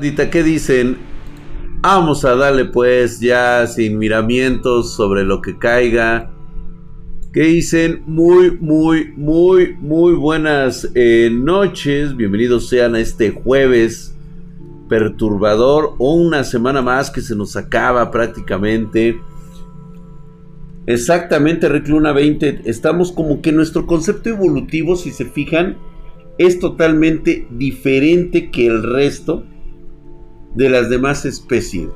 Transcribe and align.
¿qué 0.00 0.44
dicen? 0.44 0.96
Vamos 1.80 2.24
a 2.24 2.36
darle 2.36 2.66
pues 2.66 3.18
ya 3.18 3.66
sin 3.66 3.98
miramientos 3.98 4.94
sobre 4.94 5.24
lo 5.24 5.42
que 5.42 5.58
caiga. 5.58 6.30
¿Qué 7.32 7.40
dicen? 7.40 8.04
Muy, 8.06 8.56
muy, 8.60 9.12
muy, 9.16 9.74
muy 9.74 10.12
buenas 10.12 10.88
eh, 10.94 11.30
noches. 11.32 12.16
Bienvenidos 12.16 12.68
sean 12.68 12.94
a 12.94 13.00
este 13.00 13.32
jueves 13.32 14.14
perturbador 14.88 15.96
o 15.98 16.14
una 16.14 16.44
semana 16.44 16.80
más 16.80 17.10
que 17.10 17.20
se 17.20 17.34
nos 17.34 17.56
acaba 17.56 18.12
prácticamente. 18.12 19.18
Exactamente, 20.86 21.68
Recluna 21.68 22.12
20. 22.12 22.62
Estamos 22.66 23.10
como 23.10 23.42
que 23.42 23.50
nuestro 23.50 23.84
concepto 23.88 24.28
evolutivo, 24.28 24.94
si 24.94 25.10
se 25.10 25.24
fijan, 25.24 25.76
es 26.38 26.60
totalmente 26.60 27.48
diferente 27.50 28.52
que 28.52 28.68
el 28.68 28.84
resto 28.84 29.42
de 30.58 30.68
las 30.68 30.90
demás 30.90 31.24
especies. 31.24 31.88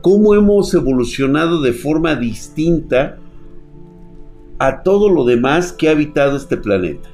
Cómo 0.00 0.36
hemos 0.36 0.72
evolucionado 0.74 1.60
de 1.60 1.72
forma 1.72 2.14
distinta 2.14 3.18
a 4.60 4.84
todo 4.84 5.08
lo 5.08 5.24
demás 5.24 5.72
que 5.72 5.88
ha 5.88 5.90
habitado 5.90 6.36
este 6.36 6.56
planeta. 6.56 7.08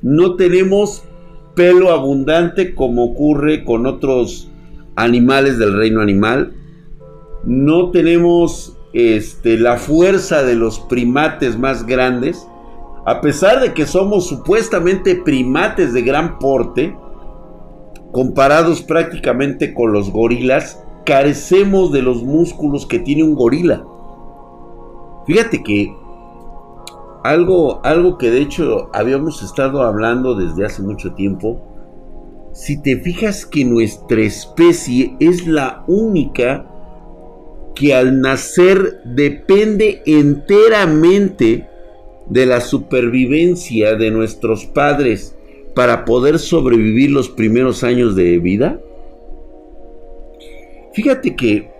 No 0.00 0.36
tenemos 0.36 1.02
pelo 1.56 1.90
abundante 1.90 2.76
como 2.76 3.06
ocurre 3.06 3.64
con 3.64 3.86
otros 3.86 4.48
animales 4.94 5.58
del 5.58 5.76
reino 5.76 6.02
animal. 6.02 6.52
No 7.44 7.90
tenemos 7.90 8.78
este, 8.92 9.58
la 9.58 9.76
fuerza 9.76 10.44
de 10.44 10.54
los 10.54 10.78
primates 10.78 11.58
más 11.58 11.84
grandes 11.84 12.46
a 13.06 13.20
pesar 13.20 13.60
de 13.60 13.72
que 13.72 13.86
somos 13.86 14.26
supuestamente 14.26 15.14
primates 15.14 15.92
de 15.92 16.02
gran 16.02 16.40
porte, 16.40 16.98
comparados 18.10 18.82
prácticamente 18.82 19.72
con 19.72 19.92
los 19.92 20.10
gorilas, 20.10 20.82
carecemos 21.04 21.92
de 21.92 22.02
los 22.02 22.24
músculos 22.24 22.84
que 22.84 22.98
tiene 22.98 23.22
un 23.22 23.36
gorila. 23.36 23.84
Fíjate 25.24 25.62
que 25.62 25.94
algo, 27.22 27.80
algo 27.84 28.18
que 28.18 28.32
de 28.32 28.40
hecho 28.40 28.90
habíamos 28.92 29.40
estado 29.40 29.82
hablando 29.82 30.34
desde 30.34 30.66
hace 30.66 30.82
mucho 30.82 31.14
tiempo, 31.14 31.62
si 32.52 32.82
te 32.82 32.96
fijas 32.96 33.46
que 33.46 33.64
nuestra 33.64 34.20
especie 34.22 35.16
es 35.20 35.46
la 35.46 35.84
única 35.86 36.66
que 37.76 37.94
al 37.94 38.20
nacer 38.20 39.00
depende 39.04 40.02
enteramente 40.06 41.68
de 42.28 42.46
la 42.46 42.60
supervivencia 42.60 43.94
de 43.96 44.10
nuestros 44.10 44.66
padres 44.66 45.36
para 45.74 46.04
poder 46.04 46.38
sobrevivir 46.38 47.10
los 47.10 47.28
primeros 47.28 47.84
años 47.84 48.16
de 48.16 48.38
vida? 48.38 48.80
Fíjate 50.92 51.36
que 51.36 51.70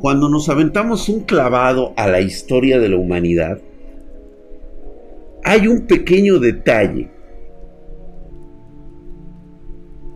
cuando 0.00 0.28
nos 0.28 0.48
aventamos 0.48 1.08
un 1.08 1.20
clavado 1.20 1.92
a 1.96 2.06
la 2.06 2.20
historia 2.20 2.78
de 2.78 2.88
la 2.88 2.96
humanidad, 2.96 3.58
hay 5.42 5.66
un 5.66 5.86
pequeño 5.86 6.38
detalle 6.38 7.10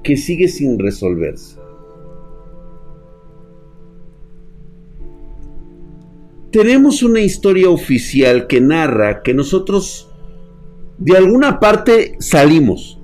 que 0.03 0.17
sigue 0.17 0.49
sin 0.49 0.79
resolverse. 0.79 1.58
Tenemos 6.51 7.03
una 7.03 7.21
historia 7.21 7.69
oficial 7.69 8.47
que 8.47 8.61
narra 8.61 9.23
que 9.23 9.35
nosotros 9.35 10.09
de 10.99 11.17
alguna 11.17 11.61
parte 11.61 12.17
salimos. 12.19 13.01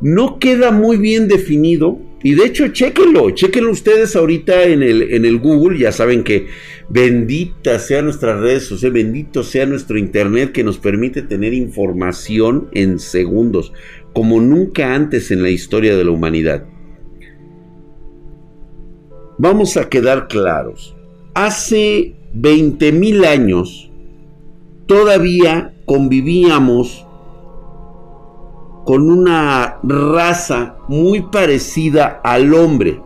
No 0.00 0.38
queda 0.38 0.70
muy 0.72 0.96
bien 0.96 1.28
definido. 1.28 1.98
Y 2.24 2.34
de 2.34 2.44
hecho, 2.44 2.68
chéquenlo, 2.68 3.30
chéquenlo 3.30 3.72
ustedes 3.72 4.14
ahorita 4.14 4.64
en 4.64 4.82
el, 4.82 5.12
en 5.12 5.24
el 5.24 5.38
Google. 5.38 5.78
Ya 5.78 5.90
saben 5.90 6.22
que 6.22 6.46
bendita 6.88 7.78
sea 7.80 8.02
nuestras 8.02 8.40
redes 8.40 8.64
sociales, 8.64 9.04
bendito 9.04 9.42
sea 9.42 9.66
nuestro 9.66 9.98
Internet 9.98 10.52
que 10.52 10.62
nos 10.62 10.78
permite 10.78 11.22
tener 11.22 11.52
información 11.52 12.68
en 12.72 13.00
segundos, 13.00 13.72
como 14.12 14.40
nunca 14.40 14.94
antes 14.94 15.32
en 15.32 15.42
la 15.42 15.50
historia 15.50 15.96
de 15.96 16.04
la 16.04 16.12
humanidad. 16.12 16.66
Vamos 19.38 19.76
a 19.76 19.88
quedar 19.88 20.28
claros. 20.28 20.94
Hace 21.34 22.14
20 22.34 22.92
mil 22.92 23.24
años 23.24 23.90
todavía 24.86 25.74
convivíamos 25.86 27.06
con 28.84 29.10
una 29.10 29.78
raza 29.82 30.76
muy 30.88 31.22
parecida 31.22 32.20
al 32.22 32.52
hombre. 32.52 33.00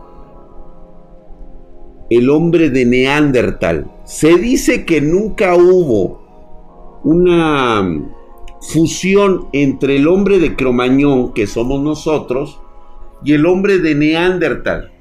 El 2.09 2.29
hombre 2.29 2.69
de 2.69 2.85
Neandertal. 2.85 3.91
Se 4.05 4.37
dice 4.37 4.85
que 4.85 5.01
nunca 5.01 5.55
hubo 5.55 6.99
una 7.03 8.01
fusión 8.61 9.47
entre 9.53 9.97
el 9.97 10.07
hombre 10.07 10.39
de 10.39 10.55
Cromañón, 10.55 11.33
que 11.33 11.47
somos 11.47 11.81
nosotros, 11.81 12.59
y 13.23 13.33
el 13.33 13.45
hombre 13.45 13.79
de 13.79 13.95
Neandertal. 13.95 14.91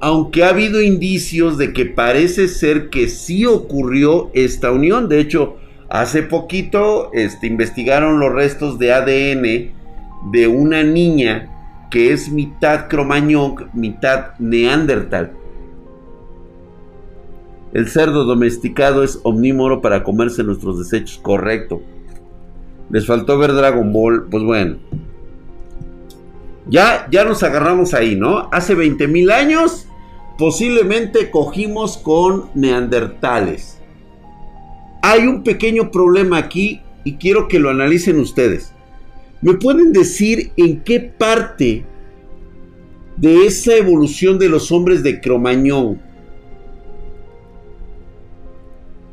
Aunque 0.00 0.42
ha 0.42 0.48
habido 0.48 0.82
indicios 0.82 1.56
de 1.56 1.72
que 1.72 1.86
parece 1.86 2.48
ser 2.48 2.90
que 2.90 3.08
sí 3.08 3.46
ocurrió 3.46 4.30
esta 4.34 4.72
unión. 4.72 5.08
De 5.08 5.20
hecho, 5.20 5.56
hace 5.88 6.22
poquito 6.22 7.10
este, 7.12 7.46
investigaron 7.46 8.18
los 8.18 8.32
restos 8.32 8.78
de 8.78 8.92
ADN 8.92 10.32
de 10.32 10.48
una 10.48 10.82
niña 10.82 11.88
que 11.90 12.12
es 12.12 12.30
mitad 12.30 12.88
cromañón, 12.88 13.70
mitad 13.72 14.38
neandertal. 14.38 15.32
El 17.72 17.88
cerdo 17.88 18.24
domesticado 18.24 19.04
es 19.04 19.20
omnívoro 19.22 19.80
para 19.80 20.02
comerse 20.02 20.42
nuestros 20.42 20.78
desechos, 20.78 21.18
correcto. 21.18 21.80
Les 22.90 23.06
faltó 23.06 23.38
ver 23.38 23.52
Dragon 23.52 23.92
Ball, 23.92 24.26
pues 24.28 24.42
bueno. 24.42 24.78
Ya, 26.70 27.08
ya 27.10 27.24
nos 27.24 27.42
agarramos 27.42 27.94
ahí, 27.94 28.16
¿no? 28.16 28.48
Hace 28.52 28.74
20 28.74 29.08
mil 29.08 29.30
años 29.30 29.86
posiblemente 30.38 31.30
cogimos 31.30 31.98
con 31.98 32.50
neandertales. 32.54 33.78
Hay 35.02 35.26
un 35.26 35.42
pequeño 35.42 35.90
problema 35.90 36.38
aquí 36.38 36.80
y 37.04 37.16
quiero 37.16 37.48
que 37.48 37.58
lo 37.58 37.70
analicen 37.70 38.18
ustedes. 38.18 38.72
¿Me 39.42 39.54
pueden 39.54 39.92
decir 39.92 40.52
en 40.56 40.82
qué 40.82 41.00
parte 41.00 41.84
de 43.16 43.46
esa 43.46 43.74
evolución 43.74 44.38
de 44.38 44.48
los 44.48 44.70
hombres 44.70 45.02
de 45.02 45.20
Cromañón 45.20 46.00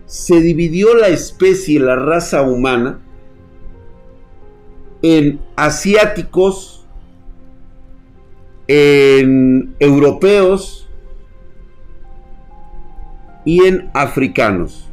se 0.06 0.40
dividió 0.40 0.96
la 0.96 1.10
especie, 1.10 1.80
la 1.80 1.98
raza 1.98 2.42
humana, 2.42 3.02
en 5.02 5.42
asiáticos, 5.58 6.77
en 8.68 9.76
europeos 9.80 10.90
y 13.46 13.66
en 13.66 13.90
africanos. 13.94 14.88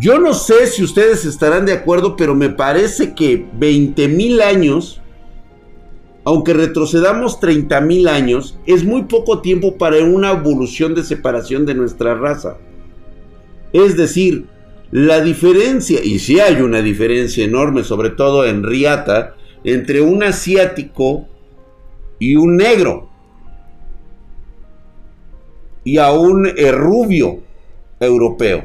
Yo 0.00 0.18
no 0.18 0.34
sé 0.34 0.66
si 0.66 0.82
ustedes 0.82 1.24
estarán 1.24 1.66
de 1.66 1.72
acuerdo, 1.72 2.16
pero 2.16 2.34
me 2.34 2.48
parece 2.48 3.14
que 3.14 3.46
20 3.58 4.08
mil 4.08 4.40
años, 4.40 5.00
aunque 6.24 6.52
retrocedamos 6.52 7.38
30 7.38 7.80
mil 7.82 8.08
años, 8.08 8.58
es 8.66 8.84
muy 8.84 9.02
poco 9.04 9.40
tiempo 9.40 9.78
para 9.78 10.02
una 10.02 10.32
evolución 10.32 10.94
de 10.94 11.04
separación 11.04 11.64
de 11.64 11.74
nuestra 11.74 12.14
raza. 12.14 12.56
Es 13.72 13.96
decir, 13.96 14.46
la 14.90 15.20
diferencia, 15.20 16.00
y 16.02 16.18
si 16.18 16.40
hay 16.40 16.60
una 16.62 16.80
diferencia 16.80 17.44
enorme, 17.44 17.84
sobre 17.84 18.10
todo 18.10 18.44
en 18.46 18.64
Riata, 18.64 19.34
entre 19.62 20.00
un 20.00 20.22
asiático 20.22 21.28
y 22.24 22.36
un 22.36 22.56
negro 22.56 23.10
y 25.84 25.98
a 25.98 26.10
un 26.12 26.46
eh, 26.46 26.72
rubio 26.72 27.42
europeo. 28.00 28.64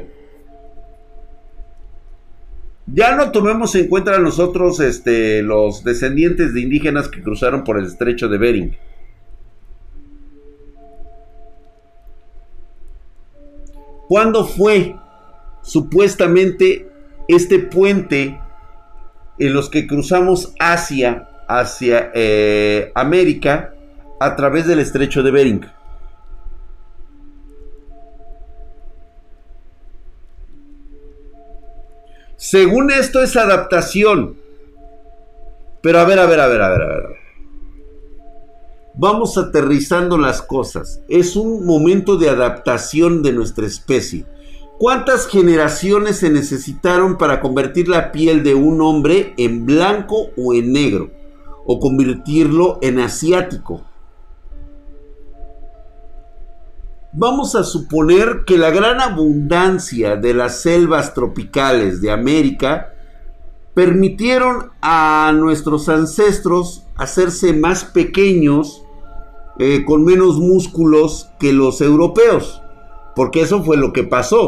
Ya 2.86 3.14
no 3.14 3.30
tomemos 3.30 3.74
en 3.74 3.88
cuenta 3.88 4.16
a 4.16 4.18
nosotros 4.18 4.80
este, 4.80 5.42
los 5.42 5.84
descendientes 5.84 6.54
de 6.54 6.62
indígenas 6.62 7.08
que 7.08 7.22
cruzaron 7.22 7.62
por 7.62 7.78
el 7.78 7.84
estrecho 7.84 8.28
de 8.28 8.38
Bering. 8.38 8.76
¿Cuándo 14.08 14.46
fue 14.46 14.96
supuestamente 15.62 16.88
este 17.28 17.58
puente 17.58 18.40
en 19.38 19.52
los 19.52 19.68
que 19.68 19.86
cruzamos 19.86 20.54
Asia 20.58 21.29
hacia 21.50 22.12
eh, 22.14 22.92
América 22.94 23.74
a 24.20 24.36
través 24.36 24.66
del 24.66 24.78
estrecho 24.78 25.22
de 25.22 25.30
Bering. 25.32 25.66
Según 32.36 32.90
esto 32.90 33.22
es 33.22 33.36
adaptación. 33.36 34.36
Pero 35.82 35.98
a 35.98 36.04
ver, 36.04 36.18
a 36.18 36.26
ver, 36.26 36.40
a 36.40 36.46
ver, 36.46 36.62
a 36.62 36.68
ver, 36.70 36.82
a 36.82 36.86
ver. 36.86 37.16
Vamos 38.94 39.36
aterrizando 39.36 40.18
las 40.18 40.42
cosas. 40.42 41.02
Es 41.08 41.36
un 41.36 41.66
momento 41.66 42.16
de 42.16 42.30
adaptación 42.30 43.22
de 43.22 43.32
nuestra 43.32 43.66
especie. 43.66 44.24
¿Cuántas 44.78 45.26
generaciones 45.26 46.18
se 46.18 46.30
necesitaron 46.30 47.18
para 47.18 47.40
convertir 47.40 47.88
la 47.88 48.12
piel 48.12 48.42
de 48.42 48.54
un 48.54 48.80
hombre 48.80 49.34
en 49.36 49.66
blanco 49.66 50.30
o 50.36 50.54
en 50.54 50.72
negro? 50.72 51.19
O 51.66 51.78
convertirlo 51.78 52.78
en 52.82 52.98
asiático. 52.98 53.82
Vamos 57.12 57.56
a 57.56 57.64
suponer 57.64 58.44
que 58.46 58.56
la 58.56 58.70
gran 58.70 59.00
abundancia 59.00 60.14
de 60.14 60.32
las 60.32 60.62
selvas 60.62 61.12
tropicales 61.12 62.00
de 62.00 62.12
América 62.12 62.94
permitieron 63.74 64.70
a 64.80 65.32
nuestros 65.34 65.88
ancestros 65.88 66.86
hacerse 66.96 67.52
más 67.52 67.84
pequeños, 67.84 68.84
eh, 69.58 69.84
con 69.84 70.04
menos 70.04 70.38
músculos 70.38 71.30
que 71.40 71.52
los 71.52 71.80
europeos, 71.80 72.62
porque 73.16 73.40
eso 73.40 73.64
fue 73.64 73.76
lo 73.76 73.92
que 73.92 74.04
pasó. 74.04 74.44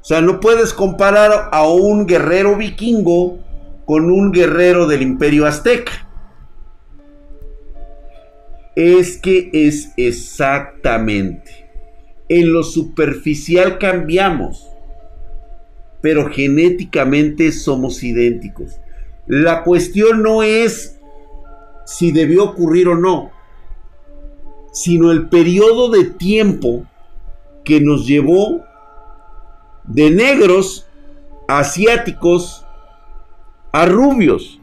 O 0.00 0.04
sea, 0.04 0.22
no 0.22 0.40
puedes 0.40 0.72
comparar 0.72 1.50
a 1.52 1.68
un 1.68 2.06
guerrero 2.06 2.56
vikingo 2.56 3.38
con 3.84 4.10
un 4.10 4.32
guerrero 4.32 4.86
del 4.86 5.02
imperio 5.02 5.46
azteca. 5.46 6.07
Es 8.80 9.18
que 9.18 9.50
es 9.52 9.92
exactamente 9.96 11.68
en 12.28 12.52
lo 12.52 12.62
superficial 12.62 13.78
cambiamos, 13.78 14.68
pero 16.00 16.30
genéticamente 16.30 17.52
somos 17.52 18.04
idénticos. 18.04 18.80
La 19.26 19.64
cuestión 19.64 20.22
no 20.22 20.42
es 20.42 20.98
si 21.86 22.12
debió 22.12 22.44
ocurrir 22.44 22.88
o 22.88 22.94
no, 22.94 23.30
sino 24.72 25.10
el 25.10 25.28
periodo 25.28 25.90
de 25.90 26.04
tiempo 26.04 26.84
que 27.64 27.80
nos 27.80 28.06
llevó 28.06 28.62
de 29.84 30.10
negros 30.10 30.86
asiáticos 31.48 32.64
a 33.72 33.86
rubios. 33.86 34.60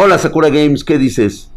Hola 0.00 0.16
Sakura 0.16 0.48
Games, 0.48 0.84
¿qué 0.84 0.96
dices? 0.96 1.50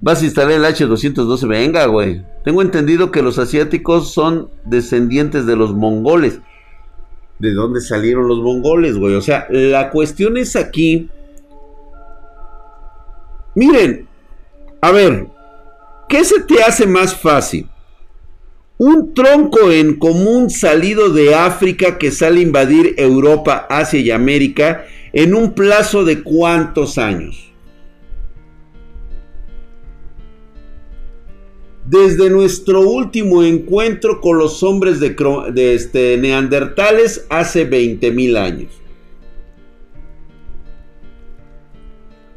Vas 0.00 0.22
a 0.22 0.24
instalar 0.24 0.52
el 0.52 0.64
H212. 0.64 1.46
Venga, 1.46 1.84
güey. 1.84 2.24
Tengo 2.42 2.62
entendido 2.62 3.10
que 3.10 3.20
los 3.20 3.38
asiáticos 3.38 4.14
son 4.14 4.48
descendientes 4.64 5.44
de 5.44 5.56
los 5.56 5.74
mongoles. 5.74 6.40
¿De 7.38 7.52
dónde 7.52 7.82
salieron 7.82 8.28
los 8.28 8.38
mongoles, 8.38 8.96
güey? 8.96 9.14
O 9.14 9.20
sea, 9.20 9.46
la 9.50 9.90
cuestión 9.90 10.38
es 10.38 10.56
aquí. 10.56 11.10
Miren, 13.54 14.08
a 14.80 14.90
ver, 14.90 15.26
¿qué 16.08 16.24
se 16.24 16.40
te 16.40 16.62
hace 16.62 16.86
más 16.86 17.14
fácil? 17.14 17.68
Un 18.78 19.12
tronco 19.12 19.70
en 19.70 19.98
común 19.98 20.48
salido 20.48 21.10
de 21.10 21.34
África 21.34 21.98
que 21.98 22.10
sale 22.10 22.40
a 22.40 22.44
invadir 22.44 22.94
Europa, 22.96 23.66
Asia 23.68 24.00
y 24.00 24.10
América 24.10 24.86
en 25.18 25.34
un 25.34 25.52
plazo 25.52 26.04
de 26.04 26.22
cuántos 26.22 26.96
años? 26.96 27.44
desde 31.84 32.28
nuestro 32.28 32.82
último 32.82 33.42
encuentro 33.42 34.20
con 34.20 34.36
los 34.36 34.62
hombres 34.62 35.00
de, 35.00 35.16
este, 35.74 36.18
neandertales 36.18 37.26
hace 37.30 37.68
20.000 37.68 38.36
años. 38.36 38.72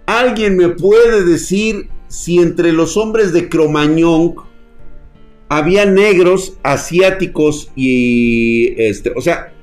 ¿Alguien 0.06 0.56
me 0.56 0.70
puede 0.70 1.26
decir 1.26 1.90
si 2.08 2.38
entre 2.38 2.72
los 2.72 2.96
hombres 2.96 3.34
de 3.34 3.50
Cromañón 3.50 4.36
había 5.50 5.86
negros, 5.86 6.54
asiáticos 6.64 7.74
y 7.76 8.74
este, 8.82 9.12
o 9.18 9.20
sea, 9.20 9.54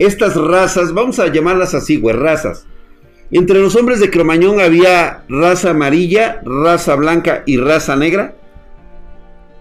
estas 0.00 0.34
razas, 0.34 0.94
vamos 0.94 1.18
a 1.18 1.28
llamarlas 1.28 1.74
así, 1.74 1.98
güey, 1.98 2.16
razas. 2.16 2.66
Entre 3.30 3.60
los 3.60 3.76
hombres 3.76 4.00
de 4.00 4.10
Cromañón 4.10 4.58
había 4.58 5.24
raza 5.28 5.70
amarilla, 5.70 6.40
raza 6.42 6.96
blanca 6.96 7.42
y 7.44 7.58
raza 7.58 7.94
negra. 7.96 8.34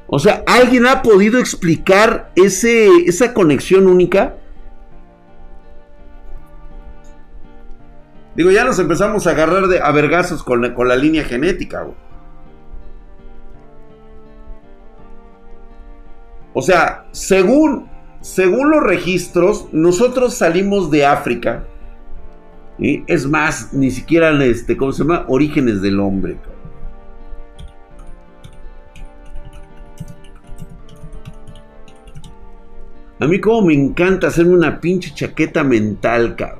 O 0.07 0.17
sea, 0.17 0.43
¿alguien 0.47 0.87
ha 0.87 1.03
podido 1.03 1.39
explicar 1.39 2.31
ese, 2.35 2.87
esa 3.05 3.33
conexión 3.33 3.85
única? 3.85 4.37
Digo, 8.35 8.49
ya 8.49 8.63
nos 8.63 8.79
empezamos 8.79 9.27
a 9.27 9.31
agarrar 9.31 9.67
de, 9.67 9.81
a 9.81 9.91
vergazos 9.91 10.41
con 10.41 10.61
la, 10.61 10.73
con 10.73 10.87
la 10.87 10.95
línea 10.95 11.25
genética. 11.25 11.85
O 16.53 16.61
sea, 16.61 17.05
según, 17.11 17.89
según 18.21 18.71
los 18.71 18.83
registros, 18.83 19.67
nosotros 19.71 20.35
salimos 20.35 20.91
de 20.91 21.05
África. 21.05 21.65
Es 22.77 23.25
más, 23.25 23.73
ni 23.73 23.91
siquiera, 23.91 24.31
este, 24.43 24.77
¿cómo 24.77 24.91
se 24.91 25.03
llama? 25.03 25.25
Orígenes 25.27 25.81
del 25.81 25.99
hombre. 25.99 26.37
A 33.19 33.27
mí 33.27 33.39
como 33.41 33.67
me 33.67 33.73
encanta 33.73 34.27
hacerme 34.27 34.53
una 34.53 34.79
pinche 34.79 35.13
chaqueta 35.13 35.63
mental, 35.63 36.35
cabrón. 36.37 36.59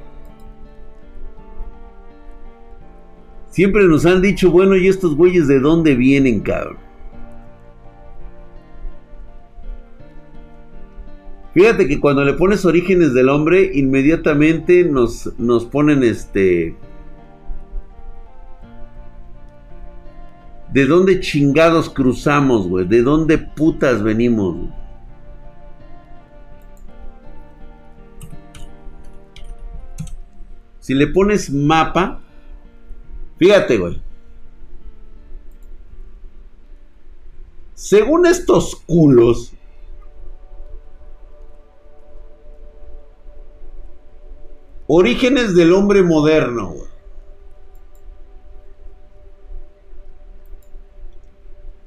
Siempre 3.50 3.86
nos 3.86 4.06
han 4.06 4.22
dicho, 4.22 4.52
bueno, 4.52 4.76
¿y 4.76 4.88
estos 4.88 5.16
güeyes 5.16 5.48
de 5.48 5.60
dónde 5.60 5.96
vienen, 5.96 6.42
cabrón? 6.42 6.89
Fíjate 11.60 11.90
que 11.90 12.00
cuando 12.00 12.24
le 12.24 12.36
pones 12.36 12.64
orígenes 12.64 13.14
del 13.14 13.28
hombre, 13.28 13.70
inmediatamente 13.74 14.86
nos, 14.86 15.38
nos 15.38 15.66
ponen 15.66 16.04
este... 16.04 16.78
¿De 20.72 20.86
dónde 20.86 21.20
chingados 21.20 21.90
cruzamos, 21.90 22.66
güey? 22.66 22.88
¿De 22.88 23.02
dónde 23.02 23.38
putas 23.38 24.02
venimos? 24.02 24.70
Si 30.80 30.94
le 30.94 31.08
pones 31.08 31.52
mapa, 31.52 32.22
fíjate, 33.38 33.78
güey. 33.78 34.02
Según 37.74 38.26
estos 38.28 38.78
culos, 38.86 39.59
orígenes 44.92 45.54
del 45.54 45.72
hombre 45.72 46.02
moderno. 46.02 46.74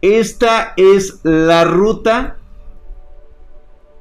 Esta 0.00 0.73
es 0.76 1.18
la 1.25 1.64
ruta 1.64 2.38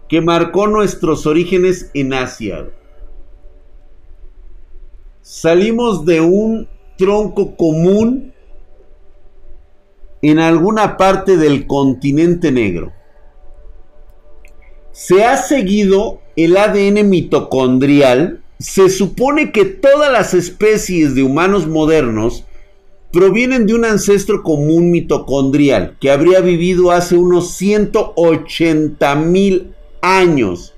que 0.08 0.22
marcó 0.22 0.68
nuestros 0.68 1.26
orígenes 1.26 1.90
en 1.96 2.14
Asia. 2.14 2.70
Salimos 5.24 6.06
de 6.06 6.22
un 6.22 6.70
tronco 6.96 7.56
común 7.56 8.34
en 10.22 10.38
alguna 10.38 10.98
parte 10.98 11.38
del 11.38 11.66
continente 11.66 12.52
negro. 12.52 12.94
Se 14.92 15.24
ha 15.24 15.38
seguido 15.38 16.22
el 16.36 16.56
ADN 16.56 17.10
mitocondrial. 17.10 18.41
Se 18.62 18.90
supone 18.90 19.52
que 19.52 19.66
todas 19.66 20.12
las 20.12 20.36
especies 20.36 21.16
de 21.16 21.24
humanos 21.24 21.68
modernos 21.68 22.46
provienen 23.12 23.66
de 23.66 23.74
un 23.74 23.86
ancestro 23.86 24.44
común 24.44 24.92
mitocondrial 24.92 25.98
que 26.00 26.12
habría 26.12 26.42
vivido 26.42 26.92
hace 26.92 27.18
unos 27.18 27.56
180 27.56 29.16
mil 29.16 29.74
años. 30.02 30.76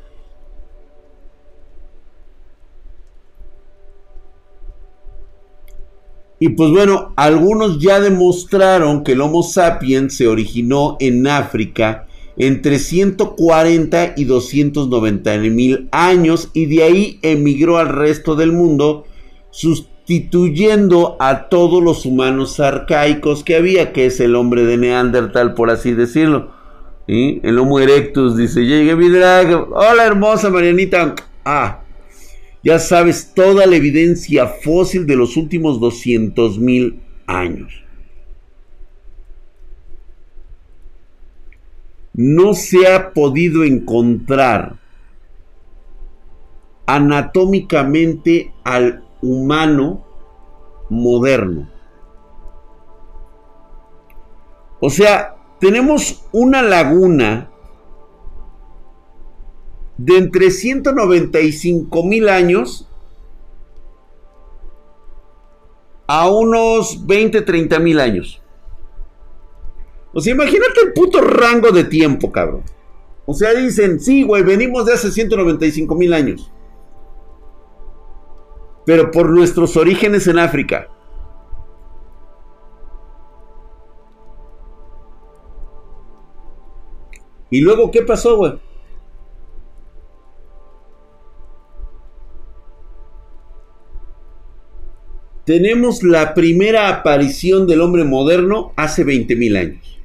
Y 6.39 6.49
pues 6.49 6.71
bueno, 6.71 7.11
algunos 7.17 7.79
ya 7.79 7.99
demostraron 7.99 9.03
que 9.03 9.11
el 9.11 9.21
Homo 9.21 9.43
sapiens 9.43 10.15
se 10.15 10.27
originó 10.27 10.95
en 11.01 11.27
África 11.27 12.07
entre 12.37 12.79
140 12.79 14.13
y 14.17 14.25
290 14.25 15.37
mil 15.37 15.89
años 15.91 16.49
y 16.53 16.65
de 16.65 16.83
ahí 16.83 17.19
emigró 17.21 17.77
al 17.77 17.89
resto 17.89 18.35
del 18.35 18.51
mundo 18.51 19.05
sustituyendo 19.51 21.15
a 21.19 21.49
todos 21.49 21.83
los 21.83 22.05
humanos 22.05 22.59
arcaicos 22.59 23.43
que 23.43 23.55
había, 23.55 23.93
que 23.93 24.07
es 24.07 24.19
el 24.19 24.35
hombre 24.35 24.65
de 24.65 24.77
Neandertal 24.77 25.53
por 25.53 25.69
así 25.69 25.93
decirlo. 25.93 26.51
El 27.07 27.59
Homo 27.59 27.79
erectus 27.79 28.37
dice, 28.37 28.65
llegué 28.65 28.95
mi 28.95 29.09
drag. 29.09 29.71
Hola 29.71 30.05
hermosa 30.05 30.49
Marianita. 30.49 31.15
Ah, 31.43 31.81
ya 32.63 32.79
sabes 32.79 33.33
toda 33.35 33.65
la 33.65 33.75
evidencia 33.75 34.47
fósil 34.47 35.05
de 35.05 35.17
los 35.17 35.35
últimos 35.35 35.81
200 35.81 36.59
mil 36.59 36.99
años. 37.27 37.73
No 42.13 42.53
se 42.53 42.87
ha 42.87 43.11
podido 43.13 43.63
encontrar 43.63 44.75
anatómicamente 46.85 48.53
al 48.63 49.03
humano 49.21 50.05
moderno. 50.89 51.69
O 54.79 54.89
sea, 54.89 55.37
tenemos 55.59 56.25
una 56.33 56.61
laguna 56.61 57.49
de 59.97 60.17
entre 60.17 60.51
195 60.51 62.03
mil 62.03 62.27
años 62.27 62.89
a 66.05 66.29
unos 66.29 67.07
20, 67.07 67.41
30 67.43 67.79
mil 67.79 67.99
años. 68.01 68.42
O 70.13 70.21
sea, 70.21 70.33
imagínate 70.33 70.81
el 70.85 70.93
puto 70.93 71.21
rango 71.21 71.71
de 71.71 71.85
tiempo, 71.85 72.31
cabrón. 72.31 72.63
O 73.25 73.33
sea, 73.33 73.53
dicen, 73.53 73.99
sí, 73.99 74.23
güey, 74.23 74.43
venimos 74.43 74.85
de 74.85 74.93
hace 74.93 75.11
195 75.11 75.95
mil 75.95 76.13
años. 76.13 76.51
Pero 78.85 79.11
por 79.11 79.29
nuestros 79.29 79.75
orígenes 79.77 80.27
en 80.27 80.39
África. 80.39 80.89
¿Y 87.49 87.61
luego 87.61 87.91
qué 87.91 88.01
pasó, 88.01 88.35
güey? 88.35 88.53
Tenemos 95.45 96.03
la 96.03 96.33
primera 96.33 96.87
aparición 96.89 97.67
del 97.67 97.81
hombre 97.81 98.05
moderno 98.05 98.71
hace 98.75 99.05
20.000 99.05 99.57
años. 99.57 100.02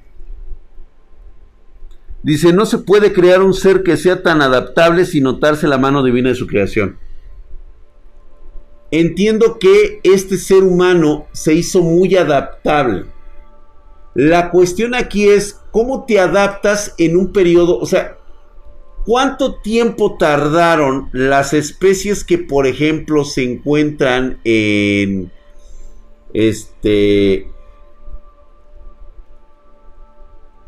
Dice, 2.22 2.52
no 2.52 2.66
se 2.66 2.78
puede 2.78 3.12
crear 3.12 3.42
un 3.42 3.54
ser 3.54 3.82
que 3.82 3.96
sea 3.96 4.22
tan 4.22 4.42
adaptable 4.42 5.04
sin 5.04 5.24
notarse 5.24 5.68
la 5.68 5.78
mano 5.78 6.02
divina 6.02 6.30
de 6.30 6.34
su 6.34 6.46
creación. 6.46 6.98
Entiendo 8.90 9.58
que 9.58 10.00
este 10.02 10.36
ser 10.38 10.62
humano 10.64 11.26
se 11.32 11.54
hizo 11.54 11.82
muy 11.82 12.16
adaptable. 12.16 13.04
La 14.14 14.50
cuestión 14.50 14.94
aquí 14.94 15.28
es 15.28 15.60
cómo 15.70 16.04
te 16.06 16.18
adaptas 16.18 16.94
en 16.98 17.16
un 17.16 17.32
periodo, 17.32 17.78
o 17.78 17.86
sea, 17.86 18.18
¿cuánto 19.04 19.60
tiempo 19.60 20.16
tardaron 20.18 21.08
las 21.12 21.52
especies 21.52 22.24
que, 22.24 22.38
por 22.38 22.66
ejemplo, 22.66 23.24
se 23.24 23.44
encuentran 23.44 24.40
en 24.44 25.30
este 26.32 27.48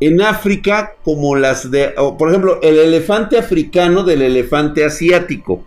en 0.00 0.22
África 0.22 0.96
como 1.04 1.36
las 1.36 1.70
de, 1.70 1.94
por 2.18 2.30
ejemplo, 2.30 2.58
el 2.62 2.78
elefante 2.78 3.38
africano 3.38 4.02
del 4.02 4.22
elefante 4.22 4.84
asiático? 4.84 5.66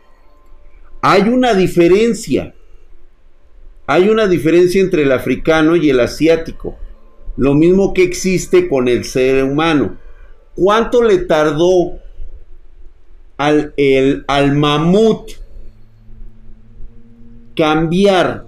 Hay 1.02 1.24
una 1.24 1.54
diferencia. 1.54 2.54
Hay 3.86 4.10
una 4.10 4.28
diferencia 4.28 4.82
entre 4.82 5.04
el 5.04 5.12
africano 5.12 5.76
y 5.76 5.90
el 5.90 6.00
asiático. 6.00 6.78
Lo 7.36 7.54
mismo 7.54 7.94
que 7.94 8.04
existe 8.04 8.70
con 8.70 8.88
el 8.88 9.04
ser 9.04 9.44
humano. 9.44 9.98
¿Cuánto 10.56 11.04
le 11.04 11.20
tardó 11.20 12.00
al, 13.38 13.74
mamut 14.56 15.32
cambiar 17.56 18.46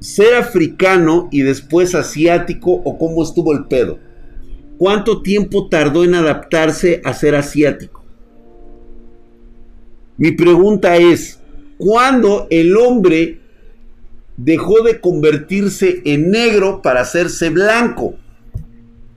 ser 0.00 0.34
africano 0.34 1.28
y 1.30 1.42
después 1.42 1.94
asiático 1.94 2.72
o 2.72 2.98
cómo 2.98 3.22
estuvo 3.22 3.52
el 3.52 3.66
pedo? 3.66 3.98
¿Cuánto 4.82 5.22
tiempo 5.22 5.68
tardó 5.68 6.02
en 6.02 6.16
adaptarse 6.16 7.00
a 7.04 7.14
ser 7.14 7.36
asiático? 7.36 8.02
Mi 10.16 10.32
pregunta 10.32 10.96
es, 10.96 11.38
¿cuándo 11.78 12.48
el 12.50 12.76
hombre 12.76 13.38
dejó 14.36 14.82
de 14.82 15.00
convertirse 15.00 16.02
en 16.04 16.32
negro 16.32 16.82
para 16.82 17.02
hacerse 17.02 17.48
blanco. 17.50 18.16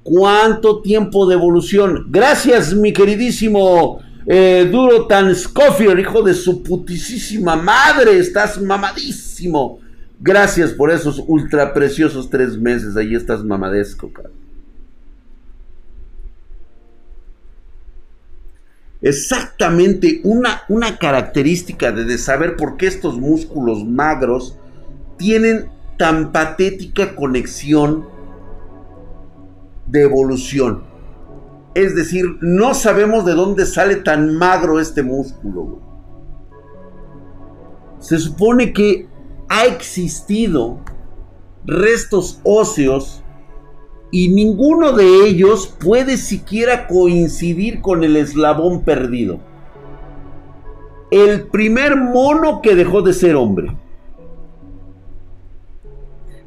¿Cuánto 0.04 0.84
tiempo 0.84 1.26
de 1.26 1.34
evolución? 1.34 2.12
Gracias, 2.12 2.76
mi 2.76 2.94
queridísimo 2.94 4.02
eh, 4.28 4.70
Duro 4.72 5.08
Tan 5.08 5.36
Scofield, 5.36 6.00
hijo 6.00 6.22
de 6.22 6.36
su 6.36 6.62
putisísima 6.62 7.56
madre. 7.56 8.20
Estás 8.20 8.62
mamadísimo. 8.62 9.80
Gracias 10.20 10.74
por 10.74 10.92
esos 10.92 11.24
ultra 11.26 11.74
preciosos 11.74 12.30
tres 12.30 12.56
meses. 12.56 12.96
Ahí 12.96 13.16
estás 13.16 13.44
mamadesco, 13.44 14.14
cara. 14.14 14.30
Exactamente 19.06 20.20
una, 20.24 20.64
una 20.68 20.98
característica 20.98 21.92
de 21.92 22.18
saber 22.18 22.56
por 22.56 22.76
qué 22.76 22.88
estos 22.88 23.20
músculos 23.20 23.86
magros 23.86 24.58
tienen 25.18 25.70
tan 25.96 26.32
patética 26.32 27.16
conexión 27.16 28.08
de 29.86 30.02
evolución. 30.02 30.86
Es 31.76 31.94
decir, 31.94 32.26
no 32.42 32.74
sabemos 32.74 33.26
de 33.26 33.34
dónde 33.34 33.68
sale 33.68 33.98
tan 33.98 34.40
magro 34.40 34.80
este 34.80 35.04
músculo. 35.04 35.80
Se 38.00 38.18
supone 38.18 38.74
que 38.74 39.08
ha 39.50 39.66
existido 39.66 40.80
restos 41.64 42.40
óseos 42.44 43.24
y 44.16 44.30
ninguno 44.30 44.94
de 44.94 45.28
ellos 45.28 45.76
puede 45.80 46.18
siquiera 46.18 46.88
coincidir 46.88 47.82
con 47.82 48.04
el 48.04 48.16
eslabón 48.16 48.82
perdido. 48.82 49.40
El 51.12 51.48
primer 51.48 51.96
mono 51.98 52.62
que 52.62 52.76
dejó 52.76 53.02
de 53.02 53.14
ser 53.14 53.36
hombre 53.36 53.76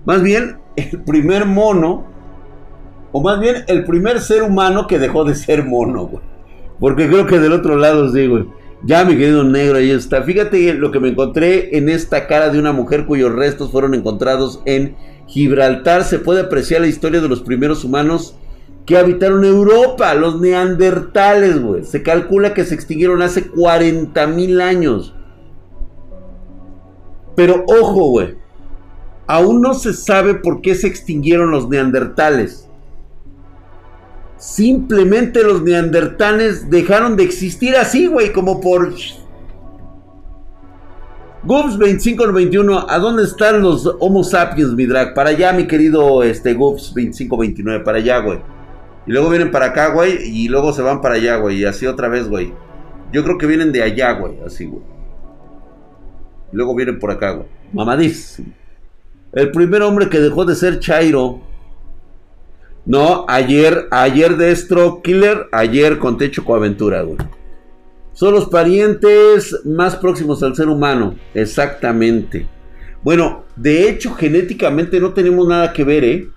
más 0.08 0.22
bien, 0.22 0.56
el 0.74 1.02
primer 1.02 1.44
mono, 1.44 2.06
o 3.12 3.20
más 3.22 3.38
bien 3.40 3.56
el 3.66 3.84
primer 3.84 4.20
ser 4.20 4.42
humano 4.42 4.86
que 4.86 4.98
dejó 4.98 5.22
de 5.22 5.34
ser 5.34 5.66
mono. 5.66 6.10
Porque 6.80 7.08
creo 7.08 7.26
que 7.26 7.38
del 7.38 7.52
otro 7.52 7.76
lado 7.76 8.10
sí, 8.10 8.26
güey. 8.26 8.46
Ya, 8.84 9.04
mi 9.04 9.18
querido 9.18 9.44
negro, 9.44 9.76
ahí 9.76 9.90
está. 9.90 10.22
Fíjate 10.22 10.72
lo 10.72 10.90
que 10.92 10.98
me 10.98 11.08
encontré 11.10 11.76
en 11.76 11.90
esta 11.90 12.26
cara 12.26 12.48
de 12.48 12.58
una 12.58 12.72
mujer 12.72 13.04
cuyos 13.04 13.34
restos 13.34 13.70
fueron 13.70 13.92
encontrados 13.92 14.62
en 14.64 14.96
Gibraltar. 15.28 16.04
Se 16.04 16.18
puede 16.18 16.40
apreciar 16.40 16.80
la 16.80 16.88
historia 16.88 17.20
de 17.20 17.28
los 17.28 17.40
primeros 17.42 17.84
humanos 17.84 18.34
que 18.84 18.96
habitaron 18.96 19.44
Europa, 19.44 20.14
los 20.14 20.40
neandertales, 20.40 21.60
güey. 21.60 21.84
Se 21.84 22.02
calcula 22.02 22.54
que 22.54 22.64
se 22.64 22.74
extinguieron 22.74 23.20
hace 23.22 23.46
40 23.46 24.26
mil 24.28 24.60
años. 24.60 25.14
Pero 27.36 27.64
ojo, 27.68 28.10
güey. 28.10 28.36
Aún 29.26 29.60
no 29.60 29.74
se 29.74 29.92
sabe 29.92 30.34
por 30.34 30.62
qué 30.62 30.74
se 30.74 30.86
extinguieron 30.86 31.50
los 31.50 31.68
neandertales. 31.68 32.68
Simplemente 34.38 35.42
los 35.42 35.62
neandertales 35.62 36.70
dejaron 36.70 37.16
de 37.16 37.24
existir 37.24 37.76
así, 37.76 38.06
güey, 38.06 38.32
como 38.32 38.60
por... 38.60 38.94
Gubs 41.44 41.78
2521, 41.78 42.86
¿a 42.88 42.98
dónde 42.98 43.22
están 43.22 43.62
los 43.62 43.86
Homo 44.00 44.24
sapiens, 44.24 44.72
mi 44.72 44.86
drag? 44.86 45.14
Para 45.14 45.30
allá, 45.30 45.52
mi 45.52 45.68
querido 45.68 46.24
este, 46.24 46.54
Gubs 46.54 46.88
2529, 46.88 47.84
para 47.84 47.98
allá, 47.98 48.18
güey. 48.18 48.40
Y 49.06 49.12
luego 49.12 49.30
vienen 49.30 49.52
para 49.52 49.66
acá, 49.66 49.92
güey, 49.92 50.18
y 50.24 50.48
luego 50.48 50.72
se 50.72 50.82
van 50.82 51.00
para 51.00 51.14
allá, 51.14 51.36
güey, 51.36 51.58
y 51.58 51.64
así 51.64 51.86
otra 51.86 52.08
vez, 52.08 52.28
güey. 52.28 52.52
Yo 53.12 53.22
creo 53.22 53.38
que 53.38 53.46
vienen 53.46 53.70
de 53.70 53.84
allá, 53.84 54.12
güey, 54.12 54.40
así, 54.44 54.66
güey. 54.66 54.82
Y 56.52 56.56
luego 56.56 56.74
vienen 56.74 56.98
por 56.98 57.12
acá, 57.12 57.30
güey. 57.30 57.46
Mamadísimo. 57.72 58.52
El 59.32 59.52
primer 59.52 59.82
hombre 59.82 60.08
que 60.08 60.18
dejó 60.18 60.44
de 60.44 60.56
ser 60.56 60.80
Chairo. 60.80 61.40
No, 62.84 63.26
ayer, 63.28 63.86
ayer 63.92 64.36
de 64.36 64.54
Stroke 64.56 65.04
Killer, 65.04 65.46
ayer 65.52 65.98
con 65.98 66.18
Techo 66.18 66.44
Coaventura, 66.44 67.02
güey. 67.02 67.18
Son 68.18 68.34
los 68.34 68.48
parientes 68.48 69.64
más 69.64 69.94
próximos 69.94 70.42
al 70.42 70.56
ser 70.56 70.66
humano. 70.68 71.14
Exactamente. 71.34 72.48
Bueno, 73.04 73.44
de 73.54 73.88
hecho, 73.88 74.12
genéticamente 74.12 74.98
no 74.98 75.12
tenemos 75.12 75.46
nada 75.46 75.72
que 75.72 75.84
ver, 75.84 76.02
¿eh? 76.02 76.28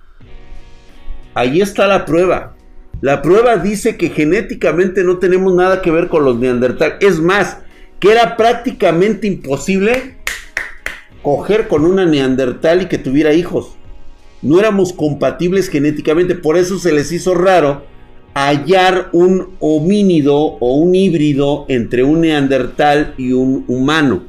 Ahí 1.34 1.60
está 1.60 1.88
la 1.88 2.04
prueba. 2.04 2.54
La 3.00 3.20
prueba 3.20 3.56
dice 3.56 3.96
que 3.96 4.10
genéticamente 4.10 5.02
no 5.02 5.18
tenemos 5.18 5.56
nada 5.56 5.82
que 5.82 5.90
ver 5.90 6.06
con 6.06 6.24
los 6.24 6.38
neandertales. 6.38 6.98
Es 7.00 7.18
más, 7.18 7.58
que 7.98 8.12
era 8.12 8.36
prácticamente 8.36 9.26
imposible 9.26 10.18
coger 11.20 11.66
con 11.66 11.84
una 11.84 12.06
neandertal 12.06 12.82
y 12.82 12.86
que 12.86 12.98
tuviera 12.98 13.32
hijos. 13.32 13.76
No 14.40 14.60
éramos 14.60 14.92
compatibles 14.92 15.68
genéticamente, 15.68 16.36
por 16.36 16.56
eso 16.56 16.78
se 16.78 16.92
les 16.92 17.10
hizo 17.10 17.34
raro 17.34 17.90
hallar 18.34 19.10
un 19.12 19.56
homínido 19.60 20.36
o 20.36 20.74
un 20.76 20.94
híbrido 20.94 21.66
entre 21.68 22.02
un 22.02 22.22
neandertal 22.22 23.14
y 23.18 23.32
un 23.32 23.64
humano. 23.68 24.22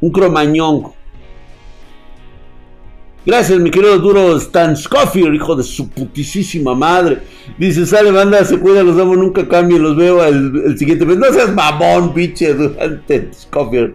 Un 0.00 0.10
cromañón. 0.10 0.98
Gracias, 3.26 3.58
mi 3.58 3.70
querido 3.70 3.98
duro 3.98 4.36
Stan 4.38 4.74
Scofield, 4.74 5.34
hijo 5.34 5.54
de 5.54 5.62
su 5.62 5.90
putísima 5.90 6.74
madre. 6.74 7.18
Dice, 7.58 7.84
sale 7.84 8.10
banda, 8.10 8.42
se 8.44 8.58
cuida, 8.58 8.82
los 8.82 8.98
amo, 8.98 9.16
nunca 9.16 9.46
cambien, 9.46 9.82
los 9.82 9.96
veo 9.96 10.24
el, 10.24 10.78
siguiente 10.78 11.04
mes. 11.04 11.18
No 11.18 11.30
seas 11.32 11.52
mamón, 11.52 12.14
pinche 12.14 12.54
durante 12.54 13.28
Scofield. 13.34 13.94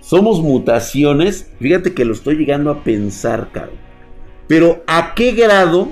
Somos 0.00 0.40
mutaciones. 0.40 1.50
Fíjate 1.60 1.92
que 1.92 2.04
lo 2.04 2.14
estoy 2.14 2.36
llegando 2.36 2.70
a 2.70 2.82
pensar, 2.82 3.50
cabrón. 3.52 3.76
Pero 4.46 4.82
¿a 4.86 5.14
qué 5.14 5.32
grado 5.32 5.88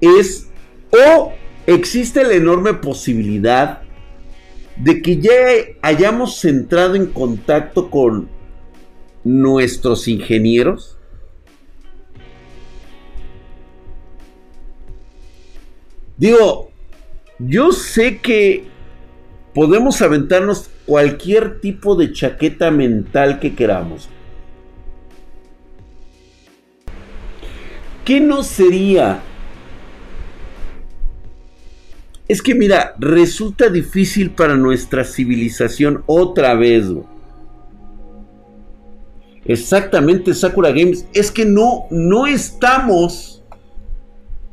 es 0.00 0.48
o 0.90 1.32
existe 1.66 2.22
la 2.22 2.34
enorme 2.34 2.74
posibilidad 2.74 3.82
de 4.76 5.02
que 5.02 5.18
ya 5.18 5.32
hayamos 5.82 6.44
entrado 6.44 6.94
en 6.94 7.06
contacto 7.06 7.90
con 7.90 8.28
nuestros 9.24 10.06
ingenieros? 10.08 10.98
Digo, 16.16 16.70
yo 17.38 17.72
sé 17.72 18.18
que 18.20 18.64
podemos 19.54 20.00
aventarnos 20.00 20.70
cualquier 20.86 21.60
tipo 21.60 21.96
de 21.96 22.12
chaqueta 22.12 22.70
mental 22.70 23.38
que 23.40 23.54
queramos. 23.54 24.08
¿Qué 28.04 28.20
no 28.20 28.42
sería? 28.42 29.20
Es 32.28 32.42
que 32.42 32.54
mira, 32.54 32.94
resulta 32.98 33.68
difícil 33.68 34.30
para 34.30 34.56
nuestra 34.56 35.04
civilización 35.04 36.02
otra 36.06 36.54
vez. 36.54 36.86
Exactamente, 39.44 40.34
Sakura 40.34 40.70
Games. 40.70 41.06
Es 41.12 41.30
que 41.30 41.44
no, 41.44 41.84
no 41.90 42.26
estamos 42.26 43.36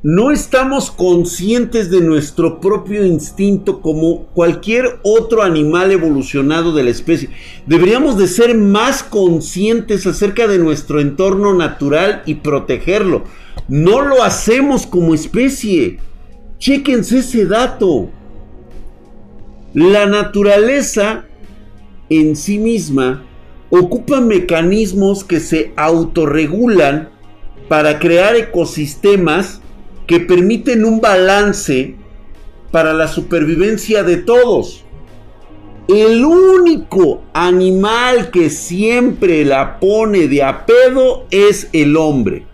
no 0.06 0.32
estamos 0.32 0.92
conscientes 0.92 1.90
de 1.90 2.02
nuestro 2.02 2.60
propio 2.60 3.06
instinto 3.06 3.80
como 3.80 4.26
cualquier 4.34 5.00
otro 5.02 5.44
animal 5.44 5.92
evolucionado 5.92 6.74
de 6.74 6.84
la 6.84 6.90
especie. 6.90 7.30
Deberíamos 7.68 8.18
de 8.18 8.28
ser 8.28 8.54
más 8.54 9.02
conscientes 9.02 10.06
acerca 10.06 10.46
de 10.46 10.60
nuestro 10.60 11.00
entorno 11.00 11.54
natural 11.54 12.22
y 12.26 12.36
protegerlo. 12.36 13.24
No 13.70 14.02
lo 14.02 14.24
hacemos 14.24 14.86
como 14.86 15.14
especie. 15.14 16.00
Chéquense 16.64 17.18
ese 17.18 17.46
dato. 17.46 18.10
La 19.74 20.06
naturaleza 20.06 21.26
en 22.10 22.38
sí 22.38 22.58
misma 22.58 23.26
ocupa 23.70 24.22
mecanismos 24.22 25.26
que 25.26 25.42
se 25.42 25.74
autorregulan 25.76 27.10
para 27.68 28.00
crear 28.00 28.38
ecosistemas 28.38 29.60
que 30.08 30.22
permiten 30.22 30.86
un 30.86 31.02
balance 31.02 31.98
para 32.72 32.94
la 32.94 33.10
supervivencia 33.10 34.04
de 34.04 34.16
todos. 34.16 34.86
El 35.90 36.24
único 36.24 37.24
animal 37.34 38.32
que 38.32 38.50
siempre 38.50 39.44
la 39.44 39.82
pone 39.82 40.30
de 40.30 40.44
a 40.44 40.66
pedo 40.66 41.26
es 41.30 41.68
el 41.74 41.98
hombre. 41.98 42.53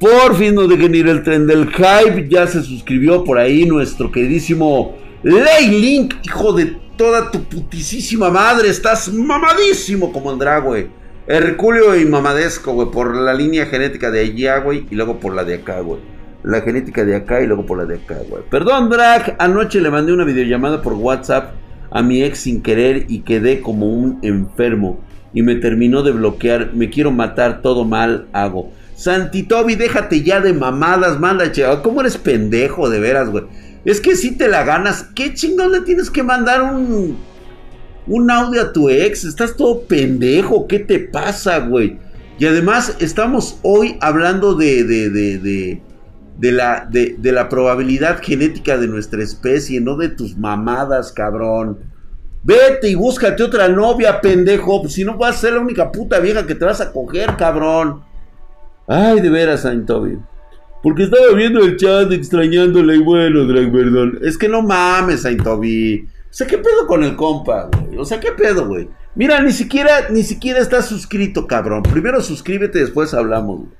Por 0.00 0.34
fin 0.34 0.54
nos 0.54 0.66
dejen 0.66 0.94
ir 0.94 1.08
el 1.08 1.22
tren 1.22 1.46
del 1.46 1.68
hype. 1.68 2.26
Ya 2.30 2.46
se 2.46 2.62
suscribió 2.62 3.22
por 3.22 3.38
ahí 3.38 3.66
nuestro 3.66 4.10
queridísimo 4.10 4.96
Link, 5.22 6.14
hijo 6.22 6.54
de 6.54 6.74
toda 6.96 7.30
tu 7.30 7.44
putisísima 7.44 8.30
madre. 8.30 8.70
Estás 8.70 9.12
mamadísimo 9.12 10.10
como 10.10 10.32
el 10.32 10.62
güey. 10.62 10.86
Herculeo 11.26 12.00
y 12.00 12.06
Mamadesco, 12.06 12.72
güey, 12.72 12.90
por 12.90 13.14
la 13.14 13.34
línea 13.34 13.66
genética 13.66 14.10
de 14.10 14.20
allá, 14.20 14.58
güey, 14.60 14.86
y 14.90 14.94
luego 14.94 15.20
por 15.20 15.34
la 15.34 15.44
de 15.44 15.56
acá, 15.56 15.80
güey. 15.80 16.00
La 16.42 16.62
genética 16.62 17.04
de 17.04 17.14
acá 17.14 17.42
y 17.42 17.46
luego 17.46 17.66
por 17.66 17.76
la 17.76 17.84
de 17.84 17.96
acá, 17.96 18.16
güey. 18.26 18.42
Perdón, 18.50 18.88
Drag, 18.88 19.36
anoche 19.38 19.82
le 19.82 19.90
mandé 19.90 20.14
una 20.14 20.24
videollamada 20.24 20.80
por 20.80 20.94
WhatsApp 20.94 21.52
a 21.90 22.02
mi 22.02 22.22
ex 22.22 22.38
sin 22.38 22.62
querer 22.62 23.04
y 23.08 23.20
quedé 23.20 23.60
como 23.60 23.86
un 23.86 24.18
enfermo. 24.22 24.98
Y 25.34 25.42
me 25.42 25.56
terminó 25.56 26.02
de 26.02 26.12
bloquear, 26.12 26.72
me 26.72 26.88
quiero 26.88 27.12
matar, 27.12 27.60
todo 27.60 27.84
mal 27.84 28.26
hago. 28.32 28.72
Santitobi, 29.00 29.76
déjate 29.76 30.22
ya 30.22 30.40
de 30.40 30.52
mamadas, 30.52 31.18
manda, 31.18 31.50
che. 31.50 31.64
¿Cómo 31.82 32.00
eres 32.00 32.18
pendejo, 32.18 32.90
de 32.90 33.00
veras, 33.00 33.30
güey? 33.30 33.44
Es 33.84 34.00
que 34.00 34.14
si 34.14 34.36
te 34.36 34.48
la 34.48 34.64
ganas, 34.64 35.06
¿qué 35.14 35.32
chingón 35.32 35.72
le 35.72 35.80
tienes 35.80 36.10
que 36.10 36.22
mandar 36.22 36.62
un 36.62 37.16
un 38.06 38.30
audio 38.30 38.62
a 38.62 38.72
tu 38.72 38.90
ex, 38.90 39.24
estás 39.24 39.56
todo 39.56 39.82
pendejo, 39.82 40.66
¿qué 40.66 40.80
te 40.80 40.98
pasa, 40.98 41.58
güey? 41.60 41.98
Y 42.38 42.46
además 42.46 42.96
estamos 42.98 43.58
hoy 43.62 43.96
hablando 44.00 44.54
de, 44.54 44.84
de, 44.84 45.10
de, 45.10 45.80
de, 46.38 46.52
la, 46.52 46.88
de, 46.90 47.16
la 47.32 47.48
probabilidad 47.48 48.20
genética 48.22 48.78
de 48.78 48.88
nuestra 48.88 49.22
especie, 49.22 49.80
no 49.80 49.96
de 49.96 50.08
tus 50.08 50.36
mamadas, 50.36 51.12
cabrón. 51.12 51.78
Vete 52.42 52.88
y 52.88 52.94
búscate 52.94 53.42
otra 53.42 53.68
novia, 53.68 54.20
pendejo. 54.20 54.88
Si 54.88 55.04
no 55.04 55.18
vas 55.18 55.36
a 55.36 55.40
ser 55.40 55.52
la 55.52 55.60
única 55.60 55.92
puta 55.92 56.18
vieja 56.18 56.46
que 56.46 56.54
te 56.54 56.64
vas 56.64 56.80
a 56.80 56.90
coger, 56.90 57.36
cabrón. 57.36 58.02
Ay, 58.92 59.20
de 59.20 59.30
veras, 59.30 59.62
Saint 59.62 59.86
Toby. 59.86 60.18
Porque 60.82 61.04
estaba 61.04 61.32
viendo 61.36 61.60
el 61.60 61.76
chat 61.76 62.10
extrañándole 62.10 62.96
y 62.96 62.98
bueno, 62.98 63.44
Drag, 63.44 63.70
perdón. 63.70 64.18
Es 64.20 64.36
que 64.36 64.48
no 64.48 64.62
mames, 64.62 65.22
Saint 65.22 65.40
Toby. 65.44 66.08
O 66.08 66.32
sea, 66.32 66.48
¿qué 66.48 66.58
pedo 66.58 66.88
con 66.88 67.04
el 67.04 67.14
compa, 67.14 67.70
güey? 67.70 67.98
O 67.98 68.04
sea, 68.04 68.18
¿qué 68.18 68.32
pedo, 68.32 68.66
güey? 68.66 68.88
Mira, 69.14 69.40
ni 69.42 69.52
siquiera, 69.52 70.08
ni 70.10 70.24
siquiera 70.24 70.58
estás 70.58 70.86
suscrito, 70.86 71.46
cabrón. 71.46 71.84
Primero 71.84 72.20
suscríbete, 72.20 72.80
después 72.80 73.14
hablamos, 73.14 73.58
güey. 73.60 73.70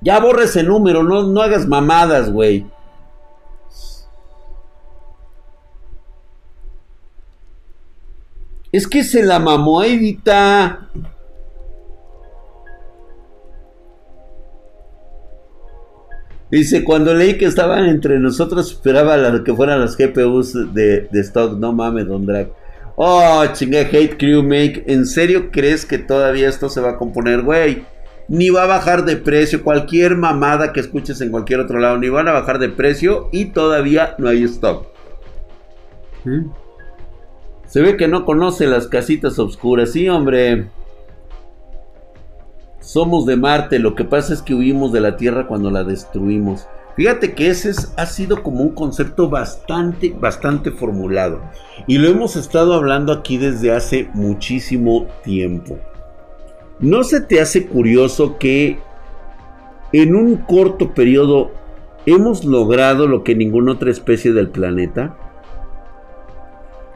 Ya 0.00 0.18
borra 0.18 0.42
ese 0.42 0.64
número, 0.64 1.04
no, 1.04 1.22
no 1.22 1.42
hagas 1.42 1.68
mamadas, 1.68 2.32
güey. 2.32 2.66
Es 8.72 8.88
que 8.88 9.04
se 9.04 9.22
la 9.22 9.38
mamó 9.38 9.84
Edita. 9.84 10.90
Dice, 16.50 16.84
cuando 16.84 17.12
leí 17.12 17.38
que 17.38 17.44
estaban 17.44 17.86
entre 17.86 18.20
nosotros, 18.20 18.70
esperaba 18.70 19.42
que 19.42 19.54
fueran 19.54 19.80
las 19.80 19.96
GPUs 19.96 20.72
de, 20.72 21.08
stock. 21.12 21.58
No 21.58 21.72
mames, 21.72 22.06
Don 22.06 22.24
Drag. 22.24 22.50
Oh, 22.94 23.44
chingue, 23.52 23.80
Hate 23.80 24.16
Crew 24.16 24.42
Make. 24.42 24.84
¿En 24.86 25.06
serio 25.06 25.50
crees 25.50 25.84
que 25.84 25.98
todavía 25.98 26.48
esto 26.48 26.68
se 26.68 26.80
va 26.80 26.90
a 26.90 26.96
componer, 26.96 27.42
güey? 27.42 27.84
Ni 28.28 28.50
va 28.50 28.62
a 28.62 28.66
bajar 28.66 29.04
de 29.04 29.16
precio. 29.16 29.64
Cualquier 29.64 30.16
mamada 30.16 30.72
que 30.72 30.80
escuches 30.80 31.20
en 31.20 31.30
cualquier 31.30 31.60
otro 31.60 31.80
lado, 31.80 31.98
ni 31.98 32.08
van 32.08 32.28
a 32.28 32.32
bajar 32.32 32.58
de 32.58 32.68
precio 32.68 33.28
y 33.32 33.46
todavía 33.46 34.14
no 34.18 34.28
hay 34.28 34.44
stock. 34.44 34.86
¿Mm? 36.24 36.50
Se 37.66 37.82
ve 37.82 37.96
que 37.96 38.06
no 38.06 38.24
conoce 38.24 38.66
las 38.66 38.86
casitas 38.86 39.38
oscuras. 39.40 39.90
Sí, 39.90 40.08
hombre. 40.08 40.66
Somos 42.86 43.26
de 43.26 43.34
Marte, 43.34 43.80
lo 43.80 43.96
que 43.96 44.04
pasa 44.04 44.32
es 44.32 44.42
que 44.42 44.54
huimos 44.54 44.92
de 44.92 45.00
la 45.00 45.16
Tierra 45.16 45.48
cuando 45.48 45.72
la 45.72 45.82
destruimos. 45.82 46.68
Fíjate 46.94 47.34
que 47.34 47.48
ese 47.48 47.72
ha 47.96 48.06
sido 48.06 48.44
como 48.44 48.62
un 48.62 48.76
concepto 48.76 49.28
bastante, 49.28 50.14
bastante 50.16 50.70
formulado. 50.70 51.40
Y 51.88 51.98
lo 51.98 52.06
hemos 52.06 52.36
estado 52.36 52.74
hablando 52.74 53.12
aquí 53.12 53.38
desde 53.38 53.72
hace 53.72 54.08
muchísimo 54.14 55.08
tiempo. 55.24 55.80
¿No 56.78 57.02
se 57.02 57.20
te 57.20 57.40
hace 57.40 57.66
curioso 57.66 58.38
que 58.38 58.78
en 59.92 60.14
un 60.14 60.36
corto 60.36 60.94
periodo 60.94 61.50
hemos 62.06 62.44
logrado 62.44 63.08
lo 63.08 63.24
que 63.24 63.34
ninguna 63.34 63.72
otra 63.72 63.90
especie 63.90 64.32
del 64.32 64.50
planeta? 64.50 65.16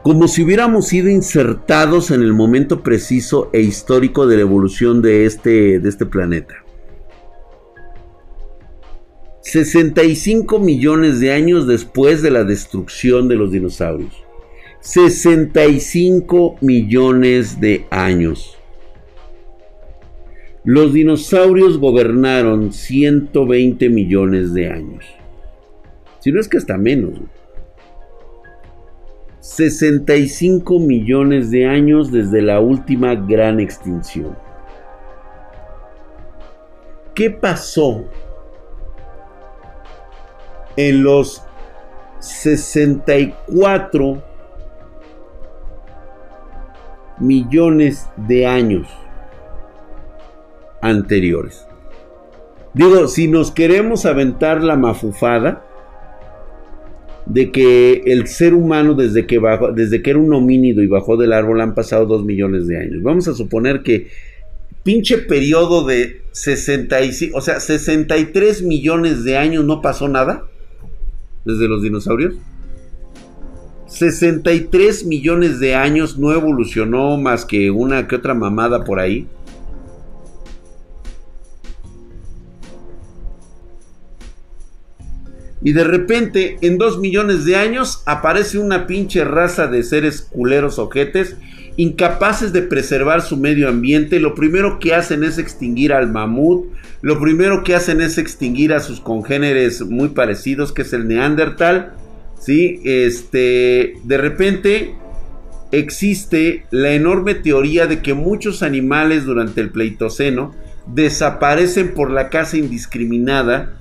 Como 0.03 0.27
si 0.27 0.43
hubiéramos 0.43 0.87
sido 0.87 1.09
insertados 1.09 2.11
en 2.11 2.21
el 2.21 2.33
momento 2.33 2.81
preciso 2.81 3.49
e 3.53 3.61
histórico 3.61 4.25
de 4.25 4.37
la 4.37 4.41
evolución 4.41 5.01
de 5.01 5.25
este, 5.25 5.79
de 5.79 5.89
este 5.89 6.05
planeta. 6.05 6.55
65 9.41 10.59
millones 10.59 11.19
de 11.19 11.33
años 11.33 11.67
después 11.67 12.21
de 12.21 12.31
la 12.31 12.43
destrucción 12.43 13.27
de 13.27 13.35
los 13.35 13.51
dinosaurios. 13.51 14.13
65 14.79 16.57
millones 16.61 17.59
de 17.59 17.85
años. 17.91 18.57
Los 20.63 20.93
dinosaurios 20.93 21.79
gobernaron 21.79 22.71
120 22.71 23.89
millones 23.89 24.53
de 24.53 24.69
años. 24.69 25.05
Si 26.19 26.31
no 26.31 26.39
es 26.39 26.47
que 26.47 26.57
hasta 26.57 26.77
menos. 26.77 27.19
65 29.41 30.79
millones 30.79 31.49
de 31.49 31.65
años 31.65 32.11
desde 32.11 32.43
la 32.43 32.59
última 32.59 33.15
gran 33.15 33.59
extinción. 33.59 34.37
¿Qué 37.15 37.31
pasó 37.31 38.05
en 40.77 41.03
los 41.03 41.43
64 42.19 44.23
millones 47.17 48.07
de 48.15 48.45
años 48.45 48.87
anteriores? 50.81 51.65
Digo, 52.75 53.07
si 53.07 53.27
nos 53.27 53.51
queremos 53.51 54.05
aventar 54.05 54.63
la 54.63 54.77
mafufada 54.77 55.65
de 57.25 57.51
que 57.51 58.03
el 58.05 58.27
ser 58.27 58.53
humano 58.53 58.93
desde 58.93 59.25
que 59.25 59.39
bajó, 59.39 59.71
desde 59.71 60.01
que 60.01 60.11
era 60.11 60.19
un 60.19 60.33
homínido 60.33 60.81
y 60.81 60.87
bajó 60.87 61.17
del 61.17 61.33
árbol 61.33 61.61
han 61.61 61.75
pasado 61.75 62.05
dos 62.05 62.25
millones 62.25 62.67
de 62.67 62.77
años. 62.77 63.03
Vamos 63.03 63.27
a 63.27 63.33
suponer 63.33 63.83
que 63.83 64.07
pinche 64.83 65.17
periodo 65.19 65.85
de 65.85 66.21
65, 66.31 67.37
o 67.37 67.41
sea, 67.41 67.59
63 67.59 68.63
millones 68.63 69.23
de 69.23 69.37
años 69.37 69.65
no 69.65 69.81
pasó 69.81 70.07
nada 70.07 70.45
desde 71.45 71.67
los 71.67 71.81
dinosaurios. 71.83 72.35
63 73.87 75.05
millones 75.05 75.59
de 75.59 75.75
años 75.75 76.17
no 76.17 76.31
evolucionó 76.31 77.17
más 77.17 77.45
que 77.45 77.71
una 77.71 78.07
que 78.07 78.15
otra 78.15 78.33
mamada 78.33 78.85
por 78.85 78.99
ahí. 78.99 79.27
Y 85.63 85.73
de 85.73 85.83
repente, 85.83 86.57
en 86.61 86.77
dos 86.77 86.99
millones 86.99 87.45
de 87.45 87.55
años, 87.55 88.01
aparece 88.05 88.57
una 88.57 88.87
pinche 88.87 89.23
raza 89.23 89.67
de 89.67 89.83
seres 89.83 90.21
culeros 90.21 90.79
ojetes, 90.79 91.35
incapaces 91.77 92.51
de 92.51 92.63
preservar 92.63 93.21
su 93.21 93.37
medio 93.37 93.69
ambiente. 93.69 94.19
Lo 94.19 94.33
primero 94.33 94.79
que 94.79 94.95
hacen 94.95 95.23
es 95.23 95.37
extinguir 95.37 95.93
al 95.93 96.11
mamut. 96.11 96.65
Lo 97.01 97.19
primero 97.19 97.63
que 97.63 97.75
hacen 97.75 98.01
es 98.01 98.17
extinguir 98.17 98.73
a 98.73 98.79
sus 98.79 98.99
congéneres 99.01 99.81
muy 99.81 100.09
parecidos, 100.09 100.71
que 100.71 100.81
es 100.81 100.93
el 100.93 101.07
neandertal. 101.07 101.93
¿Sí? 102.39 102.79
Este, 102.83 103.97
de 104.03 104.17
repente 104.17 104.95
existe 105.71 106.65
la 106.71 106.91
enorme 106.91 107.35
teoría 107.35 107.85
de 107.85 108.01
que 108.01 108.15
muchos 108.15 108.63
animales 108.63 109.25
durante 109.25 109.61
el 109.61 109.69
Pleistoceno 109.69 110.55
desaparecen 110.87 111.93
por 111.93 112.09
la 112.09 112.29
caza 112.29 112.57
indiscriminada 112.57 113.77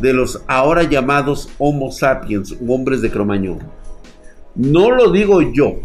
de 0.00 0.12
los 0.12 0.42
ahora 0.46 0.84
llamados 0.84 1.48
Homo 1.58 1.90
sapiens, 1.92 2.56
hombres 2.66 3.02
de 3.02 3.10
Cromañón. 3.10 3.58
No 4.54 4.90
lo 4.90 5.10
digo 5.10 5.40
yo, 5.42 5.80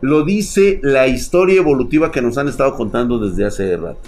lo 0.00 0.24
dice 0.24 0.80
la 0.82 1.06
historia 1.06 1.58
evolutiva 1.58 2.10
que 2.10 2.22
nos 2.22 2.38
han 2.38 2.48
estado 2.48 2.74
contando 2.74 3.18
desde 3.18 3.44
hace 3.44 3.76
rato. 3.76 4.00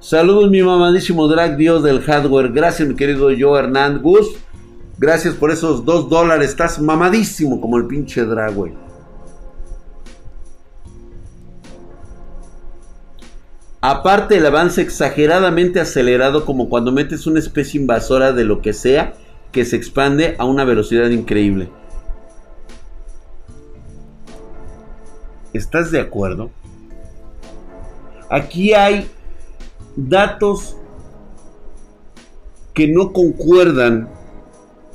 Saludos 0.00 0.50
mi 0.50 0.62
mamadísimo 0.62 1.28
drag 1.28 1.56
dios 1.56 1.82
del 1.82 2.00
hardware. 2.00 2.50
Gracias 2.50 2.88
mi 2.88 2.96
querido 2.96 3.30
yo 3.30 3.58
Hernán 3.58 4.00
Gus. 4.00 4.36
Gracias 4.98 5.34
por 5.34 5.50
esos 5.50 5.84
dos 5.84 6.08
dólares. 6.08 6.48
Estás 6.48 6.80
mamadísimo 6.80 7.60
como 7.60 7.76
el 7.76 7.86
pinche 7.86 8.24
drag, 8.24 8.54
güey. 8.54 8.87
Aparte 13.90 14.36
el 14.36 14.44
avance 14.44 14.82
exageradamente 14.82 15.80
acelerado 15.80 16.44
como 16.44 16.68
cuando 16.68 16.92
metes 16.92 17.26
una 17.26 17.38
especie 17.38 17.80
invasora 17.80 18.32
de 18.32 18.44
lo 18.44 18.60
que 18.60 18.74
sea 18.74 19.14
que 19.50 19.64
se 19.64 19.76
expande 19.76 20.36
a 20.36 20.44
una 20.44 20.64
velocidad 20.64 21.08
increíble. 21.08 21.70
¿Estás 25.54 25.90
de 25.90 26.00
acuerdo? 26.00 26.50
Aquí 28.28 28.74
hay 28.74 29.08
datos 29.96 30.76
que 32.74 32.88
no 32.88 33.14
concuerdan 33.14 34.10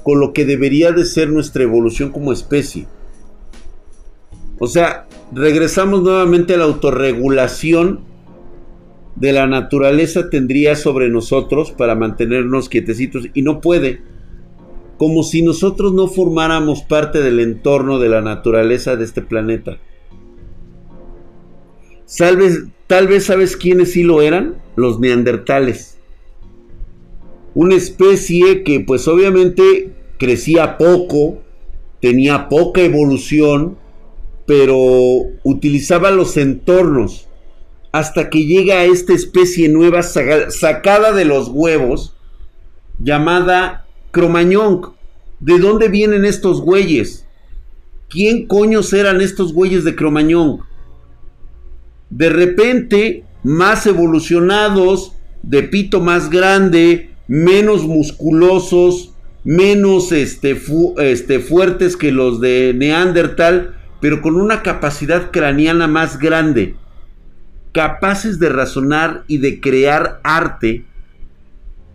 con 0.04 0.20
lo 0.20 0.34
que 0.34 0.46
debería 0.46 0.92
de 0.92 1.06
ser 1.06 1.30
nuestra 1.30 1.64
evolución 1.64 2.12
como 2.12 2.32
especie. 2.32 2.86
O 4.60 4.68
sea, 4.68 5.08
regresamos 5.32 6.04
nuevamente 6.04 6.54
a 6.54 6.58
la 6.58 6.66
autorregulación 6.66 8.13
de 9.16 9.32
la 9.32 9.48
naturaleza 9.48 10.30
tendría 10.30 10.76
sobre 10.76 11.10
nosotros 11.10 11.72
para 11.72 11.96
mantenernos 11.96 12.70
quietecitos 12.70 13.28
y 13.34 13.42
no 13.42 13.62
puede. 13.62 14.02
Como 14.98 15.24
si 15.24 15.42
nosotros 15.42 15.94
no 15.94 16.08
formáramos 16.08 16.84
parte 16.84 17.22
del 17.22 17.40
entorno 17.40 18.00
de 18.00 18.10
la 18.10 18.22
naturaleza 18.22 18.96
de 18.96 19.06
este 19.06 19.22
planeta. 19.22 19.78
Tal 22.88 23.08
vez, 23.08 23.26
sabes 23.26 23.58
quiénes 23.58 23.94
sí 23.94 24.04
lo 24.04 24.22
eran, 24.22 24.56
los 24.76 25.00
neandertales. 25.00 25.98
Una 27.56 27.76
especie 27.76 28.64
que 28.64 28.80
pues 28.80 29.08
obviamente 29.08 29.92
crecía 30.18 30.78
poco, 30.78 31.40
tenía 32.02 32.50
poca 32.50 32.82
evolución, 32.82 33.78
pero 34.46 34.78
utilizaba 35.44 36.12
los 36.12 36.38
entornos 36.38 37.28
hasta 37.94 38.32
que 38.32 38.46
llega 38.46 38.86
esta 38.86 39.14
especie 39.14 39.70
nueva 39.70 40.02
sacada 40.02 41.14
de 41.14 41.26
los 41.26 41.48
huevos 41.48 42.16
llamada 43.00 43.86
Cromañón. 44.10 44.94
¿De 45.40 45.60
dónde 45.60 45.90
vienen 45.90 46.26
estos 46.26 46.60
güeyes? 46.60 47.28
¿Quién 48.10 48.48
coños 48.48 48.92
eran 48.94 49.22
estos 49.22 49.54
güeyes 49.54 49.84
de 49.84 49.96
Cromañón? 49.96 50.62
De 52.10 52.30
repente, 52.30 53.26
más 53.44 53.86
evolucionados, 53.86 55.14
de 55.44 55.62
pito 55.62 56.00
más 56.00 56.32
grande, 56.32 57.12
menos 57.28 57.84
musculosos, 57.84 59.14
menos 59.44 60.12
este, 60.12 60.60
este, 60.98 61.40
fuertes 61.40 61.96
que 61.96 62.12
los 62.12 62.42
de 62.42 62.74
Neandertal, 62.76 63.76
pero 64.02 64.24
con 64.24 64.36
una 64.36 64.64
capacidad 64.64 65.30
craneana 65.30 65.88
más 65.88 66.18
grande 66.18 66.76
capaces 67.74 68.40
de 68.40 68.50
razonar 68.50 69.24
y 69.28 69.40
de 69.40 69.60
crear 69.60 70.22
arte 70.24 70.86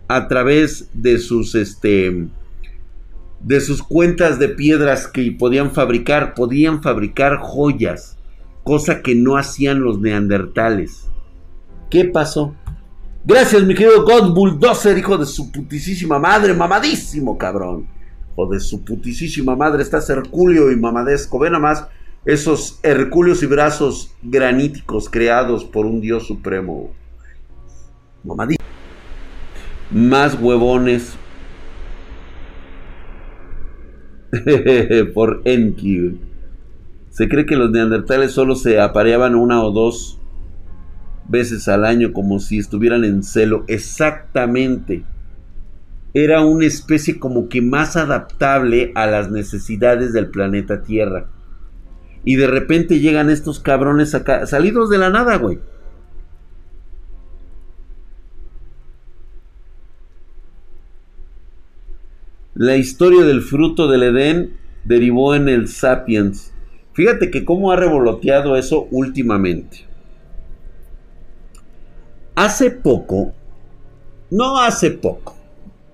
a 0.08 0.28
través 0.28 0.90
de 0.92 1.18
sus 1.18 1.54
este 1.54 2.28
de 3.40 3.60
sus 3.60 3.82
cuentas 3.82 4.40
de 4.40 4.48
piedras 4.48 5.06
que 5.06 5.30
podían 5.30 5.70
fabricar, 5.70 6.34
podían 6.34 6.82
fabricar 6.82 7.36
joyas, 7.36 8.18
cosa 8.64 9.00
que 9.00 9.14
no 9.14 9.36
hacían 9.36 9.80
los 9.80 10.00
neandertales. 10.00 11.08
¿Qué 11.88 12.04
pasó? 12.04 12.56
Gracias, 13.24 13.62
mi 13.62 13.76
querido 13.76 14.04
God 14.04 14.34
Bulldozer, 14.34 14.98
hijo 14.98 15.16
de 15.16 15.26
su 15.26 15.52
putisísima 15.52 16.18
madre, 16.18 16.52
mamadísimo, 16.52 17.38
cabrón. 17.38 17.86
Hijo 18.32 18.46
de 18.48 18.58
su 18.58 18.84
putisísima 18.84 19.54
madre, 19.54 19.84
está 19.84 19.98
Herculio 20.08 20.72
y 20.72 20.76
mamadesco. 20.76 21.38
Ve 21.38 21.48
nada 21.48 21.62
más 21.62 21.86
esos 22.28 22.78
hercúleos 22.82 23.42
y 23.42 23.46
brazos 23.46 24.14
graníticos 24.22 25.08
creados 25.08 25.64
por 25.64 25.86
un 25.86 26.02
dios 26.02 26.26
supremo. 26.26 26.90
Mamadísimo. 28.22 28.68
Más 29.90 30.38
huevones. 30.38 31.16
por 35.14 35.40
Enki. 35.46 36.20
Se 37.08 37.30
cree 37.30 37.46
que 37.46 37.56
los 37.56 37.70
neandertales 37.70 38.32
solo 38.32 38.56
se 38.56 38.78
apareaban 38.78 39.34
una 39.34 39.62
o 39.62 39.70
dos 39.70 40.20
veces 41.28 41.66
al 41.66 41.86
año 41.86 42.12
como 42.12 42.40
si 42.40 42.58
estuvieran 42.58 43.06
en 43.06 43.22
celo. 43.22 43.64
Exactamente. 43.68 45.02
Era 46.12 46.44
una 46.44 46.66
especie 46.66 47.18
como 47.18 47.48
que 47.48 47.62
más 47.62 47.96
adaptable 47.96 48.92
a 48.94 49.06
las 49.06 49.30
necesidades 49.30 50.12
del 50.12 50.28
planeta 50.28 50.82
Tierra. 50.82 51.30
Y 52.24 52.36
de 52.36 52.46
repente 52.46 53.00
llegan 53.00 53.30
estos 53.30 53.60
cabrones 53.60 54.14
acá, 54.14 54.46
salidos 54.46 54.90
de 54.90 54.98
la 54.98 55.10
nada, 55.10 55.36
güey. 55.36 55.58
La 62.54 62.76
historia 62.76 63.24
del 63.24 63.42
fruto 63.42 63.86
del 63.86 64.02
Edén 64.02 64.58
derivó 64.82 65.36
en 65.36 65.48
el 65.48 65.68
Sapiens. 65.68 66.52
Fíjate 66.92 67.30
que 67.30 67.44
cómo 67.44 67.70
ha 67.70 67.76
revoloteado 67.76 68.56
eso 68.56 68.88
últimamente. 68.90 69.86
Hace 72.34 72.72
poco, 72.72 73.32
no 74.30 74.58
hace 74.58 74.90
poco, 74.90 75.36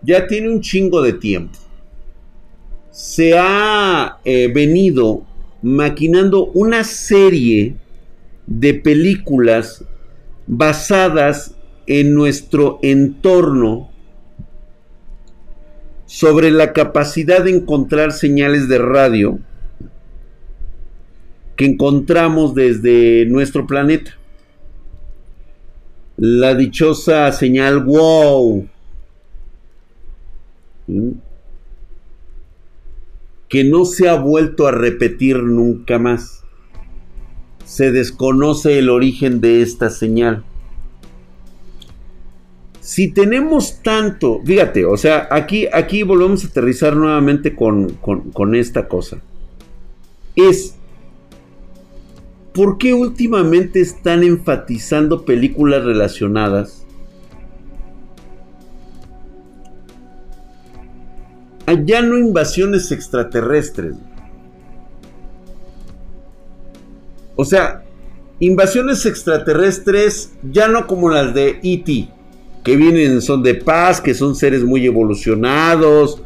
ya 0.01 0.27
tiene 0.27 0.49
un 0.49 0.61
chingo 0.61 1.03
de 1.03 1.13
tiempo, 1.13 1.59
se 2.91 3.37
ha 3.39 4.19
eh, 4.25 4.51
venido 4.55 5.25
maquinando 5.65 6.45
una 6.53 6.85
serie 6.85 7.77
de 8.47 8.75
películas 8.75 9.83
basadas 10.47 11.55
en 11.87 12.13
nuestro 12.13 12.79
entorno 12.83 13.91
sobre 16.05 16.51
la 16.51 16.75
capacidad 16.75 17.43
de 17.43 17.53
encontrar 17.53 18.13
señales 18.13 18.69
de 18.69 18.77
radio 18.77 19.39
que 21.57 21.65
encontramos 21.65 22.55
desde 22.55 23.25
nuestro 23.25 23.67
planeta. 23.67 24.19
la 26.19 26.55
dichosa 26.55 27.33
señal 27.33 27.83
wow. 27.85 28.69
¿Mm? 30.87 31.11
Que 33.49 33.65
no 33.65 33.85
se 33.85 34.09
ha 34.09 34.15
vuelto 34.15 34.67
a 34.67 34.73
repetir 34.73 35.43
nunca 35.43 35.99
más. 35.99 36.45
Se 37.65 37.93
desconoce 37.93 38.79
el 38.79 38.91
origen 38.91 39.41
de 39.41 39.63
esta 39.63 39.91
señal. 39.91 40.45
Si 42.81 43.11
tenemos 43.11 43.83
tanto, 43.83 44.43
fíjate, 44.45 44.85
o 44.85 44.97
sea, 44.97 45.29
aquí, 45.31 45.67
aquí 45.73 46.03
volvemos 46.03 46.45
a 46.45 46.49
aterrizar 46.49 46.95
nuevamente 46.95 47.55
con, 47.55 47.95
con 47.95 48.55
esta 48.55 48.89
cosa. 48.89 49.23
Es 50.37 50.77
¿por 52.55 52.79
qué 52.79 52.95
últimamente 52.95 53.81
están 53.81 54.23
enfatizando 54.23 55.25
películas 55.25 55.85
relacionadas? 55.85 56.84
Allá 61.67 62.03
no 62.03 62.19
invasiones 62.19 62.93
extraterrestres. 62.93 63.95
O 67.37 67.45
sea, 67.45 67.83
invasiones 68.39 69.07
extraterrestres 69.07 70.33
ya 70.51 70.69
no 70.69 70.87
como 70.87 71.11
las 71.11 71.35
de 71.35 71.61
E.T., 71.63 72.09
que 72.63 72.77
vienen 72.77 73.13
en 73.13 73.23
son 73.23 73.43
de 73.43 73.55
paz, 73.55 74.01
que 74.01 74.15
son 74.15 74.35
seres 74.35 74.65
muy 74.65 74.87
evolucionados, 74.87 76.23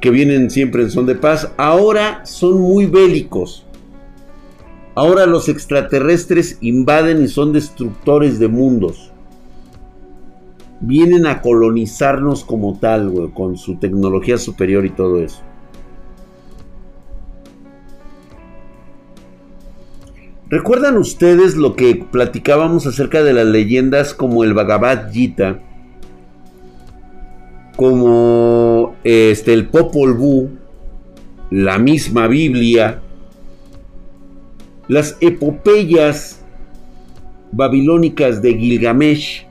que 0.00 0.10
vienen 0.10 0.50
siempre 0.50 0.82
en 0.82 0.90
son 0.90 1.06
de 1.06 1.14
paz. 1.14 1.50
Ahora 1.56 2.24
son 2.24 2.60
muy 2.60 2.86
bélicos. 2.86 3.64
Ahora 4.94 5.26
los 5.26 5.48
extraterrestres 5.48 6.58
invaden 6.60 7.22
y 7.22 7.28
son 7.28 7.52
destructores 7.52 8.38
de 8.38 8.48
mundos. 8.48 9.11
Vienen 10.82 11.26
a 11.26 11.40
colonizarnos 11.40 12.44
como 12.44 12.78
tal, 12.78 13.08
güey, 13.08 13.30
con 13.30 13.56
su 13.56 13.76
tecnología 13.76 14.36
superior 14.36 14.84
y 14.84 14.90
todo 14.90 15.22
eso. 15.22 15.40
¿Recuerdan 20.52 20.98
ustedes 20.98 21.56
lo 21.56 21.76
que 21.76 21.94
platicábamos 21.94 22.86
acerca 22.86 23.22
de 23.22 23.32
las 23.32 23.46
leyendas 23.46 24.12
como 24.12 24.44
el 24.44 24.52
Bhagavad 24.52 25.10
Gita? 25.10 25.60
Como 27.76 28.94
este, 29.02 29.54
el 29.54 29.68
Popol 29.68 30.12
Vuh, 30.12 30.50
la 31.50 31.78
misma 31.78 32.26
Biblia, 32.26 33.00
las 34.88 35.16
epopeyas 35.20 36.44
babilónicas 37.50 38.42
de 38.42 38.54
Gilgamesh, 38.54 39.46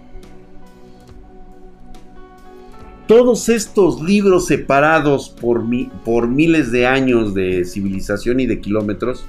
todos 3.12 3.50
estos 3.50 4.02
libros 4.02 4.48
separados 4.48 5.28
por, 5.28 5.66
por 6.06 6.30
miles 6.30 6.72
de 6.72 6.88
años 6.88 7.34
de 7.34 7.66
civilización 7.66 8.40
y 8.40 8.46
de 8.46 8.62
kilómetros, 8.62 9.26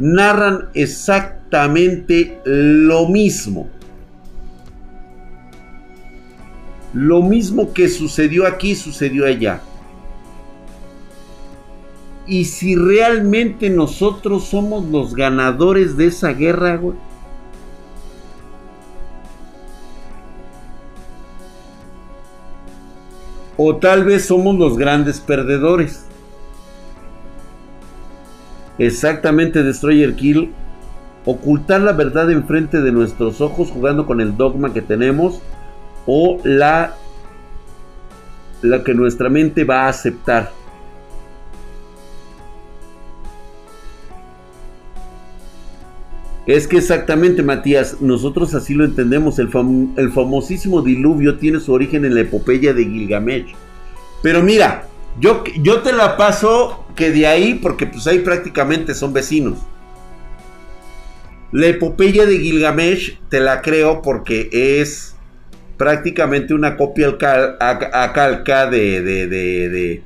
narran 0.00 0.68
exactamente 0.74 2.40
lo 2.44 3.08
mismo. 3.08 3.70
Lo 6.92 7.22
mismo 7.22 7.72
que 7.72 7.88
sucedió 7.88 8.48
aquí, 8.48 8.74
sucedió 8.74 9.26
allá 9.26 9.60
y 12.26 12.46
si 12.46 12.74
realmente 12.74 13.70
nosotros 13.70 14.48
somos 14.48 14.84
los 14.86 15.14
ganadores 15.14 15.96
de 15.96 16.06
esa 16.06 16.32
guerra, 16.32 16.76
güey. 16.76 16.96
O 23.60 23.76
tal 23.76 24.04
vez 24.04 24.24
somos 24.24 24.56
los 24.56 24.78
grandes 24.78 25.20
perdedores. 25.20 26.06
Exactamente, 28.78 29.64
Destroyer 29.64 30.14
Kill. 30.14 30.52
Ocultar 31.24 31.80
la 31.80 31.92
verdad 31.92 32.30
enfrente 32.30 32.80
de 32.80 32.92
nuestros 32.92 33.40
ojos 33.40 33.70
jugando 33.72 34.06
con 34.06 34.20
el 34.20 34.36
dogma 34.36 34.72
que 34.72 34.80
tenemos. 34.80 35.42
O 36.06 36.40
la, 36.44 36.94
la 38.62 38.84
que 38.84 38.94
nuestra 38.94 39.28
mente 39.28 39.64
va 39.64 39.82
a 39.82 39.88
aceptar. 39.88 40.52
Es 46.48 46.66
que 46.66 46.78
exactamente, 46.78 47.42
Matías, 47.42 48.00
nosotros 48.00 48.54
así 48.54 48.72
lo 48.72 48.86
entendemos. 48.86 49.38
El, 49.38 49.50
famosísimo 49.50 50.80
diluvio 50.80 51.36
tiene 51.36 51.60
su 51.60 51.74
origen 51.74 52.06
en 52.06 52.14
la 52.14 52.22
epopeya 52.22 52.72
de 52.72 52.86
Gilgamesh. 52.86 53.54
Pero 54.22 54.42
mira, 54.42 54.88
yo, 55.20 55.44
yo 55.60 55.82
te 55.82 55.92
la 55.92 56.16
paso 56.16 56.86
que 56.96 57.10
de 57.10 57.26
ahí, 57.26 57.60
porque 57.62 57.86
pues 57.86 58.06
ahí 58.06 58.20
prácticamente 58.20 58.94
son 58.94 59.12
vecinos. 59.12 59.58
La 61.52 61.66
epopeya 61.66 62.24
de 62.24 62.38
Gilgamesh 62.38 63.18
te 63.28 63.40
la 63.40 63.60
creo 63.60 64.00
porque 64.00 64.48
es 64.50 65.16
prácticamente 65.76 66.54
una 66.54 66.78
copia 66.78 67.08
a, 67.60 68.12
calca 68.14 68.70
de, 68.70 69.02
de 69.02 69.28
de 69.28 70.02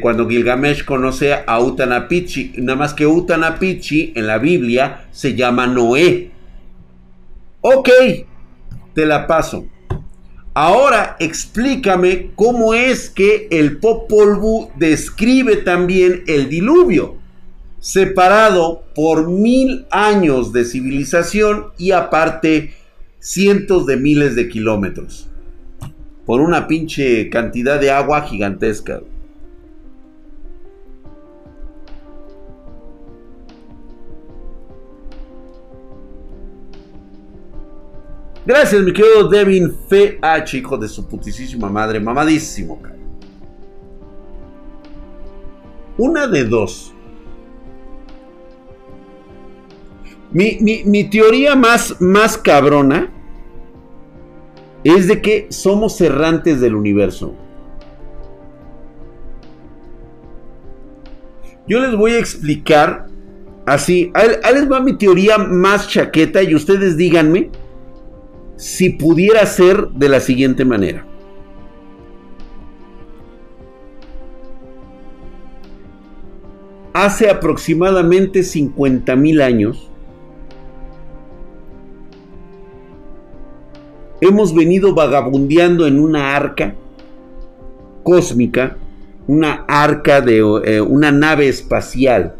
cuando 0.00 0.28
Gilgamesh 0.28 0.84
conoce 0.84 1.34
a 1.46 1.60
Utanapichi. 1.60 2.54
Nada 2.58 2.78
más 2.78 2.94
que 2.94 3.06
Utanapichi 3.06 4.12
en 4.16 4.26
la 4.26 4.38
Biblia 4.38 5.06
se 5.12 5.34
llama 5.34 5.66
Noé. 5.66 6.30
Ok, 7.60 7.88
te 8.94 9.06
la 9.06 9.26
paso. 9.26 9.66
Ahora 10.54 11.16
explícame 11.18 12.30
cómo 12.36 12.74
es 12.74 13.10
que 13.10 13.48
el 13.50 13.78
Popol 13.78 14.36
Vuh 14.36 14.70
describe 14.76 15.56
también 15.56 16.22
el 16.28 16.48
diluvio, 16.48 17.16
separado 17.80 18.84
por 18.94 19.28
mil 19.28 19.86
años 19.90 20.52
de 20.52 20.64
civilización 20.64 21.72
y 21.76 21.90
aparte 21.90 22.74
cientos 23.18 23.86
de 23.86 23.96
miles 23.96 24.36
de 24.36 24.48
kilómetros, 24.48 25.28
por 26.24 26.40
una 26.40 26.68
pinche 26.68 27.28
cantidad 27.30 27.80
de 27.80 27.90
agua 27.90 28.22
gigantesca. 28.22 29.00
Gracias, 38.46 38.82
mi 38.82 38.92
querido 38.92 39.26
Devin 39.28 39.74
FH, 39.88 40.58
hijo 40.58 40.76
de 40.76 40.86
su 40.86 41.06
putísima 41.06 41.70
madre, 41.70 41.98
mamadísimo, 41.98 42.78
Una 45.96 46.26
de 46.26 46.44
dos. 46.44 46.92
Mi, 50.30 51.04
teoría 51.04 51.54
más, 51.54 51.98
más 52.00 52.36
cabrona 52.36 53.10
es 54.82 55.06
de 55.06 55.22
que 55.22 55.46
somos 55.50 55.98
errantes 56.00 56.60
del 56.60 56.74
universo. 56.74 57.34
Yo 61.66 61.80
les 61.80 61.96
voy 61.96 62.12
a 62.12 62.18
explicar 62.18 63.06
así. 63.64 64.10
Ahí 64.12 64.54
les 64.54 64.70
va 64.70 64.80
mi 64.80 64.98
teoría 64.98 65.38
más 65.38 65.88
chaqueta 65.88 66.42
y 66.42 66.54
ustedes 66.54 66.96
díganme 66.98 67.50
si 68.56 68.90
pudiera 68.90 69.44
ser 69.46 69.88
de 69.88 70.08
la 70.08 70.20
siguiente 70.20 70.64
manera. 70.64 71.06
Hace 76.92 77.28
aproximadamente 77.28 78.44
50 78.44 79.16
mil 79.16 79.40
años, 79.40 79.90
hemos 84.20 84.54
venido 84.54 84.94
vagabundeando 84.94 85.86
en 85.86 85.98
una 85.98 86.36
arca 86.36 86.74
cósmica, 88.04 88.76
una 89.26 89.64
arca 89.66 90.20
de 90.20 90.38
eh, 90.38 90.80
una 90.80 91.10
nave 91.10 91.48
espacial, 91.48 92.36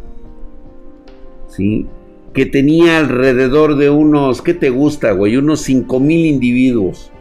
¿sí? 1.48 1.88
Que 2.34 2.46
tenía 2.46 2.98
alrededor 2.98 3.76
de 3.76 3.90
unos, 3.90 4.42
¿qué 4.42 4.54
te 4.54 4.68
gusta, 4.68 5.12
güey? 5.12 5.36
Unos 5.36 5.60
5 5.60 6.00
mil 6.00 6.26
individuos 6.26 7.12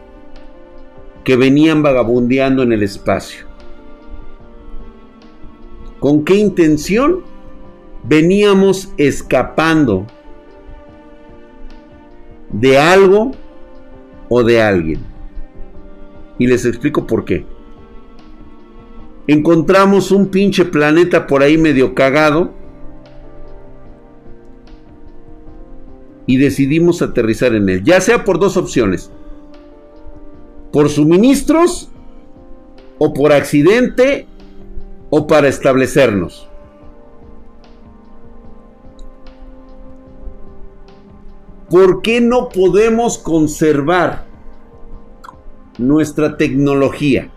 que 1.22 1.36
venían 1.36 1.82
vagabundeando 1.84 2.64
en 2.64 2.72
el 2.72 2.82
espacio. 2.82 3.46
¿Con 6.00 6.24
qué 6.24 6.34
intención? 6.34 7.20
Veníamos 8.02 8.92
escapando 8.98 10.06
de 12.50 12.76
algo 12.76 13.30
o 14.28 14.42
de 14.42 14.60
alguien. 14.60 15.00
Y 16.38 16.48
les 16.48 16.66
explico 16.66 17.06
por 17.06 17.24
qué. 17.24 17.46
Encontramos 19.28 20.10
un 20.10 20.26
pinche 20.26 20.64
planeta 20.64 21.28
por 21.28 21.42
ahí 21.42 21.56
medio 21.56 21.94
cagado 21.94 22.63
y 26.26 26.38
decidimos 26.38 27.02
aterrizar 27.02 27.54
en 27.54 27.68
él, 27.68 27.84
ya 27.84 28.00
sea 28.00 28.24
por 28.24 28.38
dos 28.38 28.56
opciones. 28.56 29.10
por 30.72 30.88
suministros 30.88 31.88
o 32.98 33.12
por 33.14 33.32
accidente 33.32 34.26
o 35.08 35.28
para 35.28 35.46
establecernos. 35.46 36.48
¿Por 41.70 42.02
qué 42.02 42.20
no 42.20 42.48
podemos 42.48 43.18
conservar 43.18 44.26
nuestra 45.78 46.36
tecnología? 46.36 47.30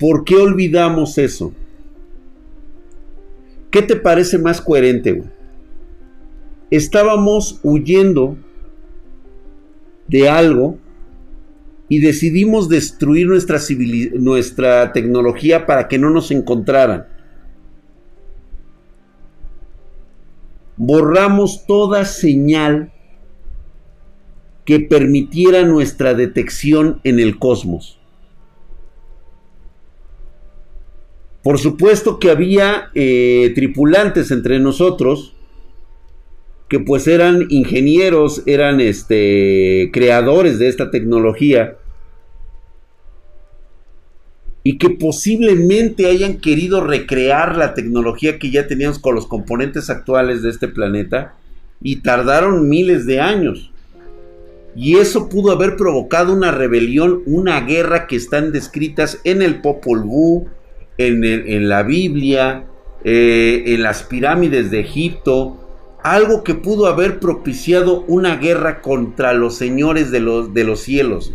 ¿Por 0.00 0.24
qué 0.24 0.36
olvidamos 0.36 1.18
eso? 1.18 1.52
¿Qué 3.70 3.82
te 3.82 3.96
parece 3.96 4.38
más 4.38 4.62
coherente? 4.62 5.22
Estábamos 6.70 7.60
huyendo 7.62 8.36
de 10.06 10.28
algo 10.28 10.78
y 11.88 12.00
decidimos 12.00 12.68
destruir 12.68 13.28
nuestra, 13.28 14.92
tecnología 14.92 15.64
para 15.64 15.88
que 15.88 15.98
no 15.98 16.10
nos 16.10 16.30
encontraran. 16.30 17.06
Borramos 20.76 21.64
toda 21.66 22.04
señal 22.04 22.92
que 24.66 24.80
permitiera 24.80 25.62
nuestra 25.64 26.12
detección 26.12 27.00
en 27.04 27.18
el 27.18 27.38
cosmos. 27.38 27.98
Por 31.42 31.58
supuesto 31.58 32.18
que 32.18 32.30
había 32.30 32.90
eh, 32.94 33.52
tripulantes 33.54 34.30
entre 34.30 34.60
nosotros 34.60 35.37
que 36.68 36.80
pues 36.80 37.06
eran 37.06 37.46
ingenieros, 37.48 38.42
eran 38.46 38.80
este, 38.80 39.90
creadores 39.92 40.58
de 40.58 40.68
esta 40.68 40.90
tecnología 40.90 41.76
y 44.62 44.76
que 44.76 44.90
posiblemente 44.90 46.06
hayan 46.06 46.40
querido 46.40 46.84
recrear 46.84 47.56
la 47.56 47.72
tecnología 47.72 48.38
que 48.38 48.50
ya 48.50 48.66
teníamos 48.66 48.98
con 48.98 49.14
los 49.14 49.26
componentes 49.26 49.88
actuales 49.88 50.42
de 50.42 50.50
este 50.50 50.68
planeta 50.68 51.36
y 51.80 52.02
tardaron 52.02 52.68
miles 52.68 53.06
de 53.06 53.20
años. 53.20 53.72
Y 54.76 54.98
eso 54.98 55.28
pudo 55.30 55.52
haber 55.52 55.76
provocado 55.76 56.34
una 56.34 56.50
rebelión, 56.50 57.22
una 57.24 57.60
guerra 57.62 58.06
que 58.06 58.16
están 58.16 58.52
descritas 58.52 59.20
en 59.24 59.40
el 59.40 59.62
Popol 59.62 60.02
Vuh, 60.02 60.48
en, 60.98 61.68
la 61.68 61.82
Biblia, 61.82 62.64
eh, 63.04 63.62
en 63.66 63.82
las 63.82 64.02
pirámides 64.02 64.70
de 64.70 64.80
Egipto, 64.80 65.67
algo 66.12 66.44
que 66.44 66.54
pudo 66.54 66.86
haber 66.86 67.20
propiciado 67.20 68.02
una 68.02 68.36
guerra 68.36 68.80
contra 68.80 69.32
los 69.32 69.56
señores 69.56 70.10
de 70.10 70.20
los, 70.20 70.54
de 70.54 70.64
los 70.64 70.80
cielos, 70.80 71.32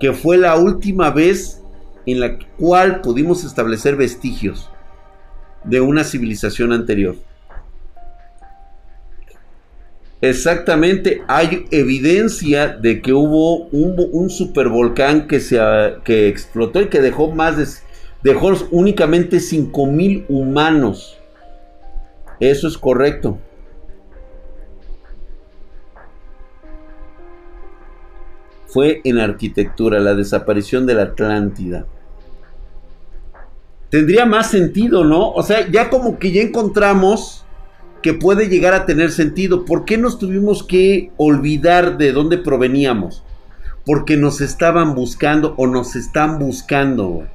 que 0.00 0.12
fue 0.12 0.36
la 0.36 0.56
última 0.56 1.10
vez 1.10 1.60
en 2.06 2.20
la 2.20 2.38
cual 2.58 3.00
pudimos 3.00 3.44
establecer 3.44 3.96
vestigios 3.96 4.70
de 5.64 5.80
una 5.80 6.04
civilización 6.04 6.72
anterior. 6.72 7.16
Exactamente, 10.20 11.22
hay 11.26 11.66
evidencia 11.72 12.68
de 12.68 13.02
que 13.02 13.12
hubo 13.12 13.64
un, 13.66 14.30
supervolcán 14.30 15.26
que, 15.26 15.40
se, 15.40 15.58
que 16.04 16.28
explotó 16.28 16.80
y 16.80 16.88
que 16.88 17.00
dejó 17.00 17.32
más 17.32 17.56
de... 17.56 17.66
dejó 18.22 18.52
únicamente 18.70 19.38
5.000 19.38 20.26
humanos 20.28 21.18
eso 22.50 22.66
es 22.66 22.76
correcto. 22.76 23.38
Fue 28.66 29.00
en 29.04 29.20
arquitectura 29.20 30.00
la 30.00 30.14
desaparición 30.14 30.84
de 30.84 30.94
la 30.94 31.02
Atlántida. 31.02 31.86
Tendría 33.90 34.26
más 34.26 34.50
sentido, 34.50 35.04
¿no? 35.04 35.30
O 35.30 35.42
sea, 35.44 35.70
ya 35.70 35.88
como 35.88 36.18
que 36.18 36.32
ya 36.32 36.42
encontramos 36.42 37.44
que 38.02 38.14
puede 38.14 38.48
llegar 38.48 38.74
a 38.74 38.86
tener 38.86 39.12
sentido. 39.12 39.64
¿Por 39.64 39.84
qué 39.84 39.96
nos 39.96 40.18
tuvimos 40.18 40.64
que 40.64 41.12
olvidar 41.18 41.96
de 41.96 42.10
dónde 42.10 42.38
proveníamos? 42.38 43.22
Porque 43.86 44.16
nos 44.16 44.40
estaban 44.40 44.96
buscando 44.96 45.54
o 45.58 45.68
nos 45.68 45.94
están 45.94 46.40
buscando. 46.40 47.28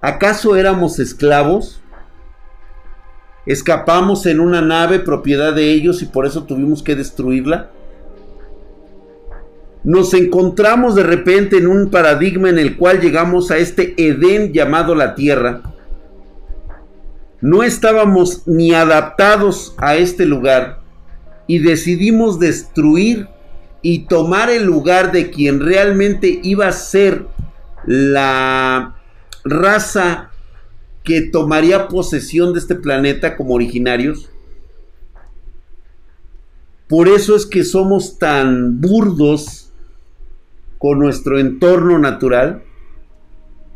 ¿Acaso 0.00 0.54
éramos 0.54 1.00
esclavos? 1.00 1.80
Escapamos 3.46 4.24
en 4.26 4.40
una 4.40 4.62
nave 4.62 5.00
propiedad 5.00 5.54
de 5.54 5.70
ellos 5.70 6.02
y 6.02 6.06
por 6.06 6.26
eso 6.26 6.44
tuvimos 6.44 6.82
que 6.82 6.96
destruirla. 6.96 7.70
Nos 9.82 10.14
encontramos 10.14 10.94
de 10.94 11.02
repente 11.02 11.58
en 11.58 11.66
un 11.66 11.90
paradigma 11.90 12.48
en 12.48 12.58
el 12.58 12.76
cual 12.76 13.00
llegamos 13.00 13.50
a 13.50 13.58
este 13.58 13.94
Edén 13.98 14.52
llamado 14.52 14.94
la 14.94 15.14
Tierra. 15.14 15.60
No 17.42 17.62
estábamos 17.62 18.46
ni 18.46 18.72
adaptados 18.72 19.74
a 19.76 19.96
este 19.96 20.24
lugar 20.24 20.80
y 21.46 21.58
decidimos 21.58 22.40
destruir 22.40 23.28
y 23.82 24.06
tomar 24.06 24.48
el 24.48 24.64
lugar 24.64 25.12
de 25.12 25.30
quien 25.30 25.60
realmente 25.60 26.40
iba 26.42 26.66
a 26.66 26.72
ser 26.72 27.26
la 27.84 28.96
raza 29.44 30.30
que 31.04 31.20
tomaría 31.20 31.88
posesión 31.88 32.54
de 32.54 32.58
este 32.58 32.74
planeta 32.74 33.36
como 33.36 33.54
originarios. 33.54 34.30
Por 36.88 37.08
eso 37.08 37.36
es 37.36 37.46
que 37.46 37.62
somos 37.62 38.18
tan 38.18 38.80
burdos 38.80 39.70
con 40.78 40.98
nuestro 40.98 41.38
entorno 41.38 41.98
natural. 41.98 42.62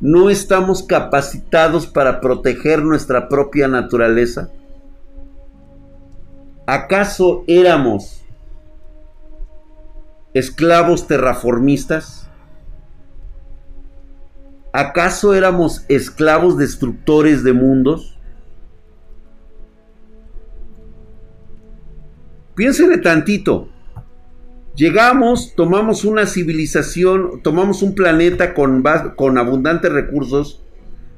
No 0.01 0.31
estamos 0.31 0.83
capacitados 0.83 1.87
para 1.87 2.21
proteger 2.21 2.83
nuestra 2.83 3.29
propia 3.29 3.69
naturaleza. 3.69 4.51
¿Acaso 6.67 7.45
éramos 7.47 8.23
esclavos 10.35 11.07
terraformistas? 11.07 12.28
¿Acaso 14.73 15.35
éramos 15.35 15.85
esclavos 15.89 16.59
destructores 16.59 17.43
de 17.43 17.53
mundos? 17.53 18.19
Piénsele 22.55 22.99
tantito. 22.99 23.69
Llegamos, 24.75 25.55
tomamos 25.57 26.05
una 26.05 26.27
civilización, 26.27 27.41
tomamos 27.43 27.83
un 27.83 27.95
planeta 27.95 28.55
con, 28.55 28.85
con 29.17 29.39
abundantes 29.39 29.91
recursos, 29.91 30.63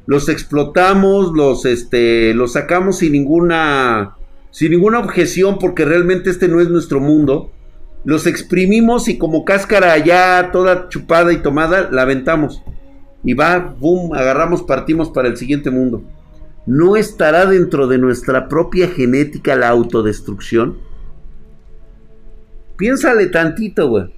los 0.06 0.28
explotamos, 0.28 1.32
los, 1.34 1.66
este, 1.66 2.32
los 2.34 2.52
sacamos 2.52 2.98
sin 2.98 3.12
ninguna, 3.12 4.16
sin 4.50 4.70
ninguna 4.70 5.00
objeción 5.00 5.58
porque 5.58 5.84
realmente 5.84 6.30
este 6.30 6.48
no 6.48 6.60
es 6.60 6.70
nuestro 6.70 7.00
mundo. 7.00 7.50
Los 8.04 8.26
exprimimos 8.26 9.08
y 9.08 9.18
como 9.18 9.44
cáscara 9.44 9.98
ya 9.98 10.50
toda 10.52 10.88
chupada 10.88 11.32
y 11.32 11.38
tomada, 11.38 11.90
la 11.90 12.02
aventamos 12.02 12.62
y 13.22 13.34
va, 13.34 13.58
boom, 13.58 14.14
agarramos, 14.14 14.62
partimos 14.62 15.10
para 15.10 15.28
el 15.28 15.36
siguiente 15.36 15.70
mundo. 15.70 16.02
¿No 16.66 16.96
estará 16.96 17.46
dentro 17.46 17.86
de 17.86 17.98
nuestra 17.98 18.48
propia 18.48 18.88
genética 18.88 19.56
la 19.56 19.68
autodestrucción? 19.68 20.78
Piénsale 22.76 23.26
tantito, 23.26 23.88
güey. 23.88 24.14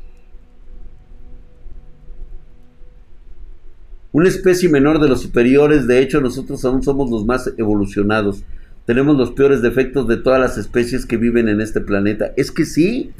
Una 4.12 4.28
especie 4.28 4.68
menor 4.68 5.00
de 5.00 5.08
los 5.08 5.22
superiores, 5.22 5.86
de 5.86 6.00
hecho 6.00 6.20
nosotros 6.20 6.64
aún 6.64 6.82
somos 6.82 7.10
los 7.10 7.24
más 7.24 7.52
evolucionados. 7.56 8.44
Tenemos 8.84 9.16
los 9.16 9.30
peores 9.30 9.62
defectos 9.62 10.06
de 10.06 10.18
todas 10.18 10.40
las 10.40 10.58
especies 10.58 11.06
que 11.06 11.16
viven 11.16 11.48
en 11.48 11.60
este 11.60 11.80
planeta. 11.80 12.32
Es 12.36 12.50
que 12.50 12.66
sí. 12.66 13.12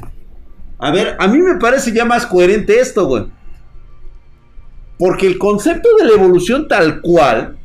A 0.77 0.91
ver, 0.91 1.15
a 1.17 1.27
mí 1.27 1.39
me 1.39 1.55
parece 1.55 1.91
ya 1.91 2.05
más 2.05 2.25
coherente 2.25 2.79
esto, 2.79 3.07
güey. 3.07 3.25
Porque 5.03 5.27
el 5.27 5.37
concepto 5.37 5.89
de 5.97 6.05
la 6.05 6.13
evolución 6.13 6.69
tal 6.69 7.01
cual 7.01 7.57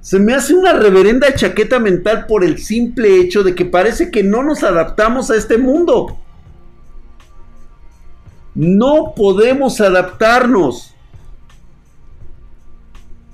se 0.00 0.18
me 0.18 0.34
hace 0.34 0.52
una 0.52 0.72
reverenda 0.72 1.32
chaqueta 1.32 1.78
mental 1.78 2.26
por 2.26 2.42
el 2.42 2.58
simple 2.58 3.20
hecho 3.20 3.44
de 3.44 3.54
que 3.54 3.64
parece 3.64 4.10
que 4.10 4.24
no 4.24 4.42
nos 4.42 4.64
adaptamos 4.64 5.30
a 5.30 5.36
este 5.36 5.56
mundo. 5.56 6.18
No 8.56 9.12
podemos 9.14 9.80
adaptarnos. 9.80 10.96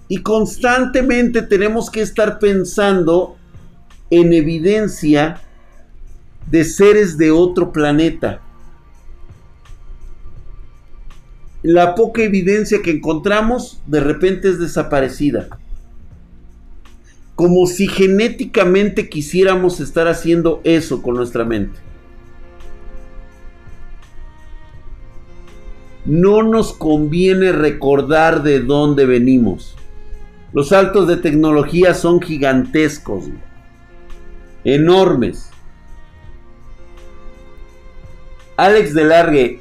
Y 0.09 0.19
constantemente 0.19 1.41
tenemos 1.41 1.91
que 1.91 2.03
estar 2.03 2.39
pensando 2.39 3.39
en 4.11 4.35
evidencia 4.35 5.41
de 6.47 6.63
seres 6.63 7.17
de 7.17 7.31
otro 7.31 7.73
planeta. 7.73 8.43
La 11.63 11.95
poca 11.95 12.23
evidencia 12.23 12.83
que 12.83 12.93
encontramos 12.93 13.81
de 13.87 14.01
repente 14.01 14.49
es 14.49 14.59
desaparecida. 14.59 15.49
Como 17.35 17.67
si 17.67 17.87
genéticamente 17.89 19.09
quisiéramos 19.09 19.81
estar 19.81 20.09
haciendo 20.09 20.61
eso 20.65 21.03
con 21.03 21.15
nuestra 21.15 21.45
mente. 21.45 21.79
no 26.09 26.43
nos 26.43 26.73
conviene 26.73 27.53
recordar 27.53 28.43
de 28.43 28.61
dónde 28.61 29.05
venimos. 29.05 29.77
Los 30.55 30.71
saltos 30.71 31.07
de 31.07 31.19
tecnología 31.19 31.93
son 31.93 32.23
gigantescos, 32.23 33.27
enormes. 34.65 35.51
Alex 38.57 38.95
de 38.95 39.05
Largue, 39.05 39.61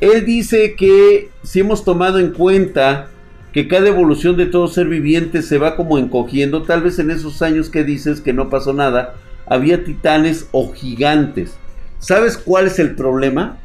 él 0.00 0.24
dice 0.24 0.74
que 0.76 1.30
si 1.42 1.60
hemos 1.60 1.84
tomado 1.84 2.18
en 2.18 2.32
cuenta 2.32 3.10
que 3.52 3.68
cada 3.68 3.88
evolución 3.88 4.36
de 4.36 4.46
todo 4.46 4.68
ser 4.68 4.86
viviente 4.86 5.42
se 5.42 5.58
va 5.58 5.76
como 5.76 5.98
encogiendo, 5.98 6.62
tal 6.62 6.82
vez 6.82 6.98
en 6.98 7.10
esos 7.10 7.42
años 7.42 7.68
que 7.68 7.84
dices 7.84 8.20
que 8.20 8.32
no 8.32 8.48
pasó 8.48 8.72
nada, 8.72 9.14
había 9.46 9.84
titanes 9.84 10.48
o 10.52 10.72
gigantes. 10.72 11.54
¿Sabes 11.98 12.38
cuál 12.38 12.68
es 12.68 12.78
el 12.78 12.94
problema? 12.94 13.58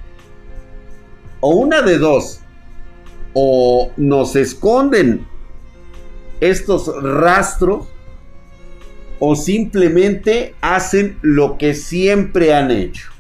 O 1.39 1.55
una 1.55 1.81
de 1.81 1.99
dos, 1.99 2.41
o 3.33 3.91
nos 3.95 4.36
esconden 4.36 5.25
estos 6.41 6.91
rastros, 7.01 7.88
o 9.19 9.36
simplemente 9.36 10.53
hacen 10.59 11.17
lo 11.21 11.57
que 11.57 11.73
siempre 11.75 12.53
han 12.53 12.71
hecho 12.71 13.14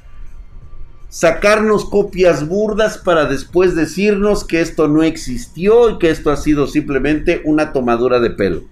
sacarnos 1.15 1.85
copias 1.85 2.45
burdas 2.45 2.97
para 2.97 3.23
después 3.23 3.73
decirnos 3.73 4.43
que 4.43 4.59
esto 4.59 4.89
no 4.89 5.01
existió 5.01 5.91
y 5.91 5.97
que 5.97 6.09
esto 6.09 6.29
ha 6.29 6.35
sido 6.35 6.67
simplemente 6.67 7.41
una 7.45 7.71
tomadura 7.71 8.19
de 8.19 8.31
pelo. 8.31 8.63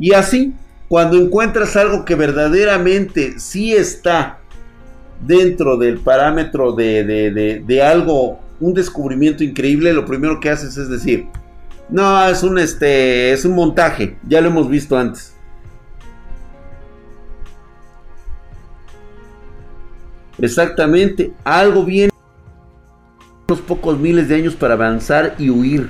Y 0.00 0.14
así, 0.14 0.52
cuando 0.88 1.16
encuentras 1.16 1.76
algo 1.76 2.04
que 2.04 2.16
verdaderamente 2.16 3.38
sí 3.38 3.72
está 3.72 4.40
dentro 5.24 5.76
del 5.76 5.98
parámetro 5.98 6.72
de, 6.72 7.04
de, 7.64 7.82
algo, 7.82 8.40
un 8.58 8.74
descubrimiento 8.74 9.44
increíble, 9.44 9.92
lo 9.92 10.06
primero 10.06 10.40
que 10.40 10.50
haces 10.50 10.76
es 10.76 10.88
decir, 10.88 11.26
no, 11.88 12.28
es 12.28 12.42
un, 12.42 12.58
este, 12.58 13.30
es 13.30 13.44
un 13.44 13.54
montaje, 13.54 14.16
ya 14.26 14.40
lo 14.40 14.48
hemos 14.48 14.68
visto 14.68 14.98
antes. 14.98 15.36
Exactamente, 20.40 21.32
algo 21.44 21.84
viene 21.84 22.12
unos 23.48 23.60
pocos 23.60 23.98
miles 23.98 24.28
de 24.28 24.36
años 24.36 24.54
para 24.54 24.74
avanzar 24.74 25.34
y 25.38 25.50
huir. 25.50 25.88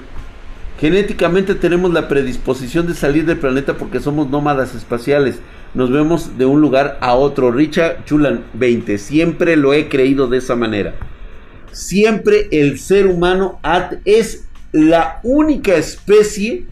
Genéticamente 0.80 1.55
tenemos 1.55 1.92
la 1.92 2.09
predisposición 2.09 2.86
de 2.86 2.94
salir 2.94 3.26
del 3.26 3.38
planeta 3.38 3.76
porque 3.76 4.01
somos 4.01 4.30
nómadas 4.30 4.74
espaciales. 4.74 5.40
Nos 5.74 5.90
vemos 5.90 6.38
de 6.38 6.46
un 6.46 6.61
lugar 6.61 6.99
a 7.01 7.14
otro. 7.14 7.51
Richard 7.51 8.05
Chulan 8.05 8.44
20. 8.55 8.96
Siempre 8.96 9.57
lo 9.57 9.74
he 9.74 9.88
creído 9.88 10.28
de 10.28 10.38
esa 10.38 10.55
manera. 10.55 10.94
Siempre 11.72 12.49
el 12.53 12.78
ser 12.78 13.07
humano 13.09 13.59
es 14.05 14.46
la 14.72 15.20
única 15.24 15.74
especie 15.74 16.66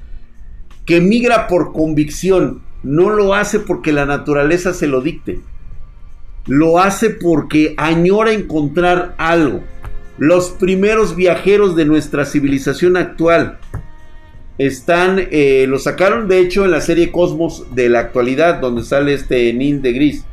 que 0.87 1.01
migra 1.01 1.49
por 1.49 1.73
convicción. 1.73 2.63
No 2.85 3.11
lo 3.11 3.35
hace 3.35 3.59
porque 3.59 3.93
la 3.93 4.07
naturaleza 4.07 4.73
se 4.73 4.87
lo 4.87 5.01
dicte 5.03 5.41
lo 6.47 6.79
hace 6.79 7.11
porque 7.11 7.75
añora 7.77 8.33
encontrar 8.33 9.15
algo. 9.19 9.63
Los 10.19 10.51
primeros 10.51 11.17
viajeros 11.17 11.77
de 11.77 11.85
nuestra 11.85 12.25
civilización 12.25 12.97
actual 12.97 13.59
están, 14.59 15.29
eh, 15.31 15.67
lo 15.69 15.79
sacaron 15.79 16.29
de 16.29 16.39
hecho 16.39 16.65
en 16.65 16.71
la 16.71 16.81
serie 16.81 17.13
Cosmos 17.13 17.75
de 17.75 17.89
la 17.89 18.01
actualidad, 18.01 18.61
donde 18.61 18.85
sale 18.85 19.13
este 19.13 19.53
Nin 19.53 19.83
de 19.83 19.93
Gris. 19.93 20.25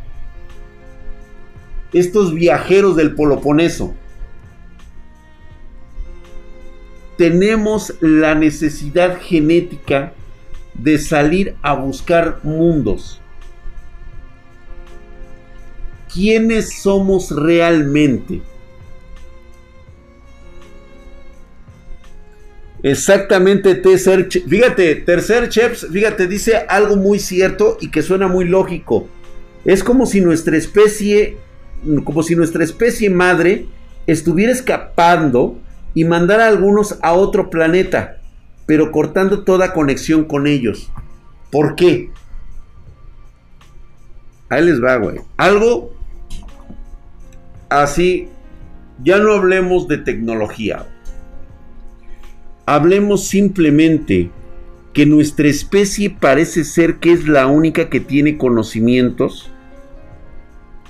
Estos 1.91 2.33
viajeros 2.33 2.95
del 2.95 3.13
Peloponeso. 3.13 3.93
Tenemos 7.17 7.93
la 7.99 8.33
necesidad 8.33 9.19
genética 9.21 10.13
de 10.73 10.97
salir 10.97 11.55
a 11.61 11.73
buscar 11.75 12.39
mundos 12.43 13.22
quiénes 16.13 16.81
somos 16.81 17.31
realmente. 17.31 18.41
Exactamente, 22.83 23.75
tercer, 23.75 24.27
fíjate, 24.29 24.95
tercer 24.95 25.47
Cheps, 25.47 25.87
fíjate, 25.89 26.27
dice 26.27 26.65
algo 26.67 26.97
muy 26.97 27.17
cierto 27.17 27.77
y 27.79 27.89
que 27.89 28.01
suena 28.01 28.27
muy 28.27 28.43
lógico. 28.43 29.07
Es 29.63 29.85
como 29.85 30.05
si 30.05 30.19
nuestra 30.19 30.57
especie, 30.57 31.37
como 32.03 32.23
si 32.23 32.35
nuestra 32.35 32.61
especie 32.61 33.09
madre 33.09 33.67
estuviera 34.05 34.51
escapando 34.51 35.57
y 35.93 36.03
mandara 36.03 36.45
a 36.45 36.49
algunos 36.49 36.99
a 37.01 37.13
otro 37.13 37.49
planeta, 37.49 38.17
pero 38.65 38.91
cortando 38.91 39.45
toda 39.45 39.71
conexión 39.71 40.25
con 40.25 40.45
ellos. 40.45 40.91
¿Por 41.51 41.75
qué? 41.75 42.09
Ahí 44.49 44.65
les 44.65 44.83
va, 44.83 44.97
güey. 44.97 45.19
Algo 45.37 45.92
así, 47.81 48.27
ya 49.03 49.17
no 49.17 49.33
hablemos 49.33 49.87
de 49.87 49.97
tecnología. 49.97 50.87
Hablemos 52.65 53.27
simplemente 53.27 54.29
que 54.93 55.05
nuestra 55.05 55.47
especie 55.47 56.09
parece 56.11 56.63
ser 56.63 56.97
que 56.97 57.11
es 57.11 57.27
la 57.27 57.47
única 57.47 57.89
que 57.89 57.99
tiene 57.99 58.37
conocimientos 58.37 59.49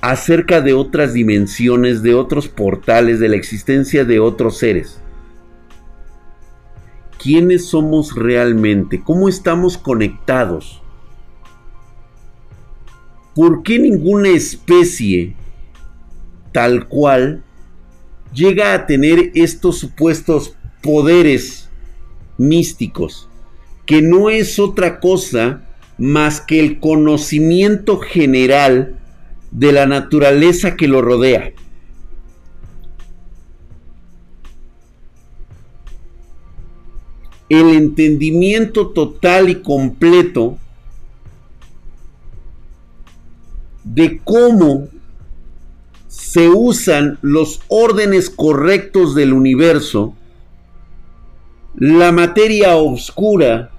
acerca 0.02 0.60
de 0.60 0.74
otras 0.74 1.14
dimensiones, 1.14 2.04
de 2.04 2.14
otros 2.14 2.50
portales, 2.50 3.20
de 3.22 3.30
la 3.30 3.38
existencia 3.38 4.04
de 4.04 4.20
otros 4.20 4.58
seres. 4.58 5.00
¿Quiénes 7.18 7.68
somos 7.68 8.14
realmente? 8.14 9.02
¿Cómo 9.02 9.30
estamos 9.30 9.78
conectados? 9.78 10.82
¿Por 13.34 13.64
qué 13.64 13.80
ninguna 13.80 14.28
especie 14.30 15.36
tal 16.54 16.88
cual 16.88 17.44
llega 18.34 18.74
a 18.74 18.86
tener 18.86 19.32
estos 19.36 19.80
supuestos 19.80 20.56
poderes 20.82 21.70
místicos, 22.38 23.28
que 23.86 24.02
no 24.02 24.30
es 24.30 24.60
otra 24.60 25.00
cosa 25.00 25.64
más 25.98 26.42
que 26.42 26.60
el 26.60 26.80
conocimiento 26.80 28.00
general 28.00 29.00
de 29.52 29.72
la 29.72 29.86
naturaleza 29.86 30.76
que 30.76 30.88
lo 30.88 31.02
rodea. 31.02 31.52
El 37.50 37.70
entendimiento 37.70 38.88
total 38.88 39.50
y 39.50 39.56
completo 39.62 40.58
de 43.84 44.20
cómo 44.24 44.88
se 46.14 46.48
usan 46.48 47.18
los 47.24 47.62
órdenes 47.70 48.30
correctos 48.30 49.16
del 49.16 49.34
universo, 49.34 50.14
la 51.74 52.12
materia 52.12 52.76
oscura, 52.76 53.72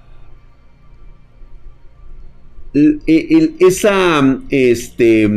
esa 2.73 4.39
este, 4.49 5.29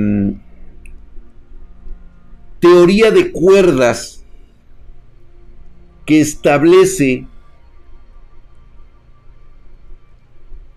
teoría 2.58 3.12
de 3.12 3.30
cuerdas 3.30 4.24
que 6.04 6.20
establece 6.20 7.28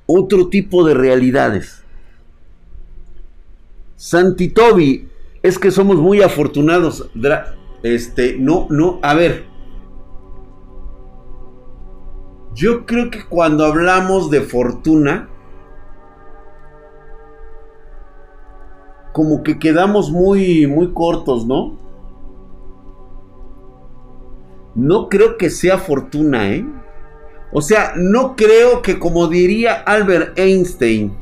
otro 0.06 0.50
tipo 0.50 0.86
de 0.86 0.94
realidades. 0.94 1.84
Santitobi 3.96 5.11
es 5.44 5.58
que 5.58 5.72
somos 5.72 5.98
muy 5.98 6.22
afortunados. 6.22 7.10
Este, 7.84 8.38
no, 8.38 8.68
no, 8.70 9.00
a 9.02 9.14
ver. 9.14 9.46
Yo 12.54 12.86
creo 12.86 13.10
que 13.10 13.26
cuando 13.26 13.66
hablamos 13.66 14.30
de 14.30 14.42
fortuna, 14.42 15.30
como 19.14 19.42
que 19.42 19.58
quedamos 19.58 20.12
muy, 20.12 20.68
muy 20.68 20.94
cortos, 20.94 21.46
¿no? 21.46 21.80
No 24.76 25.10
creo 25.10 25.38
que 25.38 25.50
sea 25.50 25.78
fortuna, 25.78 26.50
¿eh? 26.52 26.66
O 27.52 27.62
sea, 27.62 27.94
no 27.98 28.36
creo 28.36 28.82
que 28.82 29.00
como 29.00 29.28
diría 29.28 29.74
Albert 29.74 30.38
Einstein, 30.38 31.14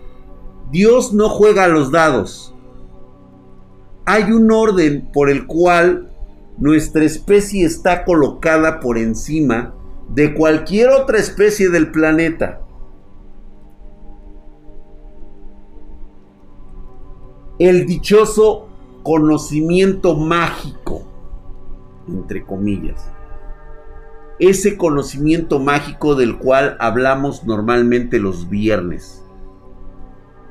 Dios 0.71 1.13
no 1.13 1.29
juega 1.29 1.63
a 1.63 1.67
los 1.67 1.91
dados 1.91 2.53
hay 4.11 4.31
un 4.31 4.51
orden 4.51 5.07
por 5.13 5.29
el 5.29 5.45
cual 5.45 6.09
nuestra 6.57 7.03
especie 7.03 7.63
está 7.63 8.05
colocada 8.05 8.79
por 8.79 8.97
encima 8.97 9.75
de 10.09 10.33
cualquier 10.33 10.89
otra 10.89 11.19
especie 11.19 11.69
del 11.69 11.91
planeta. 11.91 12.59
El 17.59 17.85
dichoso 17.85 18.67
conocimiento 19.03 20.15
mágico, 20.15 21.03
entre 22.07 22.43
comillas. 22.43 23.11
ese 24.39 24.75
conocimiento 24.75 25.59
mágico 25.59 26.15
del 26.15 26.39
cual 26.39 26.77
hablamos 26.79 27.43
normalmente 27.43 28.17
los 28.17 28.49
viernes. 28.49 29.23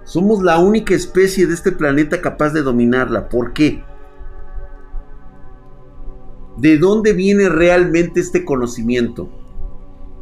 Somos 0.09 0.43
la 0.43 0.59
única 0.59 0.95
especie 0.95 1.47
de 1.47 1.53
este 1.53 1.71
planeta 1.71 2.23
capaz 2.23 2.55
de 2.55 2.63
dominarla. 2.63 3.29
¿Por 3.29 3.53
qué? 3.53 3.85
¿De 6.57 6.79
dónde 6.79 7.13
viene 7.13 7.51
realmente 7.51 8.19
este 8.19 8.43
conocimiento? 8.43 9.29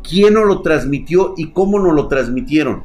¿Quién 0.02 0.34
nos 0.34 0.44
lo 0.44 0.62
transmitió 0.62 1.34
y 1.36 1.52
cómo 1.52 1.78
nos 1.78 1.94
lo 1.94 2.08
transmitieron? 2.08 2.82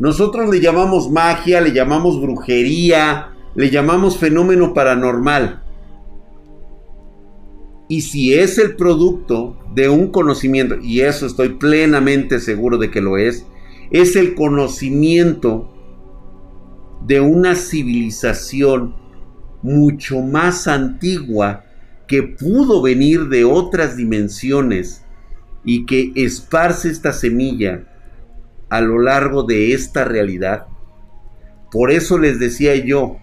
Nosotros 0.00 0.50
le 0.50 0.60
llamamos 0.60 1.12
magia, 1.12 1.60
le 1.60 1.72
llamamos 1.72 2.20
brujería, 2.20 3.28
le 3.54 3.70
llamamos 3.70 4.18
fenómeno 4.18 4.74
paranormal. 4.74 5.62
Y 7.86 8.00
si 8.00 8.34
es 8.34 8.58
el 8.58 8.74
producto 8.74 9.56
de 9.76 9.88
un 9.88 10.08
conocimiento, 10.08 10.74
y 10.82 11.02
eso 11.02 11.24
estoy 11.24 11.50
plenamente 11.50 12.40
seguro 12.40 12.78
de 12.78 12.90
que 12.90 13.00
lo 13.00 13.16
es, 13.16 13.46
es 13.90 14.16
el 14.16 14.34
conocimiento 14.34 15.74
de 17.06 17.20
una 17.20 17.54
civilización 17.54 18.94
mucho 19.62 20.20
más 20.20 20.66
antigua 20.66 21.64
que 22.06 22.22
pudo 22.22 22.82
venir 22.82 23.28
de 23.28 23.44
otras 23.44 23.96
dimensiones 23.96 25.04
y 25.64 25.86
que 25.86 26.12
esparce 26.14 26.90
esta 26.90 27.12
semilla 27.12 27.84
a 28.70 28.80
lo 28.80 28.98
largo 28.98 29.42
de 29.42 29.72
esta 29.72 30.04
realidad. 30.04 30.66
Por 31.70 31.90
eso 31.90 32.18
les 32.18 32.38
decía 32.38 32.74
yo, 32.76 33.18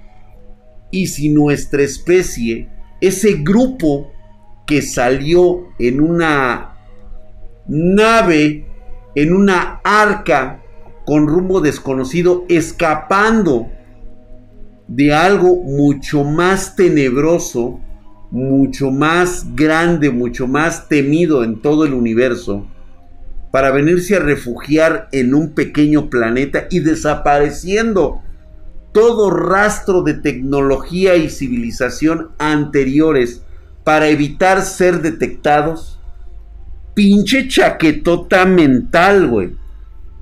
y 0.92 1.08
si 1.08 1.30
nuestra 1.30 1.82
especie, 1.82 2.70
ese 3.02 3.34
grupo 3.42 4.12
que 4.68 4.82
salió 4.82 5.70
en 5.80 6.02
una 6.02 6.78
nave, 7.68 8.68
en 9.16 9.34
una 9.34 9.80
arca 9.84 10.62
con 11.06 11.28
rumbo 11.28 11.62
desconocido, 11.62 12.46
escapando 12.50 13.70
de 14.88 15.14
algo 15.14 15.56
mucho 15.56 16.24
más 16.24 16.76
tenebroso, 16.76 17.80
mucho 18.32 18.92
más 18.92 19.56
grande, 19.56 20.10
mucho 20.10 20.48
más 20.48 20.88
temido 20.88 21.44
en 21.44 21.62
todo 21.62 21.86
el 21.86 21.94
universo, 21.94 22.68
para 23.52 23.72
venirse 23.72 24.18
a 24.18 24.20
refugiar 24.20 25.08
en 25.12 25.34
un 25.34 25.52
pequeño 25.52 26.10
planeta 26.10 26.68
y 26.70 26.80
desapareciendo 26.80 28.22
todo 28.92 29.30
rastro 29.30 30.04
de 30.04 30.14
tecnología 30.14 31.16
y 31.16 31.30
civilización 31.30 32.32
anteriores 32.38 33.44
para 33.84 34.08
evitar 34.08 34.62
ser 34.62 35.02
detectados. 35.02 35.95
Pinche 36.96 37.48
chaquetota 37.48 38.46
mental, 38.46 39.28
güey. 39.28 39.52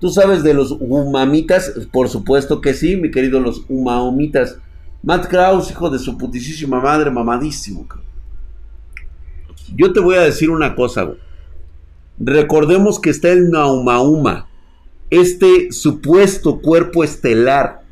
¿Tú 0.01 0.09
sabes 0.09 0.43
de 0.43 0.53
los 0.53 0.71
humamitas? 0.71 1.71
Por 1.93 2.09
supuesto 2.09 2.59
que 2.59 2.73
sí, 2.73 2.97
mi 2.97 3.09
querido 3.09 3.39
los 3.39 3.63
humamitas. 3.69 4.57
Matt 5.01 5.27
Krause, 5.27 5.71
hijo 5.71 5.89
de 5.89 5.99
su 5.99 6.17
putísima 6.17 6.81
madre, 6.81 7.09
mamadísimo. 7.09 7.87
Yo 9.75 9.93
te 9.93 10.01
voy 10.01 10.15
a 10.15 10.21
decir 10.21 10.49
una 10.49 10.75
cosa, 10.75 11.03
güey. 11.03 11.17
Recordemos 12.19 12.99
que 12.99 13.09
está 13.09 13.29
el 13.29 13.49
Naumauma, 13.49 14.47
este 15.09 15.71
supuesto 15.71 16.59
cuerpo 16.59 17.03
estelar 17.03 17.83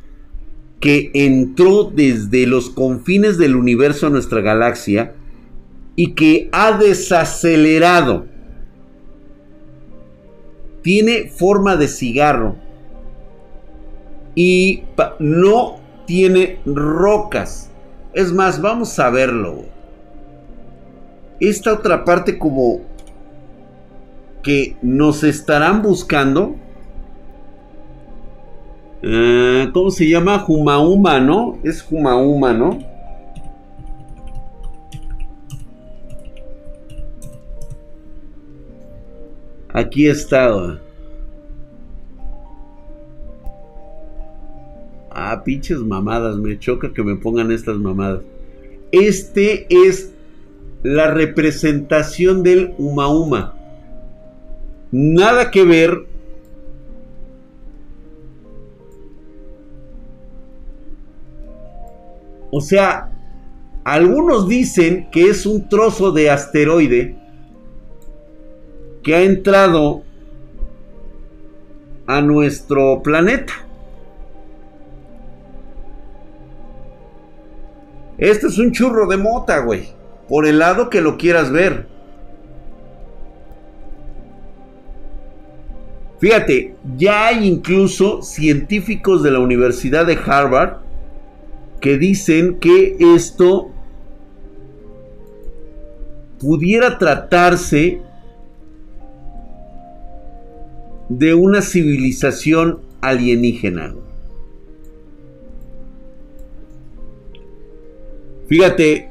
que 0.80 1.12
entró 1.14 1.86
desde 1.86 2.48
los 2.48 2.70
confines 2.70 3.38
del 3.38 3.56
universo 3.56 4.08
a 4.08 4.10
nuestra 4.10 4.42
galaxia 4.42 5.14
y 5.96 6.14
que 6.14 6.50
ha 6.52 6.78
desacelerado. 6.78 8.26
Tiene 10.82 11.30
forma 11.30 11.76
de 11.76 11.88
cigarro 11.88 12.56
y 14.36 14.84
no 15.20 15.80
tiene 16.06 16.60
rocas. 16.66 17.72
Es 18.14 18.32
más, 18.34 18.62
vamos 18.62 18.98
a 19.00 19.10
verlo. 19.10 19.64
Esta 21.40 21.74
otra 21.74 22.04
parte 22.04 22.38
como 22.38 22.82
que 24.44 24.76
nos 24.82 25.24
estarán 25.24 25.82
buscando. 25.82 26.56
Eh, 29.02 29.70
¿Cómo 29.74 29.90
se 29.90 30.08
llama? 30.08 30.40
Jumauma, 30.40 31.20
¿no? 31.20 31.58
Es 31.64 31.82
Jumauma, 31.82 32.54
¿no? 32.54 32.91
Aquí 39.82 40.08
está. 40.08 40.80
Ah, 45.10 45.42
pinches 45.44 45.80
mamadas. 45.80 46.38
Me 46.38 46.58
choca 46.60 46.94
que 46.94 47.04
me 47.04 47.16
pongan 47.16 47.52
estas 47.52 47.78
mamadas. 47.78 48.22
Este 48.92 49.66
es 49.70 50.14
la 50.84 51.12
representación 51.12 52.44
del 52.44 52.76
Umauma. 52.78 53.56
Nada 54.92 55.50
que 55.50 55.64
ver 55.64 56.12
O 62.54 62.60
sea, 62.60 63.10
algunos 63.86 64.50
dicen 64.50 65.08
que 65.10 65.30
es 65.30 65.46
un 65.46 65.70
trozo 65.70 66.12
de 66.12 66.30
asteroide 66.30 67.21
que 69.04 69.16
ha 69.16 69.22
entrado 69.22 70.04
a 72.08 72.22
nuestro 72.22 73.02
planeta. 73.02 73.54
Este 78.18 78.48
es 78.48 78.58
un 78.60 78.72
churro 78.72 79.08
de 79.08 79.18
mota, 79.18 79.60
güey. 79.60 79.90
Por 80.28 80.46
el 80.46 80.60
lado 80.60 80.90
que 80.90 81.02
lo 81.02 81.18
quieras 81.18 81.52
ver. 81.52 81.88
Fíjate, 86.20 86.76
ya 86.98 87.28
hay 87.28 87.48
incluso 87.48 88.22
científicos 88.22 89.24
de 89.24 89.32
la 89.32 89.40
Universidad 89.40 90.06
de 90.06 90.20
Harvard 90.24 90.82
que 91.80 91.98
dicen 91.98 92.60
que 92.60 92.96
esto 93.00 93.72
pudiera 96.40 97.00
tratarse 97.00 98.02
de 101.18 101.34
una 101.34 101.62
civilización 101.62 102.80
alienígena. 103.02 103.94
Fíjate, 108.48 109.10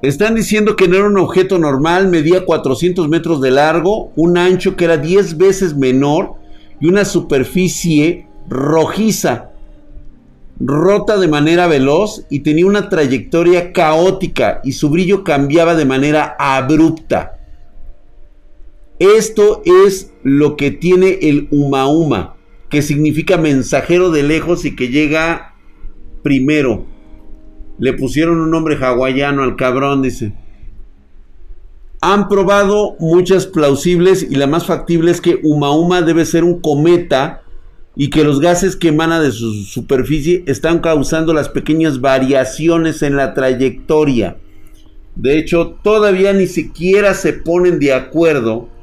están 0.00 0.34
diciendo 0.34 0.74
que 0.74 0.88
no 0.88 0.96
era 0.96 1.06
un 1.06 1.18
objeto 1.18 1.58
normal, 1.58 2.08
medía 2.08 2.46
400 2.46 3.08
metros 3.08 3.42
de 3.42 3.50
largo, 3.50 4.10
un 4.16 4.38
ancho 4.38 4.74
que 4.74 4.86
era 4.86 4.96
10 4.96 5.36
veces 5.36 5.76
menor 5.76 6.36
y 6.80 6.86
una 6.86 7.04
superficie 7.04 8.26
rojiza, 8.48 9.50
rota 10.60 11.18
de 11.18 11.28
manera 11.28 11.66
veloz 11.66 12.24
y 12.30 12.40
tenía 12.40 12.64
una 12.64 12.88
trayectoria 12.88 13.72
caótica 13.72 14.60
y 14.64 14.72
su 14.72 14.88
brillo 14.88 15.24
cambiaba 15.24 15.74
de 15.74 15.84
manera 15.84 16.36
abrupta. 16.38 17.33
Esto 18.98 19.62
es 19.64 20.12
lo 20.22 20.56
que 20.56 20.70
tiene 20.70 21.18
el 21.22 21.48
Uma 21.50 22.34
que 22.74 22.82
significa 22.82 23.38
mensajero 23.38 24.10
de 24.10 24.24
lejos 24.24 24.64
y 24.64 24.74
que 24.74 24.88
llega 24.88 25.54
primero. 26.24 26.86
Le 27.78 27.92
pusieron 27.92 28.40
un 28.40 28.50
nombre 28.50 28.76
hawaiano 28.76 29.44
al 29.44 29.54
cabrón, 29.54 30.02
dice. 30.02 30.34
Han 32.00 32.28
probado 32.28 32.96
muchas 32.98 33.46
plausibles 33.46 34.26
y 34.28 34.34
la 34.34 34.48
más 34.48 34.66
factible 34.66 35.12
es 35.12 35.20
que 35.20 35.38
Uma 35.44 36.02
debe 36.02 36.24
ser 36.24 36.42
un 36.42 36.60
cometa 36.60 37.42
y 37.94 38.10
que 38.10 38.24
los 38.24 38.40
gases 38.40 38.74
que 38.74 38.88
emana 38.88 39.20
de 39.20 39.30
su 39.30 39.52
superficie 39.62 40.42
están 40.46 40.80
causando 40.80 41.32
las 41.32 41.48
pequeñas 41.48 42.00
variaciones 42.00 43.02
en 43.02 43.16
la 43.16 43.34
trayectoria. 43.34 44.36
De 45.14 45.38
hecho, 45.38 45.78
todavía 45.84 46.32
ni 46.32 46.48
siquiera 46.48 47.14
se 47.14 47.34
ponen 47.34 47.78
de 47.78 47.92
acuerdo 47.92 48.73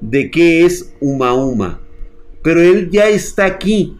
de 0.00 0.30
qué 0.30 0.64
es 0.64 0.94
Uma 1.00 1.80
Pero 2.42 2.60
él 2.60 2.90
ya 2.90 3.08
está 3.08 3.46
aquí. 3.46 3.96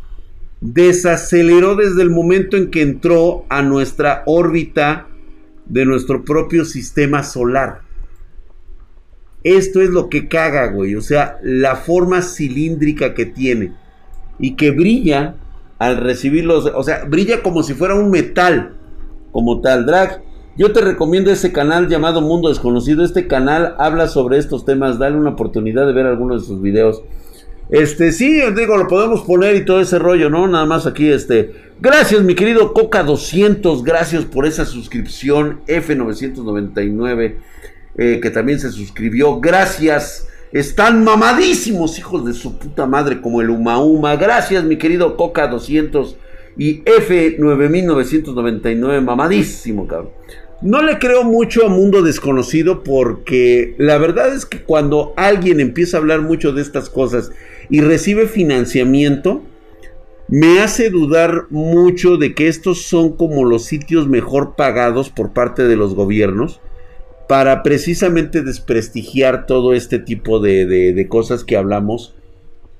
Desaceleró 0.60 1.74
desde 1.74 2.02
el 2.02 2.10
momento 2.10 2.56
en 2.56 2.70
que 2.70 2.82
entró 2.82 3.44
a 3.48 3.62
nuestra 3.62 4.22
órbita 4.26 5.06
de 5.66 5.86
nuestro 5.86 6.24
propio 6.24 6.64
sistema 6.64 7.22
solar. 7.22 7.82
Esto 9.42 9.80
es 9.80 9.88
lo 9.88 10.10
que 10.10 10.28
caga, 10.28 10.66
güey. 10.66 10.96
O 10.96 11.00
sea, 11.00 11.38
la 11.42 11.76
forma 11.76 12.20
cilíndrica 12.20 13.14
que 13.14 13.24
tiene. 13.24 13.72
Y 14.38 14.56
que 14.56 14.70
brilla 14.70 15.36
al 15.78 15.96
recibirlos. 15.96 16.66
O 16.74 16.82
sea, 16.82 17.04
brilla 17.04 17.42
como 17.42 17.62
si 17.62 17.72
fuera 17.72 17.94
un 17.94 18.10
metal. 18.10 18.74
Como 19.32 19.60
tal, 19.62 19.86
drag. 19.86 20.22
Yo 20.56 20.72
te 20.72 20.80
recomiendo 20.80 21.30
ese 21.30 21.52
canal 21.52 21.88
llamado 21.88 22.20
Mundo 22.20 22.48
Desconocido. 22.48 23.04
Este 23.04 23.26
canal 23.26 23.76
habla 23.78 24.08
sobre 24.08 24.38
estos 24.38 24.64
temas. 24.64 24.98
Dale 24.98 25.16
una 25.16 25.30
oportunidad 25.30 25.86
de 25.86 25.92
ver 25.92 26.06
algunos 26.06 26.42
de 26.42 26.48
sus 26.48 26.60
videos. 26.60 27.02
Este, 27.70 28.10
sí, 28.10 28.40
digo, 28.56 28.76
lo 28.76 28.88
podemos 28.88 29.20
poner 29.22 29.54
y 29.54 29.64
todo 29.64 29.80
ese 29.80 30.00
rollo, 30.00 30.28
¿no? 30.28 30.48
Nada 30.48 30.66
más 30.66 30.86
aquí, 30.86 31.08
este. 31.08 31.54
Gracias, 31.80 32.22
mi 32.22 32.34
querido 32.34 32.74
Coca200. 32.74 33.84
Gracias 33.84 34.24
por 34.24 34.44
esa 34.44 34.64
suscripción. 34.64 35.60
F999, 35.68 37.36
eh, 37.96 38.18
que 38.20 38.30
también 38.30 38.58
se 38.58 38.70
suscribió. 38.72 39.38
Gracias. 39.40 40.26
Están 40.52 41.04
mamadísimos, 41.04 41.96
hijos 41.96 42.26
de 42.26 42.32
su 42.32 42.58
puta 42.58 42.86
madre, 42.86 43.20
como 43.20 43.40
el 43.40 43.50
Uma 43.50 43.78
Uma. 43.78 44.16
Gracias, 44.16 44.64
mi 44.64 44.78
querido 44.78 45.16
Coca200 45.16 46.16
y 46.60 46.84
F9999, 46.84 49.00
mamadísimo, 49.00 49.88
cabrón. 49.88 50.12
No 50.60 50.82
le 50.82 50.98
creo 50.98 51.24
mucho 51.24 51.64
a 51.64 51.70
Mundo 51.70 52.02
Desconocido 52.02 52.84
porque 52.84 53.74
la 53.78 53.96
verdad 53.96 54.34
es 54.34 54.44
que 54.44 54.60
cuando 54.60 55.14
alguien 55.16 55.58
empieza 55.58 55.96
a 55.96 56.00
hablar 56.00 56.20
mucho 56.20 56.52
de 56.52 56.60
estas 56.60 56.90
cosas 56.90 57.32
y 57.70 57.80
recibe 57.80 58.26
financiamiento, 58.26 59.42
me 60.28 60.60
hace 60.60 60.90
dudar 60.90 61.46
mucho 61.48 62.18
de 62.18 62.34
que 62.34 62.48
estos 62.48 62.82
son 62.82 63.16
como 63.16 63.46
los 63.46 63.64
sitios 63.64 64.06
mejor 64.06 64.54
pagados 64.54 65.08
por 65.08 65.32
parte 65.32 65.64
de 65.64 65.76
los 65.76 65.94
gobiernos 65.94 66.60
para 67.26 67.62
precisamente 67.62 68.42
desprestigiar 68.42 69.46
todo 69.46 69.72
este 69.72 69.98
tipo 69.98 70.40
de, 70.40 71.06
cosas 71.08 71.42
que 71.42 71.56
hablamos 71.56 72.14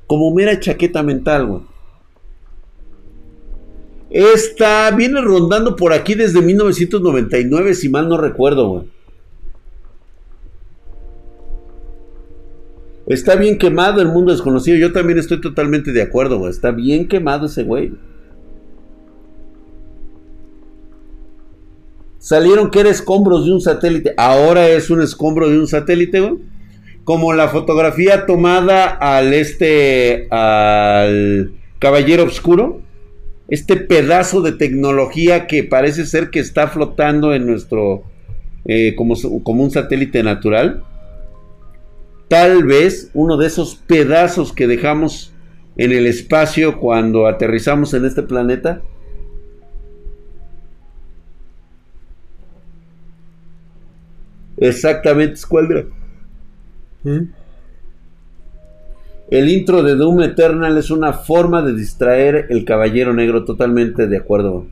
como 0.06 0.34
mera 0.34 0.60
chaqueta 0.60 1.02
mental, 1.02 1.46
güey. 1.46 1.62
Esta 4.10 4.90
viene 4.90 5.20
rondando 5.20 5.76
por 5.76 5.92
aquí 5.92 6.14
desde 6.14 6.42
1999, 6.42 7.74
si 7.74 7.88
mal 7.88 8.08
no 8.08 8.16
recuerdo. 8.16 8.84
Está 13.06 13.36
bien 13.36 13.58
quemado 13.58 14.00
el 14.00 14.08
mundo 14.08 14.32
desconocido. 14.32 14.76
Yo 14.76 14.92
también 14.92 15.18
estoy 15.18 15.40
totalmente 15.40 15.92
de 15.92 16.02
acuerdo. 16.02 16.48
Está 16.48 16.70
bien 16.70 17.08
quemado 17.08 17.46
ese 17.46 17.62
güey. 17.62 17.92
Salieron 22.18 22.70
que 22.70 22.80
era 22.80 22.90
escombros 22.90 23.46
de 23.46 23.52
un 23.52 23.60
satélite. 23.60 24.14
Ahora 24.16 24.68
es 24.68 24.90
un 24.90 25.02
escombro 25.02 25.48
de 25.48 25.58
un 25.58 25.66
satélite. 25.66 26.36
Como 27.02 27.32
la 27.32 27.48
fotografía 27.48 28.26
tomada 28.26 28.86
al 28.86 29.34
este. 29.34 30.28
al 30.30 31.52
Caballero 31.78 32.24
Oscuro. 32.24 32.89
Este 33.50 33.76
pedazo 33.76 34.40
de 34.40 34.52
tecnología 34.52 35.46
que 35.46 35.64
parece 35.64 36.06
ser 36.06 36.30
que 36.30 36.40
está 36.40 36.68
flotando 36.68 37.34
en 37.34 37.46
nuestro. 37.46 38.04
Eh, 38.64 38.94
como, 38.94 39.14
como 39.42 39.64
un 39.64 39.70
satélite 39.70 40.22
natural. 40.22 40.84
Tal 42.28 42.64
vez 42.64 43.10
uno 43.12 43.36
de 43.36 43.48
esos 43.48 43.74
pedazos 43.74 44.52
que 44.52 44.66
dejamos 44.66 45.32
en 45.76 45.92
el 45.92 46.06
espacio 46.06 46.78
cuando 46.78 47.26
aterrizamos 47.26 47.92
en 47.94 48.04
este 48.04 48.22
planeta 48.22 48.82
Exactamente, 54.60 55.36
Squadra. 55.36 55.86
¿Mm? 57.02 57.39
El 59.30 59.48
intro 59.48 59.84
de 59.84 59.94
Doom 59.94 60.22
Eternal 60.22 60.76
es 60.76 60.90
una 60.90 61.12
forma 61.12 61.62
de 61.62 61.74
distraer 61.74 62.46
el 62.50 62.64
caballero 62.64 63.14
negro, 63.14 63.44
totalmente 63.44 64.08
de 64.08 64.16
acuerdo. 64.16 64.66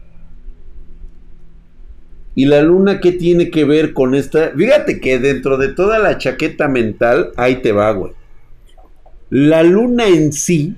¿Y 2.35 2.47
la 2.47 2.63
luna 2.63 3.01
qué 3.01 3.13
tiene 3.13 3.51
que 3.51 3.65
ver 3.65 3.93
con 3.93 4.17
esta? 4.17 4.51
Fíjate 4.57 5.01
que 5.01 5.21
dentro 5.21 5.59
de 5.59 5.69
toda 5.69 6.01
la 6.01 6.19
chaqueta 6.19 6.67
mental, 6.67 7.31
ahí 7.37 7.57
te 7.57 7.71
va, 7.71 7.93
güey. 7.93 8.13
La 9.31 9.63
luna 9.63 10.09
en 10.09 10.33
sí, 10.33 10.77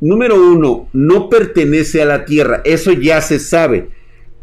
número 0.00 0.36
uno, 0.36 0.88
no 0.92 1.28
pertenece 1.28 2.02
a 2.02 2.06
la 2.06 2.24
Tierra, 2.24 2.60
eso 2.64 2.92
ya 2.92 3.20
se 3.20 3.38
sabe 3.38 3.88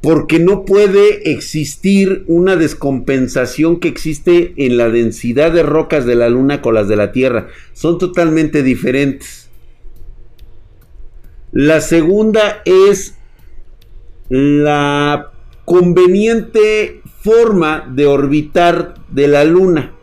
porque 0.04 0.38
no 0.38 0.66
puede 0.66 1.32
existir 1.32 2.26
una 2.28 2.58
descompensación 2.58 3.80
que 3.80 3.88
existe 3.88 4.54
en 4.58 4.76
la 4.76 4.89
densidad 4.89 5.54
de 5.54 5.64
rocas 5.64 6.06
de 6.06 6.16
la 6.16 6.28
Luna 6.28 6.62
con 6.62 6.74
las 6.74 6.89
de 6.89 6.97
la 6.97 7.14
Tierra. 7.14 7.47
Son 7.72 7.97
totalmente 7.97 8.64
diferentes. 8.64 9.49
La 11.54 11.80
segunda 11.80 12.62
es 12.66 13.16
la 14.28 15.32
conveniente 15.64 17.01
forma 17.22 17.89
de 17.89 18.06
orbitar 18.06 18.95
de 19.08 19.30
la 19.30 19.45
Luna. 19.45 19.93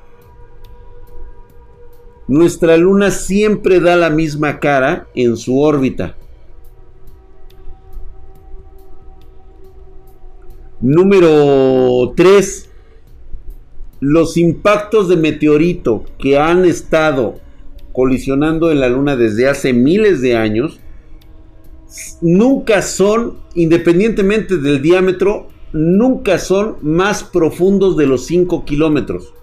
Nuestra 2.26 2.78
Luna 2.78 3.10
siempre 3.10 3.80
da 3.80 3.96
la 3.96 4.08
misma 4.08 4.60
cara 4.60 5.08
en 5.14 5.36
su 5.36 5.60
órbita. 5.60 6.16
Número 10.80 12.12
3. 12.16 12.70
Los 14.00 14.36
impactos 14.38 15.08
de 15.08 15.16
meteorito 15.16 16.04
que 16.18 16.38
han 16.38 16.64
estado 16.64 17.38
colisionando 17.92 18.70
en 18.70 18.80
la 18.80 18.88
Luna 18.88 19.16
desde 19.16 19.48
hace 19.48 19.72
miles 19.72 20.22
de 20.22 20.36
años, 20.36 20.80
nunca 22.20 22.82
son, 22.82 23.38
independientemente 23.54 24.56
del 24.56 24.80
diámetro, 24.80 25.48
nunca 25.72 26.38
son 26.38 26.76
más 26.82 27.24
profundos 27.24 27.96
de 27.96 28.06
los 28.06 28.24
5 28.26 28.64
kilómetros. 28.64 29.34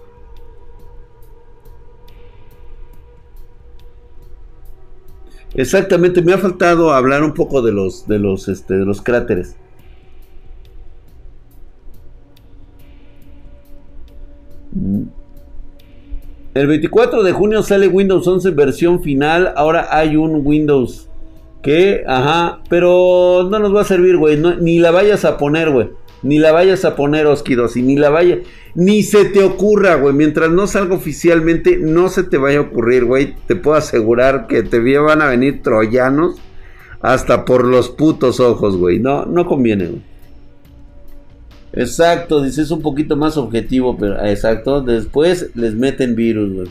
Exactamente, 5.54 6.22
me 6.22 6.32
ha 6.32 6.38
faltado 6.38 6.92
hablar 6.92 7.22
un 7.22 7.32
poco 7.32 7.62
de 7.62 7.72
los, 7.72 8.06
de 8.06 8.18
los, 8.18 8.48
este, 8.48 8.74
de 8.74 8.84
los 8.84 9.02
cráteres. 9.02 9.56
El 16.54 16.66
24 16.66 17.22
de 17.22 17.32
junio 17.32 17.62
sale 17.62 17.88
Windows 17.88 18.26
11 18.26 18.50
versión 18.50 19.02
final. 19.02 19.52
Ahora 19.56 19.88
hay 19.90 20.16
un 20.16 20.44
Windows 20.44 21.08
que, 21.62 22.04
ajá, 22.06 22.60
pero 22.68 23.46
no 23.50 23.58
nos 23.58 23.74
va 23.74 23.82
a 23.82 23.84
servir, 23.84 24.16
güey. 24.16 24.38
ni 24.60 24.78
la 24.78 24.90
vayas 24.90 25.24
a 25.24 25.36
poner, 25.36 25.70
güey. 25.70 25.90
Ni 26.22 26.38
la 26.38 26.52
vayas 26.52 26.84
a 26.84 26.96
poner, 26.96 27.26
Oskidos. 27.26 27.76
Y 27.76 27.82
ni 27.82 27.96
la 27.96 28.10
vaya. 28.10 28.38
Ni 28.74 29.02
se 29.02 29.24
te 29.26 29.44
ocurra, 29.44 29.94
güey. 29.94 30.14
Mientras 30.14 30.50
no 30.50 30.66
salga 30.66 30.96
oficialmente, 30.96 31.76
no 31.76 32.08
se 32.08 32.24
te 32.24 32.38
vaya 32.38 32.58
a 32.58 32.62
ocurrir, 32.62 33.04
güey. 33.04 33.34
Te 33.46 33.54
puedo 33.54 33.76
asegurar 33.76 34.46
que 34.46 34.62
te 34.62 34.98
van 34.98 35.22
a 35.22 35.28
venir 35.28 35.62
troyanos 35.62 36.36
hasta 37.00 37.44
por 37.44 37.64
los 37.64 37.88
putos 37.88 38.40
ojos, 38.40 38.76
güey. 38.76 38.98
No, 38.98 39.26
no 39.26 39.46
conviene, 39.46 39.86
güey. 39.86 40.02
Exacto, 41.72 42.42
dice, 42.42 42.62
es 42.62 42.70
un 42.70 42.80
poquito 42.80 43.16
más 43.16 43.36
objetivo, 43.36 43.96
pero 43.96 44.24
exacto. 44.24 44.80
Después 44.80 45.50
les 45.54 45.74
meten 45.74 46.14
virus, 46.14 46.52
güey. 46.52 46.68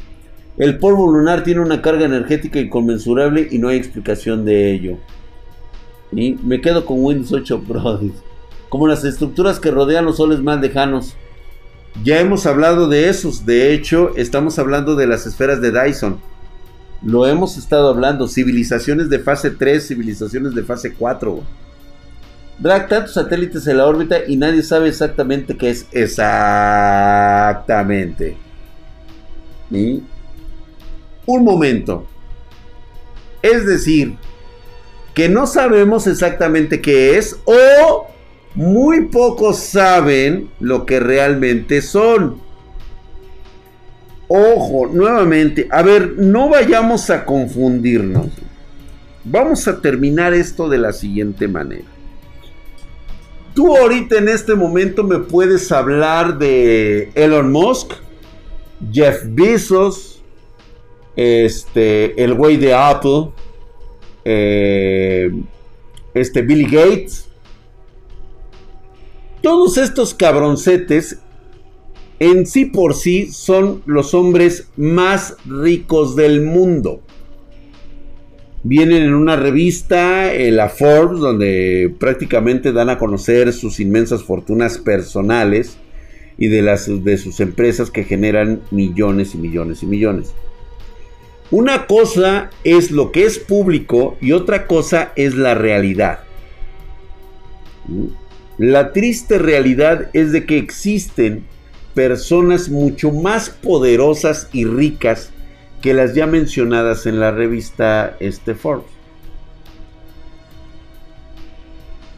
El 0.57 0.79
polvo 0.79 1.11
lunar 1.11 1.43
tiene 1.43 1.61
una 1.61 1.81
carga 1.83 2.05
energética 2.05 2.59
inconmensurable 2.59 3.47
y 3.51 3.59
no 3.59 3.69
hay 3.69 3.77
explicación 3.77 4.43
de 4.43 4.71
ello. 4.73 4.97
Y 6.11 6.33
me 6.43 6.61
quedo 6.61 6.85
con 6.85 7.03
Windows 7.03 7.31
8 7.31 7.63
Pro. 7.67 8.01
Como 8.69 8.87
las 8.87 9.03
estructuras 9.05 9.59
que 9.59 9.71
rodean 9.71 10.05
los 10.05 10.17
soles 10.17 10.39
más 10.39 10.59
lejanos. 10.59 11.15
Ya 12.03 12.19
hemos 12.19 12.45
hablado 12.45 12.87
de 12.87 13.07
esos. 13.07 13.45
De 13.45 13.73
hecho, 13.73 14.15
estamos 14.17 14.57
hablando 14.59 14.95
de 14.95 15.07
las 15.07 15.25
esferas 15.25 15.61
de 15.61 15.71
Dyson. 15.71 16.19
Lo 17.03 17.27
hemos 17.27 17.57
estado 17.57 17.89
hablando. 17.89 18.27
Civilizaciones 18.27 19.09
de 19.09 19.19
fase 19.19 19.51
3, 19.51 19.87
civilizaciones 19.87 20.55
de 20.55 20.63
fase 20.63 20.93
4. 20.93 21.43
Drag 22.59 22.87
tantos 22.87 23.13
satélites 23.13 23.67
en 23.67 23.77
la 23.77 23.85
órbita 23.85 24.17
y 24.27 24.35
nadie 24.35 24.63
sabe 24.63 24.89
exactamente 24.89 25.55
qué 25.55 25.69
es 25.69 25.85
exactamente. 25.91 28.35
¿Y? 29.69 30.01
Un 31.27 31.43
momento. 31.43 32.07
Es 33.43 33.67
decir, 33.67 34.15
que 35.13 35.29
no 35.29 35.45
sabemos 35.45 36.07
exactamente 36.07 36.81
qué 36.81 37.17
es 37.17 37.37
o 37.45 38.07
muy 38.55 39.05
pocos 39.05 39.59
saben 39.59 40.49
lo 40.59 40.83
que 40.85 40.99
realmente 40.99 41.83
son. 41.83 42.41
Ojo, 44.27 44.87
nuevamente, 44.87 45.67
a 45.69 45.83
ver, 45.83 46.15
no 46.17 46.49
vayamos 46.49 47.11
a 47.11 47.23
confundirnos. 47.23 48.29
Vamos 49.23 49.67
a 49.67 49.79
terminar 49.79 50.33
esto 50.33 50.67
de 50.69 50.79
la 50.79 50.91
siguiente 50.91 51.47
manera. 51.47 51.96
Tú 53.57 53.75
ahorita 53.75 54.19
en 54.19 54.29
este 54.29 54.53
momento 54.53 55.03
me 55.03 55.17
puedes 55.17 55.71
hablar 55.71 56.37
de 56.37 57.09
Elon 57.15 57.51
Musk, 57.51 57.91
Jeff 58.91 59.23
Bezos, 59.29 60.21
este, 61.15 62.23
el 62.23 62.35
güey 62.35 62.57
de 62.57 62.75
Apple, 62.75 63.31
eh, 64.25 65.31
este 66.13 66.43
Billy 66.43 66.65
Gates. 66.65 67.29
todos 69.41 69.79
estos 69.79 70.13
cabroncetes 70.13 71.17
en 72.19 72.45
sí 72.45 72.65
por 72.65 72.93
sí 72.93 73.31
son 73.31 73.81
los 73.87 74.13
hombres 74.13 74.69
más 74.77 75.35
ricos 75.47 76.15
del 76.15 76.41
mundo. 76.41 77.01
Vienen 78.69 79.03
en 79.03 79.13
una 79.13 79.37
revista, 79.37 80.29
la 80.33 80.67
Forbes, 80.67 81.21
donde 81.21 81.95
prácticamente 81.97 82.73
dan 82.73 82.89
a 82.89 82.97
conocer 82.97 83.53
sus 83.53 83.79
inmensas 83.79 84.23
fortunas 84.23 84.77
personales 84.77 85.77
y 86.37 86.47
de, 86.47 86.61
las, 86.61 86.87
de 87.05 87.17
sus 87.17 87.39
empresas 87.39 87.89
que 87.89 88.03
generan 88.03 88.59
millones 88.69 89.35
y 89.35 89.37
millones 89.37 89.83
y 89.83 89.85
millones. 89.85 90.33
Una 91.49 91.87
cosa 91.87 92.49
es 92.65 92.91
lo 92.91 93.13
que 93.13 93.23
es 93.23 93.39
público 93.39 94.17
y 94.19 94.33
otra 94.33 94.67
cosa 94.67 95.13
es 95.15 95.35
la 95.35 95.55
realidad. 95.55 96.19
La 98.57 98.91
triste 98.91 99.37
realidad 99.37 100.09
es 100.11 100.33
de 100.33 100.45
que 100.45 100.57
existen 100.57 101.45
personas 101.93 102.67
mucho 102.67 103.13
más 103.13 103.49
poderosas 103.49 104.49
y 104.51 104.65
ricas 104.65 105.31
que 105.81 105.93
las 105.93 106.13
ya 106.13 106.27
mencionadas 106.27 107.05
en 107.05 107.19
la 107.19 107.31
revista 107.31 108.15
este 108.19 108.55
Forbes. 108.55 108.97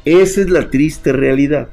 Esa 0.05 0.41
es 0.41 0.49
la 0.49 0.70
triste 0.70 1.12
realidad. 1.12 1.70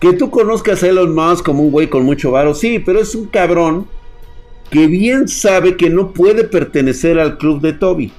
Que 0.00 0.12
tú 0.12 0.30
conozcas 0.30 0.82
a 0.82 0.88
Elon 0.88 1.14
Musk 1.14 1.44
como 1.44 1.62
un 1.62 1.70
güey 1.70 1.88
con 1.88 2.04
mucho 2.04 2.30
varo, 2.30 2.54
sí, 2.54 2.78
pero 2.78 3.00
es 3.00 3.14
un 3.14 3.26
cabrón 3.26 3.86
que 4.70 4.86
bien 4.86 5.28
sabe 5.28 5.76
que 5.76 5.90
no 5.90 6.12
puede 6.12 6.44
pertenecer 6.44 7.18
al 7.18 7.38
club 7.38 7.60
de 7.60 7.72
Toby. 7.72 8.12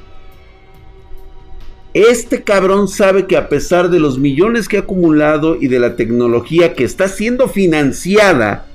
Este 1.93 2.43
cabrón 2.43 2.87
sabe 2.87 3.25
que 3.25 3.35
a 3.35 3.49
pesar 3.49 3.89
de 3.89 3.99
los 3.99 4.19
millones 4.19 4.67
que 4.67 4.77
ha 4.77 4.81
acumulado 4.81 5.57
y 5.59 5.67
de 5.67 5.79
la 5.79 5.95
tecnología 5.95 6.73
que 6.73 6.83
está 6.83 7.07
siendo 7.07 7.47
financiada, 7.47 8.67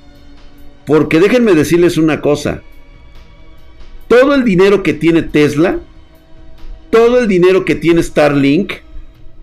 porque 0.85 1.19
déjenme 1.19 1.53
decirles 1.53 1.97
una 1.97 2.21
cosa, 2.21 2.61
todo 4.07 4.35
el 4.35 4.43
dinero 4.43 4.83
que 4.83 4.93
tiene 4.93 5.23
Tesla, 5.23 5.79
todo 6.89 7.19
el 7.19 7.27
dinero 7.27 7.65
que 7.65 7.75
tiene 7.75 8.01
Starlink, 8.01 8.73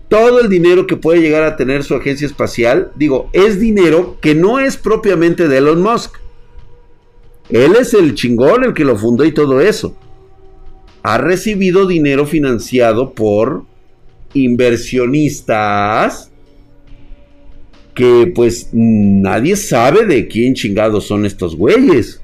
todo 0.09 0.39
el 0.39 0.49
dinero 0.49 0.85
que 0.87 0.95
puede 0.95 1.21
llegar 1.21 1.43
a 1.43 1.55
tener 1.55 1.83
su 1.83 1.95
agencia 1.95 2.27
espacial, 2.27 2.91
digo, 2.95 3.29
es 3.33 3.59
dinero 3.59 4.17
que 4.21 4.35
no 4.35 4.59
es 4.59 4.77
propiamente 4.77 5.47
de 5.47 5.57
Elon 5.57 5.81
Musk. 5.81 6.17
Él 7.49 7.75
es 7.79 7.93
el 7.93 8.15
chingón, 8.15 8.63
el 8.63 8.73
que 8.73 8.85
lo 8.85 8.95
fundó 8.95 9.25
y 9.25 9.31
todo 9.31 9.59
eso. 9.59 9.95
Ha 11.01 11.17
recibido 11.17 11.87
dinero 11.87 12.25
financiado 12.25 13.13
por 13.13 13.65
inversionistas 14.33 16.31
que 17.93 18.31
pues 18.33 18.69
nadie 18.71 19.55
sabe 19.55 20.05
de 20.05 20.27
quién 20.27 20.55
chingados 20.55 21.05
son 21.05 21.25
estos 21.25 21.55
güeyes. 21.55 22.22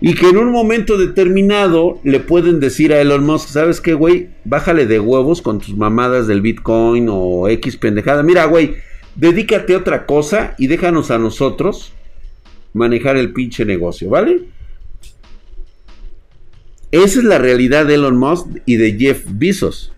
Y 0.00 0.14
que 0.14 0.28
en 0.28 0.36
un 0.36 0.52
momento 0.52 0.98
determinado 0.98 2.00
le 2.04 2.20
pueden 2.20 2.60
decir 2.60 2.92
a 2.92 3.00
Elon 3.00 3.24
Musk, 3.24 3.48
¿sabes 3.48 3.80
qué, 3.80 3.94
güey? 3.94 4.28
Bájale 4.44 4.86
de 4.86 5.00
huevos 5.00 5.40
con 5.40 5.58
tus 5.58 5.74
mamadas 5.76 6.26
del 6.26 6.42
Bitcoin 6.42 7.08
o 7.10 7.48
X 7.48 7.76
pendejada. 7.78 8.22
Mira, 8.22 8.44
güey, 8.44 8.76
dedícate 9.14 9.74
a 9.74 9.78
otra 9.78 10.04
cosa 10.04 10.54
y 10.58 10.66
déjanos 10.66 11.10
a 11.10 11.18
nosotros 11.18 11.92
manejar 12.74 13.16
el 13.16 13.32
pinche 13.32 13.64
negocio, 13.64 14.10
¿vale? 14.10 14.44
Esa 16.90 17.18
es 17.18 17.24
la 17.24 17.38
realidad 17.38 17.86
de 17.86 17.94
Elon 17.94 18.18
Musk 18.18 18.48
y 18.66 18.76
de 18.76 18.96
Jeff 18.98 19.24
Bezos. 19.28 19.92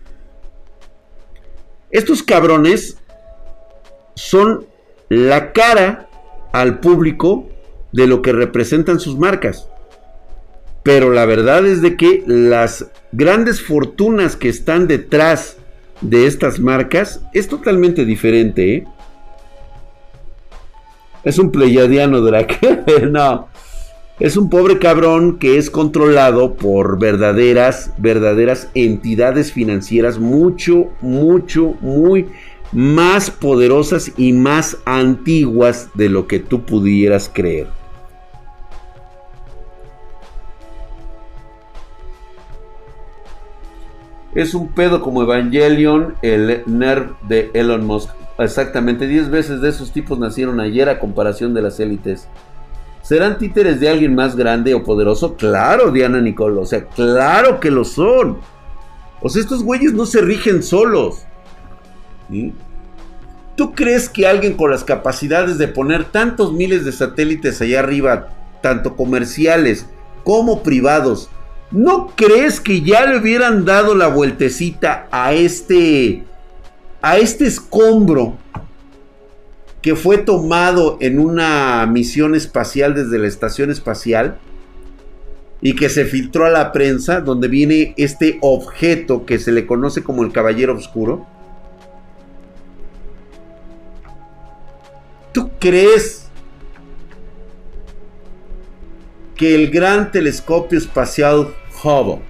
Estos 1.91 2.23
cabrones 2.23 2.97
son 4.15 4.65
la 5.09 5.51
cara 5.51 6.09
al 6.53 6.79
público 6.79 7.49
de 7.91 8.07
lo 8.07 8.21
que 8.21 8.31
representan 8.31 8.99
sus 8.99 9.17
marcas. 9.17 9.67
Pero 10.89 11.11
la 11.11 11.27
verdad 11.27 11.67
es 11.67 11.83
de 11.83 11.95
que 11.95 12.23
las 12.25 12.87
grandes 13.11 13.61
fortunas 13.61 14.35
que 14.35 14.49
están 14.49 14.87
detrás 14.87 15.57
de 16.01 16.25
estas 16.25 16.59
marcas 16.59 17.21
es 17.31 17.47
totalmente 17.47 18.05
diferente. 18.05 18.73
¿eh? 18.73 18.87
Es 21.23 21.37
un 21.37 21.51
pleyadiano 21.51 22.21
Drake. 22.21 22.85
no. 23.11 23.49
Es 24.19 24.35
un 24.35 24.49
pobre 24.49 24.79
cabrón 24.79 25.37
que 25.37 25.59
es 25.59 25.69
controlado 25.69 26.55
por 26.55 26.97
verdaderas, 26.97 27.93
verdaderas 27.99 28.71
entidades 28.73 29.53
financieras 29.53 30.17
mucho, 30.17 30.87
mucho, 31.01 31.75
muy 31.81 32.29
más 32.71 33.29
poderosas 33.29 34.11
y 34.17 34.33
más 34.33 34.75
antiguas 34.85 35.89
de 35.93 36.09
lo 36.09 36.25
que 36.25 36.39
tú 36.39 36.65
pudieras 36.65 37.29
creer. 37.31 37.78
Es 44.35 44.53
un 44.53 44.67
pedo 44.69 45.01
como 45.01 45.23
Evangelion, 45.23 46.15
el 46.21 46.63
nerd 46.67 47.11
de 47.27 47.49
Elon 47.53 47.85
Musk. 47.85 48.09
Exactamente, 48.37 49.07
10 49.07 49.29
veces 49.29 49.61
de 49.61 49.69
esos 49.69 49.91
tipos 49.91 50.19
nacieron 50.19 50.59
ayer 50.59 50.87
a 50.87 50.99
comparación 50.99 51.53
de 51.53 51.61
las 51.61 51.79
élites. 51.79 52.27
¿Serán 53.01 53.37
títeres 53.37 53.79
de 53.79 53.89
alguien 53.89 54.13
más 54.13 54.35
grande 54.35 54.73
o 54.75 54.83
poderoso? 54.83 55.35
Claro, 55.35 55.91
Diana 55.91 56.21
Nicole, 56.21 56.59
o 56.59 56.65
sea, 56.65 56.85
claro 56.85 57.59
que 57.59 57.71
lo 57.71 57.83
son. 57.83 58.37
O 59.21 59.29
sea, 59.29 59.41
estos 59.41 59.63
güeyes 59.63 59.93
no 59.93 60.05
se 60.05 60.21
rigen 60.21 60.61
solos. 60.61 61.23
¿Tú 63.55 63.73
crees 63.73 64.07
que 64.07 64.27
alguien 64.27 64.53
con 64.53 64.69
las 64.71 64.83
capacidades 64.83 65.57
de 65.57 65.67
poner 65.67 66.05
tantos 66.05 66.53
miles 66.53 66.85
de 66.85 66.91
satélites 66.91 67.59
allá 67.61 67.79
arriba, 67.79 68.29
tanto 68.61 68.95
comerciales 68.95 69.87
como 70.23 70.61
privados, 70.61 71.29
¿No 71.71 72.07
crees 72.15 72.59
que 72.59 72.81
ya 72.81 73.05
le 73.05 73.17
hubieran 73.17 73.63
dado 73.63 73.93
la 73.93 74.07
vueltecita 74.07 75.07
a 75.11 75.33
este 75.33 76.23
a 77.01 77.17
este 77.17 77.45
escombro 77.45 78.37
que 79.81 79.95
fue 79.95 80.17
tomado 80.17 80.97
en 80.99 81.19
una 81.19 81.85
misión 81.85 82.35
espacial 82.35 82.93
desde 82.93 83.19
la 83.19 83.27
estación 83.27 83.71
espacial 83.71 84.37
y 85.61 85.75
que 85.75 85.89
se 85.89 86.05
filtró 86.05 86.45
a 86.45 86.49
la 86.49 86.71
prensa 86.71 87.21
donde 87.21 87.47
viene 87.47 87.93
este 87.97 88.39
objeto 88.41 89.25
que 89.25 89.39
se 89.39 89.51
le 89.51 89.65
conoce 89.65 90.03
como 90.03 90.23
el 90.23 90.31
Caballero 90.31 90.75
Oscuro? 90.75 91.25
¿Tú 95.31 95.51
crees 95.59 96.28
que 99.39 99.55
el 99.55 99.71
gran 99.71 100.11
telescopio 100.11 100.77
espacial 100.77 101.55
Hubble. 101.81 102.21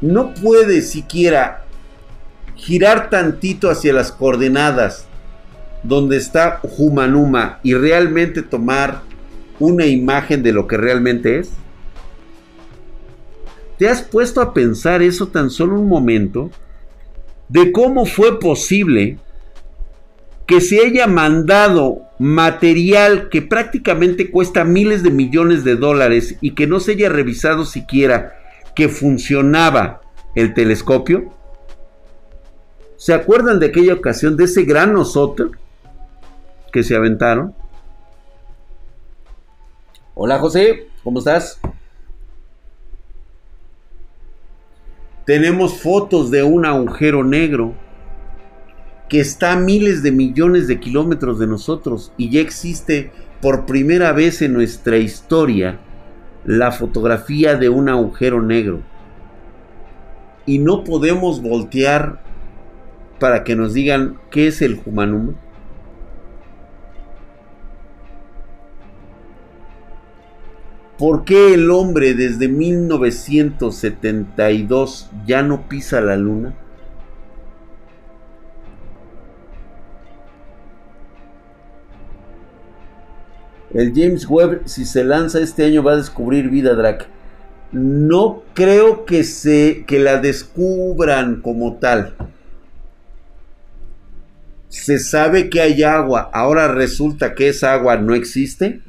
No 0.00 0.34
puede 0.34 0.82
siquiera 0.82 1.64
girar 2.56 3.08
tantito 3.08 3.70
hacia 3.70 3.92
las 3.92 4.10
coordenadas 4.10 5.06
donde 5.84 6.16
está 6.16 6.60
Humanuma 6.76 7.60
y 7.62 7.74
realmente 7.74 8.42
tomar 8.42 9.02
una 9.60 9.86
imagen 9.86 10.42
de 10.42 10.52
lo 10.52 10.66
que 10.66 10.76
realmente 10.76 11.38
es? 11.38 11.50
¿Te 13.78 13.88
has 13.88 14.02
puesto 14.02 14.40
a 14.40 14.52
pensar 14.52 15.02
eso 15.02 15.28
tan 15.28 15.50
solo 15.50 15.78
un 15.78 15.88
momento? 15.88 16.50
De 17.48 17.70
cómo 17.70 18.06
fue 18.06 18.40
posible 18.40 19.18
que 20.46 20.60
se 20.60 20.84
haya 20.84 21.06
mandado 21.06 22.02
material 22.18 23.28
que 23.28 23.42
prácticamente 23.42 24.30
cuesta 24.30 24.64
miles 24.64 25.02
de 25.02 25.10
millones 25.10 25.64
de 25.64 25.76
dólares 25.76 26.36
y 26.40 26.54
que 26.54 26.66
no 26.66 26.80
se 26.80 26.92
haya 26.92 27.08
revisado 27.08 27.64
siquiera 27.64 28.38
que 28.74 28.88
funcionaba 28.88 30.02
el 30.34 30.54
telescopio? 30.54 31.32
¿Se 32.96 33.14
acuerdan 33.14 33.58
de 33.58 33.66
aquella 33.66 33.94
ocasión 33.94 34.36
de 34.36 34.44
ese 34.44 34.64
gran 34.64 34.96
osote 34.96 35.44
que 36.72 36.82
se 36.82 36.96
aventaron? 36.96 37.54
Hola 40.14 40.38
José, 40.38 40.88
¿cómo 41.02 41.18
estás? 41.18 41.60
Tenemos 45.24 45.80
fotos 45.80 46.30
de 46.30 46.42
un 46.42 46.66
agujero 46.66 47.24
negro 47.24 47.74
que 49.08 49.20
está 49.20 49.52
a 49.52 49.56
miles 49.56 50.02
de 50.02 50.12
millones 50.12 50.66
de 50.66 50.80
kilómetros 50.80 51.38
de 51.38 51.46
nosotros 51.46 52.12
y 52.16 52.30
ya 52.30 52.40
existe 52.40 53.12
por 53.40 53.66
primera 53.66 54.12
vez 54.12 54.42
en 54.42 54.54
nuestra 54.54 54.96
historia 54.96 55.78
la 56.44 56.72
fotografía 56.72 57.54
de 57.56 57.68
un 57.68 57.88
agujero 57.88 58.42
negro. 58.42 58.80
Y 60.46 60.58
no 60.58 60.82
podemos 60.84 61.40
voltear 61.42 62.20
para 63.18 63.44
que 63.44 63.56
nos 63.56 63.74
digan 63.74 64.18
qué 64.30 64.46
es 64.48 64.62
el 64.62 64.80
humanum. 64.84 65.34
¿Por 70.98 71.24
qué 71.24 71.54
el 71.54 71.70
hombre 71.70 72.14
desde 72.14 72.48
1972 72.48 75.10
ya 75.26 75.42
no 75.42 75.68
pisa 75.68 76.00
la 76.00 76.16
luna? 76.16 76.54
El 83.74 83.92
James 83.92 84.26
Webb, 84.28 84.62
si 84.66 84.84
se 84.84 85.02
lanza 85.02 85.40
este 85.40 85.64
año, 85.64 85.82
va 85.82 85.92
a 85.92 85.96
descubrir 85.96 86.48
vida, 86.48 86.74
Drac. 86.74 87.08
No 87.72 88.44
creo 88.54 89.04
que, 89.04 89.24
se, 89.24 89.84
que 89.84 89.98
la 89.98 90.18
descubran 90.18 91.42
como 91.42 91.74
tal. 91.78 92.14
Se 94.68 95.00
sabe 95.00 95.50
que 95.50 95.60
hay 95.60 95.82
agua. 95.82 96.30
Ahora 96.32 96.68
resulta 96.68 97.34
que 97.34 97.48
esa 97.48 97.72
agua 97.74 97.96
no 97.96 98.14
existe. 98.14 98.80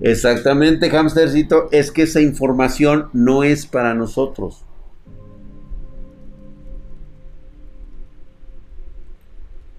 Exactamente, 0.00 0.90
hamstercito. 0.90 1.68
Es 1.70 1.92
que 1.92 2.02
esa 2.02 2.20
información 2.20 3.10
no 3.12 3.44
es 3.44 3.66
para 3.66 3.94
nosotros. 3.94 4.64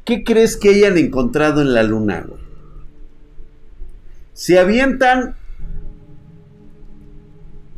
¿Qué 0.06 0.24
crees 0.24 0.58
que 0.58 0.70
hayan 0.70 0.98
encontrado 0.98 1.62
en 1.62 1.74
la 1.74 1.84
luna, 1.84 2.26
Se 4.34 4.60
avientan 4.60 5.36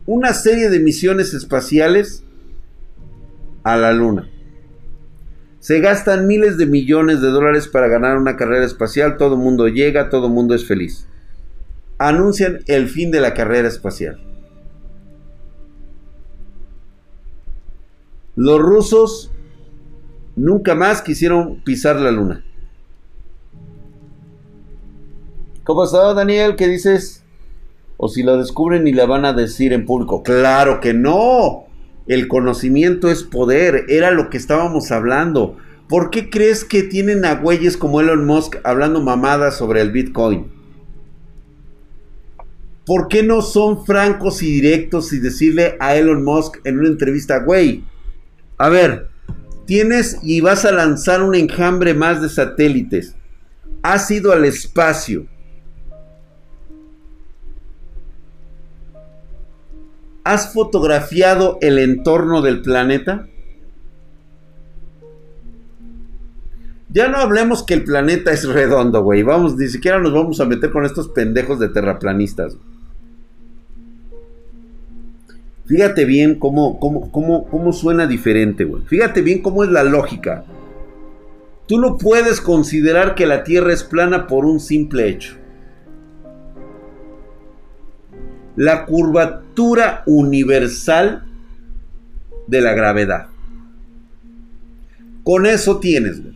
una 0.08 0.34
serie 0.34 0.70
de 0.70 0.80
misiones 0.80 1.34
espaciales 1.34 2.24
a 3.64 3.76
la 3.76 3.94
luna. 3.94 4.30
Se 5.60 5.80
gastan 5.80 6.28
miles 6.28 6.58
de 6.58 6.66
millones 6.66 7.22
de 7.22 7.28
dólares 7.28 7.68
para 7.68 7.88
ganar 7.88 8.18
una 8.18 8.38
carrera 8.38 8.66
espacial. 8.66 9.18
Todo 9.18 9.36
el 9.36 9.42
mundo 9.42 9.68
llega, 9.68 10.10
todo 10.10 10.28
el 10.28 10.34
mundo 10.34 10.56
es 10.56 10.66
feliz. 10.66 11.08
Anuncian 11.98 12.60
el 12.68 12.88
fin 12.88 13.12
de 13.12 13.22
la 13.22 13.34
carrera 13.34 13.68
espacial. 13.68 14.20
Los 18.36 18.60
rusos 18.60 19.32
nunca 20.36 20.76
más 20.76 21.02
quisieron 21.02 21.62
pisar 21.64 21.98
la 21.98 22.12
luna. 22.12 22.44
¿Cómo 25.64 25.84
está, 25.84 26.14
Daniel? 26.14 26.56
¿Qué 26.56 26.68
dices? 26.68 27.24
O 27.98 28.08
si 28.08 28.22
lo 28.22 28.38
descubren 28.38 28.88
y 28.88 28.94
la 28.94 29.06
van 29.06 29.26
a 29.26 29.34
decir 29.34 29.74
en 29.74 29.86
público. 29.86 30.22
Claro 30.22 30.80
que 30.80 30.94
no. 30.94 31.66
El 32.08 32.28
conocimiento 32.28 33.10
es 33.10 33.24
poder. 33.24 33.86
Era 33.90 34.12
lo 34.12 34.30
que 34.30 34.38
estábamos 34.38 34.92
hablando. 34.92 35.58
¿Por 35.90 36.12
qué 36.12 36.30
crees 36.30 36.64
que 36.66 36.84
tienen 36.84 37.26
a 37.26 37.36
güeyes 37.36 37.78
como 37.78 38.00
Elon 38.00 38.26
Musk 38.26 38.58
hablando 38.64 39.02
mamadas 39.02 39.58
sobre 39.58 39.82
el 39.82 39.92
Bitcoin? 39.92 40.52
¿Por 42.86 43.08
qué 43.08 43.24
no 43.24 43.42
son 43.42 43.86
francos 43.86 44.44
y 44.44 44.52
directos 44.52 45.12
y 45.14 45.20
decirle 45.20 45.76
a 45.80 45.96
Elon 45.96 46.24
Musk 46.24 46.58
en 46.64 46.80
una 46.80 46.90
entrevista, 46.90 47.40
güey, 47.40 47.84
a 48.58 48.70
ver, 48.70 49.10
Tienes 49.66 50.20
y 50.22 50.41
vas 50.41 50.63
a 50.66 50.72
lanzar 50.72 51.24
un 51.24 51.36
enjambre 51.36 51.93
más 51.93 52.22
de 52.22 52.30
satélites. 52.30 53.16
Has 53.82 54.09
ido 54.11 54.32
al 54.32 54.45
espacio. 54.45 55.28
¿Has 60.24 60.53
fotografiado 60.53 61.59
el 61.61 61.78
entorno 61.78 62.41
del 62.41 62.61
planeta? 62.61 63.28
Ya 66.89 67.09
no 67.09 67.18
hablemos 67.18 67.63
que 67.63 67.74
el 67.74 67.84
planeta 67.84 68.32
es 68.32 68.47
redondo, 68.47 69.03
güey. 69.03 69.22
Vamos, 69.22 69.55
ni 69.57 69.68
siquiera 69.68 69.99
nos 69.99 70.13
vamos 70.13 70.39
a 70.39 70.45
meter 70.45 70.72
con 70.72 70.86
estos 70.86 71.09
pendejos 71.09 71.59
de 71.59 71.70
terraplanistas. 71.70 72.57
Fíjate 75.66 76.05
bien 76.05 76.36
cómo, 76.36 76.80
cómo, 76.80 77.11
cómo, 77.11 77.47
cómo 77.47 77.74
suena 77.74 78.05
diferente, 78.05 78.66
güey. 78.66 78.84
Fíjate 78.84 79.22
bien 79.22 79.41
cómo 79.41 79.63
es 79.63 79.72
la 79.72 79.84
lógica. 79.84 80.45
Tú 81.68 81.80
no 81.80 81.97
puedes 81.97 82.39
considerar 82.39 83.16
que 83.16 83.26
la 83.26 83.43
Tierra 83.43 83.74
es 83.74 83.84
plana 83.84 84.28
por 84.28 84.45
un 84.45 84.59
simple 84.59 85.09
hecho. 85.09 85.36
La 88.55 88.86
curvatura 88.86 90.03
universal 90.05 91.26
de 92.45 92.61
la 92.61 92.74
gravedad. 92.74 93.28
Con 95.24 95.47
eso 95.47 95.80
tienes, 95.80 96.22
güey. 96.22 96.36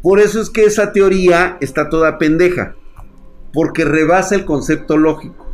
Por 0.00 0.20
eso 0.20 0.40
es 0.40 0.50
que 0.50 0.64
esa 0.64 0.92
teoría 0.92 1.58
está 1.60 1.88
toda 1.88 2.18
pendeja 2.18 2.76
porque 3.52 3.84
rebasa 3.84 4.34
el 4.34 4.44
concepto 4.44 4.96
lógico. 4.96 5.46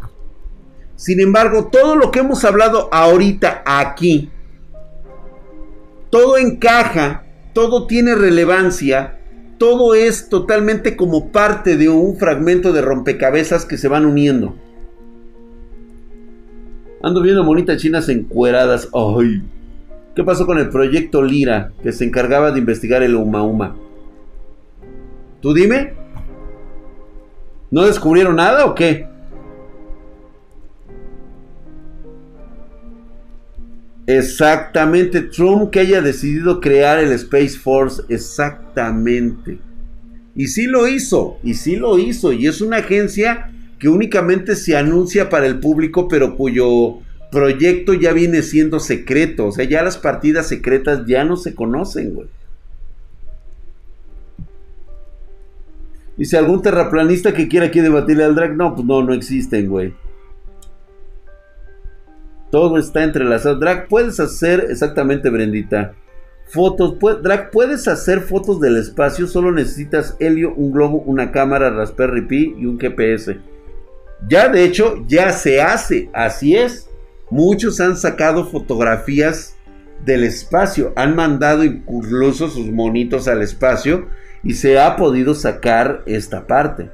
Sin 0.96 1.20
embargo, 1.20 1.68
todo 1.70 1.96
lo 1.96 2.10
que 2.10 2.20
hemos 2.20 2.44
hablado 2.44 2.88
ahorita 2.92 3.62
aquí, 3.64 4.30
todo 6.10 6.36
encaja, 6.36 7.24
todo 7.52 7.86
tiene 7.86 8.14
relevancia, 8.14 9.18
todo 9.58 9.94
es 9.94 10.28
totalmente 10.28 10.96
como 10.96 11.30
parte 11.30 11.76
de 11.76 11.88
un 11.88 12.16
fragmento 12.16 12.72
de 12.72 12.80
rompecabezas 12.80 13.64
que 13.64 13.76
se 13.76 13.88
van 13.88 14.06
uniendo. 14.06 14.54
Ando 17.02 17.22
viendo 17.22 17.44
monitas 17.44 17.80
chinas 17.80 18.08
encueradas. 18.08 18.88
Ay, 18.92 19.42
¿qué 20.16 20.24
pasó 20.24 20.46
con 20.46 20.58
el 20.58 20.68
proyecto 20.68 21.22
Lira 21.22 21.72
que 21.82 21.92
se 21.92 22.04
encargaba 22.04 22.50
de 22.50 22.58
investigar 22.58 23.02
el 23.02 23.14
Uma 23.14 23.42
Uma? 23.42 23.76
¿Tú 25.40 25.54
dime? 25.54 25.97
¿No 27.70 27.84
descubrieron 27.84 28.36
nada 28.36 28.64
o 28.64 28.74
qué? 28.74 29.06
Exactamente, 34.06 35.20
Trump 35.20 35.70
que 35.70 35.80
haya 35.80 36.00
decidido 36.00 36.60
crear 36.60 36.98
el 36.98 37.12
Space 37.12 37.58
Force, 37.58 38.02
exactamente. 38.08 39.58
Y 40.34 40.46
sí 40.46 40.66
lo 40.66 40.88
hizo, 40.88 41.38
y 41.42 41.54
sí 41.54 41.76
lo 41.76 41.98
hizo, 41.98 42.32
y 42.32 42.46
es 42.46 42.62
una 42.62 42.78
agencia 42.78 43.52
que 43.78 43.90
únicamente 43.90 44.56
se 44.56 44.76
anuncia 44.76 45.28
para 45.28 45.46
el 45.46 45.60
público, 45.60 46.08
pero 46.08 46.36
cuyo 46.36 47.00
proyecto 47.30 47.92
ya 47.92 48.12
viene 48.12 48.42
siendo 48.42 48.80
secreto. 48.80 49.46
O 49.46 49.52
sea, 49.52 49.64
ya 49.64 49.82
las 49.82 49.98
partidas 49.98 50.48
secretas 50.48 51.02
ya 51.06 51.24
no 51.24 51.36
se 51.36 51.54
conocen, 51.54 52.14
güey. 52.14 52.28
Y 56.18 56.24
si 56.24 56.36
algún 56.36 56.60
terraplanista 56.60 57.32
que 57.32 57.48
quiera 57.48 57.66
aquí 57.66 57.80
debatirle 57.80 58.24
al 58.24 58.34
drag, 58.34 58.56
no, 58.56 58.74
pues 58.74 58.86
no, 58.86 59.02
no 59.02 59.14
existen, 59.14 59.68
güey. 59.68 59.94
Todo 62.50 62.76
está 62.76 63.04
entrelazado. 63.04 63.56
Drag, 63.56 63.86
puedes 63.86 64.18
hacer, 64.18 64.66
exactamente, 64.68 65.30
Brendita. 65.30 65.94
Fotos, 66.50 66.96
Drag, 67.22 67.50
puedes 67.50 67.86
hacer 67.86 68.20
fotos 68.20 68.58
del 68.60 68.78
espacio. 68.78 69.28
Solo 69.28 69.52
necesitas 69.52 70.16
helio, 70.18 70.54
un 70.54 70.72
globo, 70.72 70.98
una 71.06 71.30
cámara, 71.30 71.70
Raspberry 71.70 72.22
Pi 72.22 72.54
y 72.58 72.66
un 72.66 72.80
GPS. 72.80 73.38
Ya, 74.28 74.48
de 74.48 74.64
hecho, 74.64 75.04
ya 75.06 75.30
se 75.32 75.60
hace. 75.60 76.10
Así 76.12 76.56
es. 76.56 76.88
Muchos 77.30 77.78
han 77.80 77.96
sacado 77.96 78.46
fotografías 78.46 79.56
del 80.04 80.24
espacio. 80.24 80.92
Han 80.96 81.14
mandado 81.14 81.62
incluso 81.62 82.48
sus 82.48 82.66
monitos 82.72 83.28
al 83.28 83.42
espacio 83.42 84.06
y 84.42 84.54
se 84.54 84.78
ha 84.78 84.96
podido 84.96 85.34
sacar 85.34 86.02
esta 86.06 86.46
parte. 86.46 86.90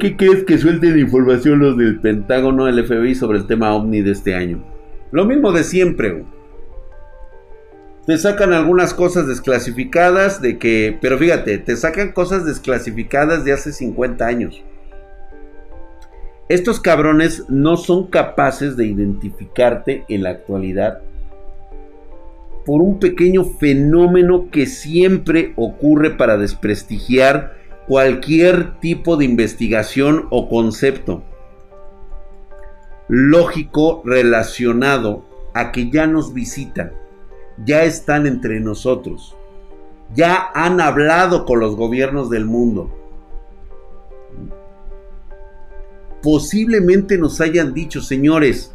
¿qué 0.00 0.16
crees 0.16 0.42
que 0.44 0.58
suelten 0.58 0.98
información 0.98 1.60
los 1.60 1.76
del 1.76 2.00
Pentágono, 2.00 2.64
del 2.64 2.84
FBI 2.84 3.14
sobre 3.14 3.38
el 3.38 3.46
tema 3.46 3.74
OVNI 3.74 4.02
de 4.02 4.10
este 4.10 4.34
año? 4.34 4.64
Lo 5.12 5.24
mismo 5.24 5.52
de 5.52 5.62
siempre. 5.62 6.24
Te 8.04 8.18
sacan 8.18 8.52
algunas 8.52 8.92
cosas 8.92 9.28
desclasificadas 9.28 10.42
de 10.42 10.58
que, 10.58 10.98
pero 11.00 11.16
fíjate, 11.18 11.58
te 11.58 11.76
sacan 11.76 12.12
cosas 12.12 12.44
desclasificadas 12.44 13.44
de 13.44 13.52
hace 13.52 13.72
50 13.72 14.26
años. 14.26 14.62
Estos 16.48 16.80
cabrones 16.80 17.44
no 17.48 17.76
son 17.76 18.08
capaces 18.08 18.76
de 18.76 18.86
identificarte 18.86 20.04
en 20.08 20.24
la 20.24 20.30
actualidad 20.30 21.00
por 22.64 22.82
un 22.82 22.98
pequeño 22.98 23.44
fenómeno 23.44 24.48
que 24.50 24.66
siempre 24.66 25.52
ocurre 25.56 26.10
para 26.10 26.36
desprestigiar 26.36 27.56
cualquier 27.86 28.80
tipo 28.80 29.16
de 29.16 29.26
investigación 29.26 30.26
o 30.30 30.48
concepto 30.48 31.22
lógico 33.08 34.02
relacionado 34.04 35.26
a 35.52 35.72
que 35.72 35.90
ya 35.90 36.06
nos 36.06 36.32
visitan, 36.32 36.92
ya 37.64 37.84
están 37.84 38.26
entre 38.26 38.60
nosotros, 38.60 39.36
ya 40.14 40.50
han 40.54 40.80
hablado 40.80 41.44
con 41.44 41.60
los 41.60 41.76
gobiernos 41.76 42.30
del 42.30 42.46
mundo. 42.46 42.90
Posiblemente 46.22 47.18
nos 47.18 47.42
hayan 47.42 47.74
dicho, 47.74 48.00
señores, 48.00 48.74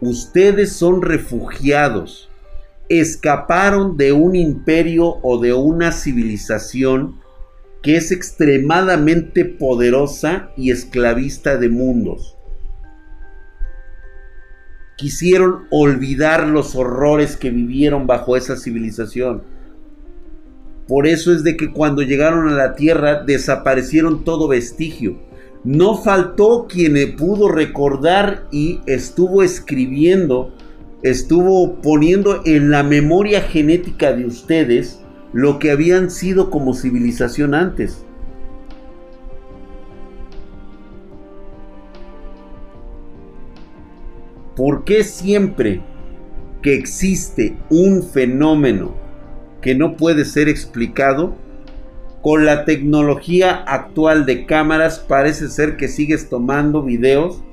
Ustedes 0.00 0.72
son 0.74 1.02
refugiados. 1.02 2.28
Escaparon 2.88 3.96
de 3.96 4.12
un 4.12 4.34
imperio 4.34 5.18
o 5.22 5.38
de 5.38 5.52
una 5.52 5.92
civilización 5.92 7.20
que 7.82 7.96
es 7.96 8.10
extremadamente 8.10 9.44
poderosa 9.44 10.50
y 10.56 10.70
esclavista 10.70 11.56
de 11.56 11.68
mundos. 11.68 12.36
Quisieron 14.96 15.66
olvidar 15.70 16.48
los 16.48 16.74
horrores 16.74 17.36
que 17.36 17.50
vivieron 17.50 18.06
bajo 18.06 18.36
esa 18.36 18.56
civilización. 18.56 19.42
Por 20.88 21.06
eso 21.06 21.32
es 21.32 21.44
de 21.44 21.56
que 21.56 21.70
cuando 21.70 22.02
llegaron 22.02 22.48
a 22.48 22.52
la 22.52 22.74
tierra 22.74 23.22
desaparecieron 23.22 24.24
todo 24.24 24.48
vestigio. 24.48 25.18
No 25.62 26.02
faltó 26.02 26.66
quien 26.68 27.16
pudo 27.16 27.48
recordar 27.48 28.48
y 28.50 28.80
estuvo 28.86 29.42
escribiendo, 29.42 30.54
estuvo 31.02 31.76
poniendo 31.76 32.42
en 32.44 32.70
la 32.70 32.82
memoria 32.82 33.42
genética 33.42 34.12
de 34.12 34.26
ustedes 34.26 35.00
lo 35.32 35.58
que 35.58 35.70
habían 35.70 36.10
sido 36.10 36.50
como 36.50 36.74
civilización 36.74 37.54
antes. 37.54 38.04
¿Por 44.56 44.82
qué 44.82 45.04
siempre 45.04 45.82
que 46.62 46.74
existe 46.74 47.56
un 47.70 48.02
fenómeno 48.02 48.94
que 49.60 49.76
no 49.76 49.96
puede 49.96 50.24
ser 50.24 50.48
explicado, 50.48 51.36
con 52.22 52.44
la 52.44 52.64
tecnología 52.64 53.54
actual 53.54 54.26
de 54.26 54.44
cámaras 54.44 54.98
parece 54.98 55.48
ser 55.48 55.76
que 55.76 55.86
sigues 55.86 56.28
tomando 56.28 56.82
videos 56.82 57.44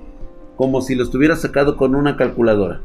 como 0.56 0.82
si 0.82 0.96
los 0.96 1.12
tuvieras 1.12 1.42
sacado 1.42 1.78
con 1.78 1.94
una 1.94 2.18
calculadora? 2.18 2.82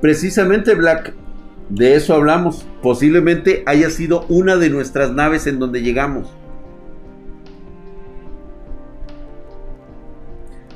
Precisamente 0.00 0.74
Black, 0.74 1.14
de 1.68 1.94
eso 1.94 2.14
hablamos. 2.14 2.66
Posiblemente 2.82 3.62
haya 3.66 3.90
sido 3.90 4.26
una 4.28 4.56
de 4.56 4.70
nuestras 4.70 5.12
naves 5.12 5.46
en 5.46 5.58
donde 5.58 5.82
llegamos. 5.82 6.34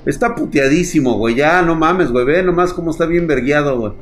Está 0.07 0.35
puteadísimo, 0.35 1.17
güey. 1.17 1.35
Ya, 1.35 1.63
no 1.63 1.75
mames, 1.75 2.11
güey. 2.11 2.25
Ve 2.27 2.43
nomás 2.43 2.73
cómo 2.73 2.91
está 2.91 3.07
bien 3.07 3.27
vergueado, 3.27 3.79
güey. 3.79 3.93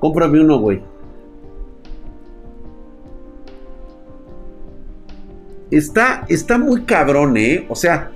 Cómprame 0.00 0.40
uno, 0.40 0.58
güey. 0.58 0.82
Está, 5.70 6.24
está 6.28 6.58
muy 6.58 6.82
cabrón, 6.82 7.36
¿eh? 7.36 7.66
O 7.68 7.74
sea, 7.74 8.10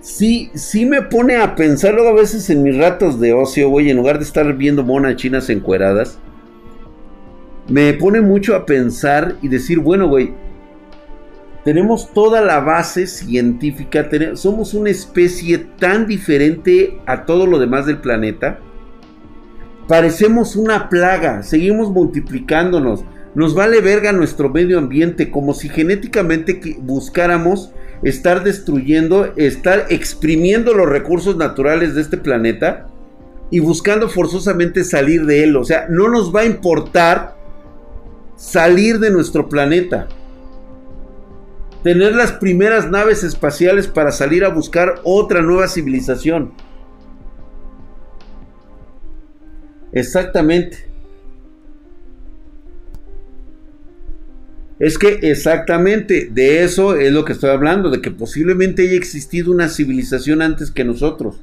sí, 0.00 0.50
sí 0.54 0.86
me 0.86 1.02
pone 1.02 1.36
a 1.36 1.54
pensar 1.54 1.94
luego 1.94 2.10
a 2.10 2.14
veces 2.14 2.48
en 2.50 2.62
mis 2.62 2.76
ratos 2.76 3.20
de 3.20 3.32
ocio, 3.32 3.68
güey, 3.68 3.90
en 3.90 3.96
lugar 3.96 4.18
de 4.18 4.24
estar 4.24 4.56
viendo 4.56 4.82
monas 4.82 5.16
chinas 5.16 5.50
encueradas, 5.50 6.18
me 7.68 7.92
pone 7.94 8.20
mucho 8.20 8.56
a 8.56 8.66
pensar 8.66 9.36
y 9.42 9.48
decir, 9.48 9.78
bueno, 9.78 10.08
güey, 10.08 10.34
tenemos 11.64 12.12
toda 12.12 12.40
la 12.40 12.60
base 12.60 13.06
científica, 13.06 14.08
somos 14.34 14.74
una 14.74 14.90
especie 14.90 15.58
tan 15.58 16.06
diferente 16.06 16.98
a 17.06 17.26
todo 17.26 17.46
lo 17.46 17.58
demás 17.58 17.86
del 17.86 17.98
planeta, 17.98 18.58
parecemos 19.86 20.56
una 20.56 20.88
plaga, 20.88 21.42
seguimos 21.42 21.90
multiplicándonos, 21.90 23.04
nos 23.34 23.54
vale 23.54 23.80
verga 23.80 24.12
nuestro 24.12 24.48
medio 24.48 24.78
ambiente 24.78 25.30
como 25.30 25.54
si 25.54 25.68
genéticamente 25.68 26.76
buscáramos 26.80 27.72
estar 28.02 28.44
destruyendo, 28.44 29.32
estar 29.36 29.86
exprimiendo 29.90 30.74
los 30.74 30.88
recursos 30.88 31.36
naturales 31.36 31.94
de 31.94 32.00
este 32.00 32.16
planeta 32.16 32.86
y 33.50 33.60
buscando 33.60 34.08
forzosamente 34.08 34.84
salir 34.84 35.26
de 35.26 35.44
él. 35.44 35.56
O 35.56 35.64
sea, 35.64 35.86
no 35.88 36.08
nos 36.08 36.34
va 36.34 36.40
a 36.40 36.46
importar 36.46 37.36
salir 38.36 38.98
de 38.98 39.10
nuestro 39.10 39.48
planeta. 39.48 40.08
Tener 41.82 42.14
las 42.14 42.32
primeras 42.32 42.90
naves 42.90 43.24
espaciales 43.24 43.86
para 43.86 44.12
salir 44.12 44.44
a 44.44 44.50
buscar 44.50 45.00
otra 45.02 45.42
nueva 45.42 45.66
civilización. 45.66 46.52
Exactamente. 49.92 50.89
Es 54.80 54.96
que 54.96 55.20
exactamente 55.30 56.30
de 56.32 56.64
eso 56.64 56.96
es 56.96 57.12
lo 57.12 57.26
que 57.26 57.34
estoy 57.34 57.50
hablando, 57.50 57.90
de 57.90 58.00
que 58.00 58.10
posiblemente 58.10 58.82
haya 58.82 58.96
existido 58.96 59.52
una 59.52 59.68
civilización 59.68 60.40
antes 60.40 60.70
que 60.70 60.84
nosotros. 60.84 61.36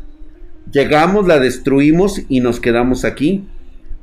Llegamos, 0.72 1.28
la 1.28 1.38
destruimos 1.40 2.20
y 2.28 2.40
nos 2.40 2.60
quedamos 2.60 3.06
aquí. 3.06 3.48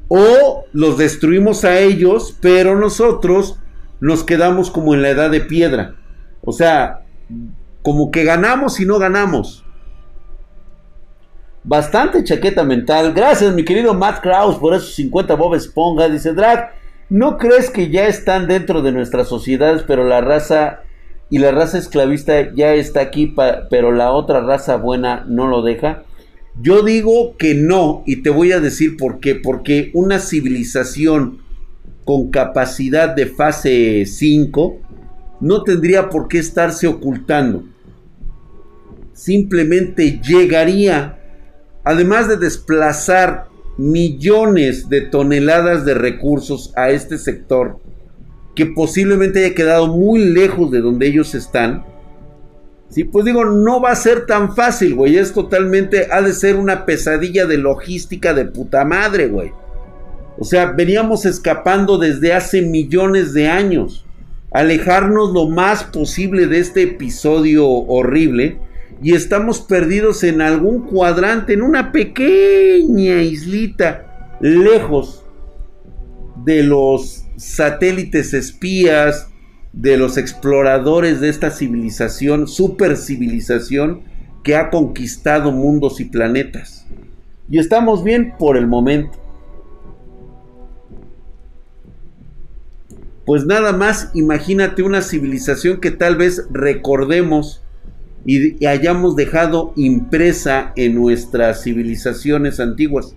O 0.06 0.66
los 0.72 0.98
destruimos 0.98 1.64
a 1.64 1.80
ellos, 1.80 2.36
pero 2.40 2.78
nosotros 2.78 3.58
nos 3.98 4.22
quedamos 4.22 4.70
como 4.70 4.94
en 4.94 5.02
la 5.02 5.10
edad 5.10 5.30
de 5.32 5.40
piedra. 5.40 5.96
O 6.40 6.52
sea, 6.52 7.00
como 7.82 8.12
que 8.12 8.22
ganamos 8.22 8.78
y 8.78 8.86
no 8.86 9.00
ganamos. 9.00 9.64
Bastante 11.64 12.22
chaqueta 12.22 12.62
mental. 12.62 13.12
Gracias, 13.12 13.52
mi 13.52 13.64
querido 13.64 13.94
Matt 13.94 14.22
Kraus, 14.22 14.56
por 14.58 14.74
esos 14.74 14.94
50 14.94 15.34
Bob 15.34 15.56
Esponja. 15.56 16.08
Dice 16.08 16.32
Drag. 16.32 16.83
¿No 17.14 17.38
crees 17.38 17.70
que 17.70 17.90
ya 17.90 18.08
están 18.08 18.48
dentro 18.48 18.82
de 18.82 18.90
nuestras 18.90 19.28
sociedades, 19.28 19.84
pero 19.86 20.02
la 20.04 20.20
raza 20.20 20.80
y 21.30 21.38
la 21.38 21.52
raza 21.52 21.78
esclavista 21.78 22.52
ya 22.56 22.74
está 22.74 23.02
aquí, 23.02 23.32
pero 23.70 23.92
la 23.92 24.10
otra 24.10 24.40
raza 24.40 24.78
buena 24.78 25.24
no 25.28 25.46
lo 25.46 25.62
deja? 25.62 26.02
Yo 26.60 26.82
digo 26.82 27.36
que 27.36 27.54
no, 27.54 28.02
y 28.04 28.22
te 28.22 28.30
voy 28.30 28.50
a 28.50 28.58
decir 28.58 28.96
por 28.96 29.20
qué. 29.20 29.36
Porque 29.36 29.92
una 29.94 30.18
civilización 30.18 31.38
con 32.04 32.32
capacidad 32.32 33.14
de 33.14 33.26
fase 33.26 34.06
5 34.06 34.80
no 35.38 35.62
tendría 35.62 36.10
por 36.10 36.26
qué 36.26 36.38
estarse 36.38 36.88
ocultando. 36.88 37.62
Simplemente 39.12 40.20
llegaría, 40.20 41.20
además 41.84 42.26
de 42.26 42.38
desplazar 42.38 43.53
millones 43.76 44.88
de 44.88 45.00
toneladas 45.02 45.84
de 45.84 45.94
recursos 45.94 46.72
a 46.76 46.90
este 46.90 47.18
sector 47.18 47.80
que 48.54 48.66
posiblemente 48.66 49.44
haya 49.44 49.54
quedado 49.54 49.88
muy 49.88 50.20
lejos 50.20 50.70
de 50.70 50.80
donde 50.80 51.08
ellos 51.08 51.34
están. 51.34 51.84
Sí, 52.88 53.02
pues 53.02 53.24
digo, 53.24 53.44
no 53.44 53.80
va 53.80 53.90
a 53.90 53.96
ser 53.96 54.26
tan 54.26 54.54
fácil, 54.54 54.94
güey. 54.94 55.16
Es 55.16 55.32
totalmente, 55.32 56.08
ha 56.12 56.22
de 56.22 56.32
ser 56.32 56.56
una 56.56 56.86
pesadilla 56.86 57.46
de 57.46 57.58
logística 57.58 58.32
de 58.32 58.44
puta 58.44 58.84
madre, 58.84 59.26
güey. 59.26 59.50
O 60.38 60.44
sea, 60.44 60.66
veníamos 60.66 61.26
escapando 61.26 61.98
desde 61.98 62.32
hace 62.32 62.62
millones 62.62 63.32
de 63.34 63.48
años. 63.48 64.04
Alejarnos 64.52 65.32
lo 65.32 65.48
más 65.48 65.82
posible 65.82 66.46
de 66.46 66.60
este 66.60 66.82
episodio 66.84 67.66
horrible 67.68 68.58
y 69.04 69.14
estamos 69.14 69.60
perdidos 69.60 70.24
en 70.24 70.40
algún 70.40 70.86
cuadrante, 70.86 71.52
en 71.52 71.60
una 71.60 71.92
pequeña 71.92 73.20
islita, 73.20 74.38
lejos 74.40 75.26
de 76.42 76.62
los 76.62 77.26
satélites 77.36 78.32
espías, 78.32 79.28
de 79.74 79.98
los 79.98 80.16
exploradores 80.16 81.20
de 81.20 81.28
esta 81.28 81.50
civilización, 81.50 82.48
super 82.48 82.96
civilización 82.96 84.00
que 84.42 84.56
ha 84.56 84.70
conquistado 84.70 85.52
mundos 85.52 86.00
y 86.00 86.06
planetas. 86.06 86.86
Y 87.50 87.58
estamos 87.58 88.04
bien 88.04 88.32
por 88.38 88.56
el 88.56 88.66
momento. 88.66 89.18
Pues 93.26 93.44
nada 93.44 93.74
más 93.74 94.10
imagínate 94.14 94.82
una 94.82 95.02
civilización 95.02 95.78
que 95.82 95.90
tal 95.90 96.16
vez 96.16 96.46
recordemos 96.50 97.63
y, 98.24 98.64
hayamos 98.66 99.16
dejado 99.16 99.72
impresa 99.76 100.72
en 100.76 100.94
nuestras 100.94 101.62
civilizaciones 101.62 102.58
antiguas. 102.60 103.14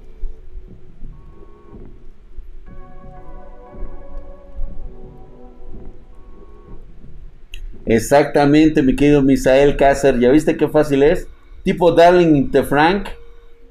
Exactamente, 7.86 8.84
mi 8.84 8.98
querido 8.98 9.22
Misael 9.22 9.78
Cácer. 9.78 10.20
¿Ya 10.20 10.30
viste 10.30 10.58
qué 10.58 10.68
fácil 10.68 11.04
es? 11.04 11.28
Tipo 11.64 11.94
Darling 11.94 12.52
de 12.52 12.64
Frank. 12.64 13.08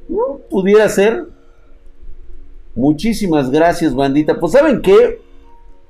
No, 0.09 0.41
pudiera 0.49 0.89
ser. 0.89 1.26
Muchísimas 2.74 3.51
gracias, 3.51 3.95
bandita. 3.95 4.41
Pues 4.41 4.53
saben 4.53 4.80
qué? 4.80 5.20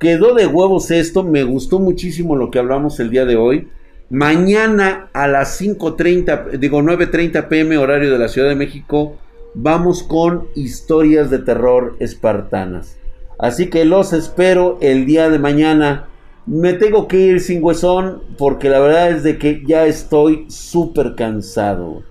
Quedó 0.00 0.34
de 0.34 0.48
huevos 0.48 0.90
esto. 0.90 1.22
Me 1.22 1.44
gustó 1.44 1.78
muchísimo 1.78 2.34
lo 2.34 2.50
que 2.50 2.58
hablamos 2.58 2.98
el 2.98 3.10
día 3.10 3.24
de 3.24 3.36
hoy. 3.36 3.68
Mañana 4.08 5.10
a 5.12 5.26
las 5.26 5.60
5.30, 5.60 6.58
digo 6.58 6.80
9.30 6.80 7.48
pm 7.48 7.76
horario 7.76 8.12
de 8.12 8.18
la 8.20 8.28
Ciudad 8.28 8.48
de 8.48 8.54
México, 8.54 9.18
vamos 9.54 10.04
con 10.04 10.46
historias 10.54 11.28
de 11.28 11.40
terror 11.40 11.96
espartanas. 11.98 12.98
Así 13.36 13.68
que 13.68 13.84
los 13.84 14.12
espero 14.12 14.78
el 14.80 15.06
día 15.06 15.28
de 15.28 15.40
mañana. 15.40 16.06
Me 16.46 16.74
tengo 16.74 17.08
que 17.08 17.18
ir 17.18 17.40
sin 17.40 17.64
huesón 17.64 18.22
porque 18.38 18.70
la 18.70 18.78
verdad 18.78 19.10
es 19.10 19.24
de 19.24 19.38
que 19.38 19.64
ya 19.66 19.86
estoy 19.86 20.46
súper 20.48 21.16
cansado. 21.16 22.04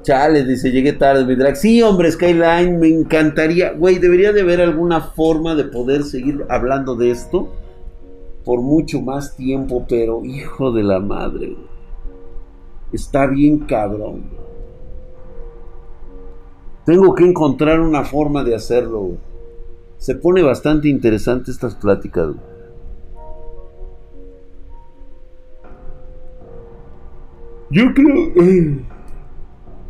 Chale, 0.00 0.46
dice, 0.46 0.70
llegué 0.70 0.94
tarde, 0.94 1.26
mi 1.26 1.34
drag. 1.34 1.56
Sí, 1.56 1.82
hombre, 1.82 2.10
Skyline, 2.10 2.78
me 2.80 2.88
encantaría. 2.88 3.72
Güey, 3.72 3.98
debería 3.98 4.32
de 4.32 4.40
haber 4.40 4.62
alguna 4.62 5.02
forma 5.02 5.54
de 5.54 5.64
poder 5.64 6.02
seguir 6.02 6.46
hablando 6.48 6.94
de 6.94 7.10
esto 7.10 7.52
por 8.48 8.62
mucho 8.62 9.02
más 9.02 9.36
tiempo, 9.36 9.84
pero 9.86 10.24
hijo 10.24 10.72
de 10.72 10.82
la 10.82 11.00
madre, 11.00 11.54
está 12.90 13.26
bien 13.26 13.58
cabrón. 13.58 14.22
Tengo 16.86 17.14
que 17.14 17.24
encontrar 17.24 17.78
una 17.78 18.04
forma 18.04 18.42
de 18.44 18.54
hacerlo. 18.54 19.18
Se 19.98 20.14
pone 20.14 20.42
bastante 20.42 20.88
interesante 20.88 21.50
estas 21.50 21.74
pláticas. 21.74 22.36
Yo 27.68 27.92
creo... 27.94 28.16
Eh, 28.42 28.80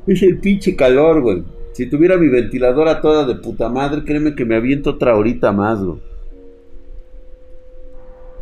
es 0.09 0.22
el 0.24 0.40
pinche 0.40 0.74
calor, 0.74 1.22
güey. 1.22 1.44
Si 1.74 1.88
tuviera 1.88 2.16
mi 2.16 2.26
ventiladora 2.26 3.00
toda 3.00 3.24
de 3.24 3.36
puta 3.36 3.68
madre, 3.68 4.02
créeme 4.02 4.34
que 4.34 4.44
me 4.44 4.56
aviento 4.56 4.90
otra 4.90 5.14
horita 5.14 5.52
más, 5.52 5.80
güey. 5.80 6.07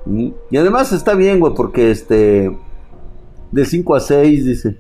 Y 0.07 0.57
además 0.57 0.93
está 0.93 1.15
bien, 1.15 1.41
güey, 1.41 1.55
porque 1.55 1.91
este. 1.91 2.57
De 3.53 3.65
5 3.65 3.95
a 3.95 4.01
6, 4.01 4.45
dice. 4.45 4.77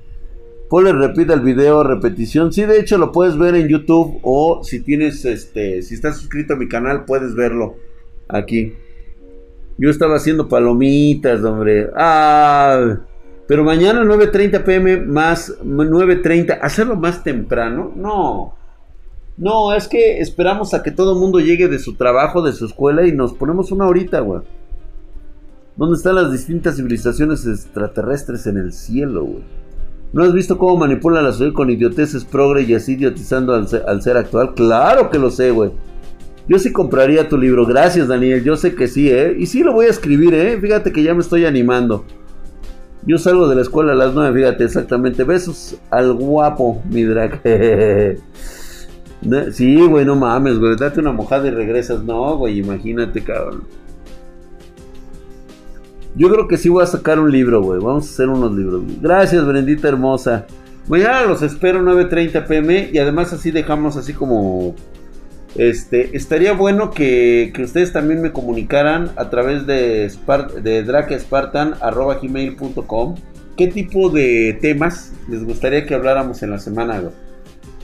Ponle 0.68 0.92
repita 0.92 1.34
el 1.34 1.40
video, 1.40 1.82
repetición. 1.82 2.52
Sí, 2.52 2.64
de 2.64 2.80
hecho 2.80 2.98
lo 2.98 3.12
puedes 3.12 3.38
ver 3.38 3.54
en 3.54 3.68
YouTube. 3.68 4.18
O 4.22 4.62
si 4.64 4.80
tienes, 4.80 5.24
este. 5.24 5.82
Si 5.82 5.94
estás 5.94 6.16
suscrito 6.16 6.54
a 6.54 6.56
mi 6.56 6.68
canal, 6.68 7.04
puedes 7.04 7.34
verlo 7.34 7.76
aquí. 8.28 8.74
Yo 9.78 9.90
estaba 9.90 10.16
haciendo 10.16 10.48
palomitas, 10.48 11.42
hombre. 11.44 11.90
Ah. 11.94 12.98
Pero 13.46 13.62
mañana 13.62 14.02
9.30 14.02 14.64
pm 14.64 14.96
más 15.02 15.56
9.30. 15.62 16.58
¿Hacerlo 16.60 16.96
más 16.96 17.22
temprano? 17.22 17.92
No. 17.94 18.54
No, 19.36 19.74
es 19.74 19.86
que 19.86 20.20
esperamos 20.20 20.72
a 20.72 20.82
que 20.82 20.90
todo 20.90 21.12
el 21.12 21.20
mundo 21.20 21.40
llegue 21.40 21.68
de 21.68 21.78
su 21.78 21.94
trabajo, 21.94 22.42
de 22.42 22.52
su 22.52 22.66
escuela 22.66 23.06
y 23.06 23.12
nos 23.12 23.34
ponemos 23.34 23.70
una 23.70 23.86
horita, 23.86 24.20
güey. 24.20 24.40
¿Dónde 25.76 25.96
están 25.96 26.14
las 26.14 26.32
distintas 26.32 26.76
civilizaciones 26.76 27.46
extraterrestres 27.46 28.46
en 28.46 28.56
el 28.56 28.72
cielo, 28.72 29.24
güey? 29.24 29.42
¿No 30.14 30.22
has 30.22 30.32
visto 30.32 30.56
cómo 30.56 30.78
manipula 30.78 31.20
la 31.20 31.32
sociedad 31.32 31.52
con 31.52 31.68
idioteces 31.68 32.24
progre 32.24 32.62
y 32.62 32.72
así 32.72 32.92
idiotizando 32.94 33.52
al 33.52 33.68
ser, 33.68 34.16
actual? 34.16 34.54
Claro 34.54 35.10
que 35.10 35.18
lo 35.18 35.30
sé, 35.30 35.50
güey. 35.50 35.72
Yo 36.48 36.58
sí 36.58 36.72
compraría 36.72 37.28
tu 37.28 37.36
libro. 37.36 37.66
Gracias, 37.66 38.08
Daniel. 38.08 38.42
Yo 38.42 38.56
sé 38.56 38.74
que 38.74 38.88
sí, 38.88 39.10
¿eh? 39.10 39.36
Y 39.38 39.44
sí 39.44 39.62
lo 39.62 39.74
voy 39.74 39.84
a 39.86 39.90
escribir, 39.90 40.32
¿eh? 40.32 40.58
Fíjate 40.58 40.92
que 40.92 41.02
ya 41.02 41.12
me 41.12 41.20
estoy 41.20 41.44
animando. 41.44 42.06
Yo 43.04 43.18
salgo 43.18 43.46
de 43.46 43.56
la 43.56 43.62
escuela 43.62 43.92
a 43.92 43.96
las 43.96 44.14
9, 44.14 44.34
fíjate, 44.34 44.64
exactamente. 44.64 45.24
Besos 45.24 45.76
al 45.90 46.14
guapo, 46.14 46.82
mi 46.88 47.02
drag. 47.02 47.42
sí, 49.52 49.86
güey, 49.86 50.06
no 50.06 50.16
mames, 50.16 50.58
güey. 50.58 50.74
Date 50.76 51.00
una 51.00 51.12
mojada 51.12 51.46
y 51.48 51.50
regresas. 51.50 52.02
No, 52.02 52.38
güey, 52.38 52.60
imagínate, 52.60 53.22
cabrón. 53.22 53.64
Yo 56.16 56.28
creo 56.30 56.48
que 56.48 56.56
sí 56.56 56.68
voy 56.68 56.82
a 56.82 56.86
sacar 56.86 57.20
un 57.20 57.30
libro, 57.30 57.62
güey. 57.62 57.80
Vamos 57.80 58.08
a 58.08 58.10
hacer 58.10 58.28
unos 58.28 58.52
libros. 58.52 58.82
Gracias, 59.00 59.46
Brendita 59.46 59.88
hermosa. 59.88 60.46
Mañana 60.88 61.22
los 61.22 61.42
espero 61.42 61.80
9.30 61.82 62.46
pm 62.46 62.90
y 62.92 62.98
además 62.98 63.32
así 63.32 63.50
dejamos 63.50 63.96
así 63.96 64.12
como 64.12 64.76
este, 65.56 66.16
estaría 66.16 66.52
bueno 66.52 66.90
que, 66.90 67.52
ustedes 67.62 67.92
también 67.92 68.20
me 68.22 68.32
comunicaran 68.32 69.10
a 69.16 69.30
través 69.30 69.66
de, 69.66 70.12
de 70.62 70.82
drakespartan.com 70.84 73.14
qué 73.56 73.68
tipo 73.68 74.10
de 74.10 74.58
temas 74.60 75.12
les 75.28 75.44
gustaría 75.44 75.86
que 75.86 75.94
habláramos 75.94 76.42
en 76.42 76.50
la 76.50 76.58
semana. 76.58 77.00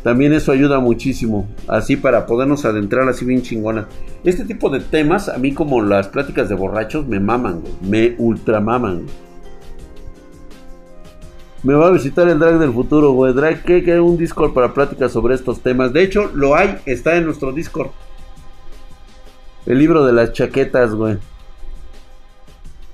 También 0.02 0.32
eso 0.32 0.50
ayuda 0.50 0.80
muchísimo, 0.80 1.48
así 1.68 1.96
para 1.96 2.26
podernos 2.26 2.64
adentrar 2.64 3.08
así 3.08 3.24
bien 3.24 3.42
chingona. 3.42 3.86
Este 4.24 4.44
tipo 4.44 4.68
de 4.68 4.80
temas, 4.80 5.28
a 5.28 5.38
mí 5.38 5.52
como 5.52 5.80
las 5.80 6.08
pláticas 6.08 6.48
de 6.48 6.56
borrachos, 6.56 7.06
me 7.06 7.20
maman, 7.20 7.62
me 7.88 8.16
ultramaman. 8.18 9.06
Me 11.62 11.74
va 11.74 11.86
a 11.86 11.92
visitar 11.92 12.28
el 12.28 12.40
drag 12.40 12.58
del 12.58 12.72
futuro, 12.72 13.12
güey. 13.12 13.32
Drag. 13.32 13.62
Que 13.62 13.92
hay 13.92 13.98
un 13.98 14.18
Discord 14.18 14.52
para 14.52 14.74
pláticas 14.74 15.12
sobre 15.12 15.36
estos 15.36 15.60
temas. 15.60 15.92
De 15.92 16.02
hecho, 16.02 16.28
lo 16.34 16.56
hay, 16.56 16.78
está 16.86 17.16
en 17.16 17.24
nuestro 17.24 17.52
Discord. 17.52 17.90
El 19.64 19.78
libro 19.78 20.04
de 20.04 20.12
las 20.12 20.32
chaquetas, 20.32 20.92
güey. 20.92 21.18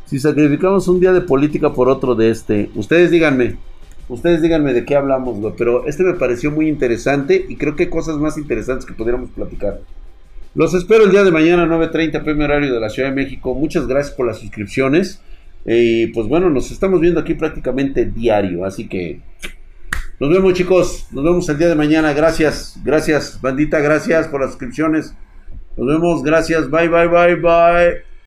Si 0.04 0.18
sacrificamos 0.18 0.86
un 0.88 1.00
día 1.00 1.12
de 1.12 1.22
política 1.22 1.72
por 1.72 1.88
otro 1.88 2.14
de 2.14 2.30
este, 2.30 2.70
ustedes 2.74 3.10
díganme, 3.10 3.58
ustedes 4.08 4.42
díganme 4.42 4.72
de 4.72 4.84
qué 4.84 4.96
hablamos, 4.96 5.38
güey. 5.38 5.54
Pero 5.56 5.86
este 5.86 6.02
me 6.02 6.14
pareció 6.14 6.50
muy 6.50 6.68
interesante 6.68 7.44
y 7.48 7.56
creo 7.56 7.76
que 7.76 7.84
hay 7.84 7.90
cosas 7.90 8.16
más 8.16 8.38
interesantes 8.38 8.86
que 8.86 8.94
podríamos 8.94 9.30
platicar. 9.30 9.80
Los 10.54 10.74
espero 10.74 11.04
el 11.04 11.10
día 11.10 11.24
de 11.24 11.30
mañana, 11.30 11.66
9.30 11.66 12.24
pm 12.24 12.44
horario 12.44 12.72
de 12.72 12.80
la 12.80 12.90
Ciudad 12.90 13.10
de 13.10 13.14
México. 13.14 13.54
Muchas 13.54 13.86
gracias 13.86 14.14
por 14.14 14.26
las 14.26 14.38
suscripciones. 14.38 15.20
Y 15.64 16.08
pues 16.08 16.26
bueno, 16.26 16.48
nos 16.50 16.70
estamos 16.70 17.00
viendo 17.00 17.20
aquí 17.20 17.34
prácticamente 17.34 18.06
diario, 18.06 18.64
así 18.64 18.88
que 18.88 19.20
nos 20.18 20.30
vemos 20.30 20.54
chicos, 20.54 21.06
nos 21.12 21.22
vemos 21.22 21.48
el 21.48 21.58
día 21.58 21.68
de 21.68 21.74
mañana, 21.74 22.12
gracias, 22.12 22.80
gracias, 22.82 23.40
bandita, 23.40 23.78
gracias 23.78 24.28
por 24.28 24.40
las 24.40 24.50
suscripciones. 24.50 25.14
Nos 25.76 25.86
vemos, 25.86 26.22
gracias, 26.22 26.70
bye, 26.70 26.88
bye, 26.88 27.06
bye, 27.06 27.36
bye. 27.36 28.07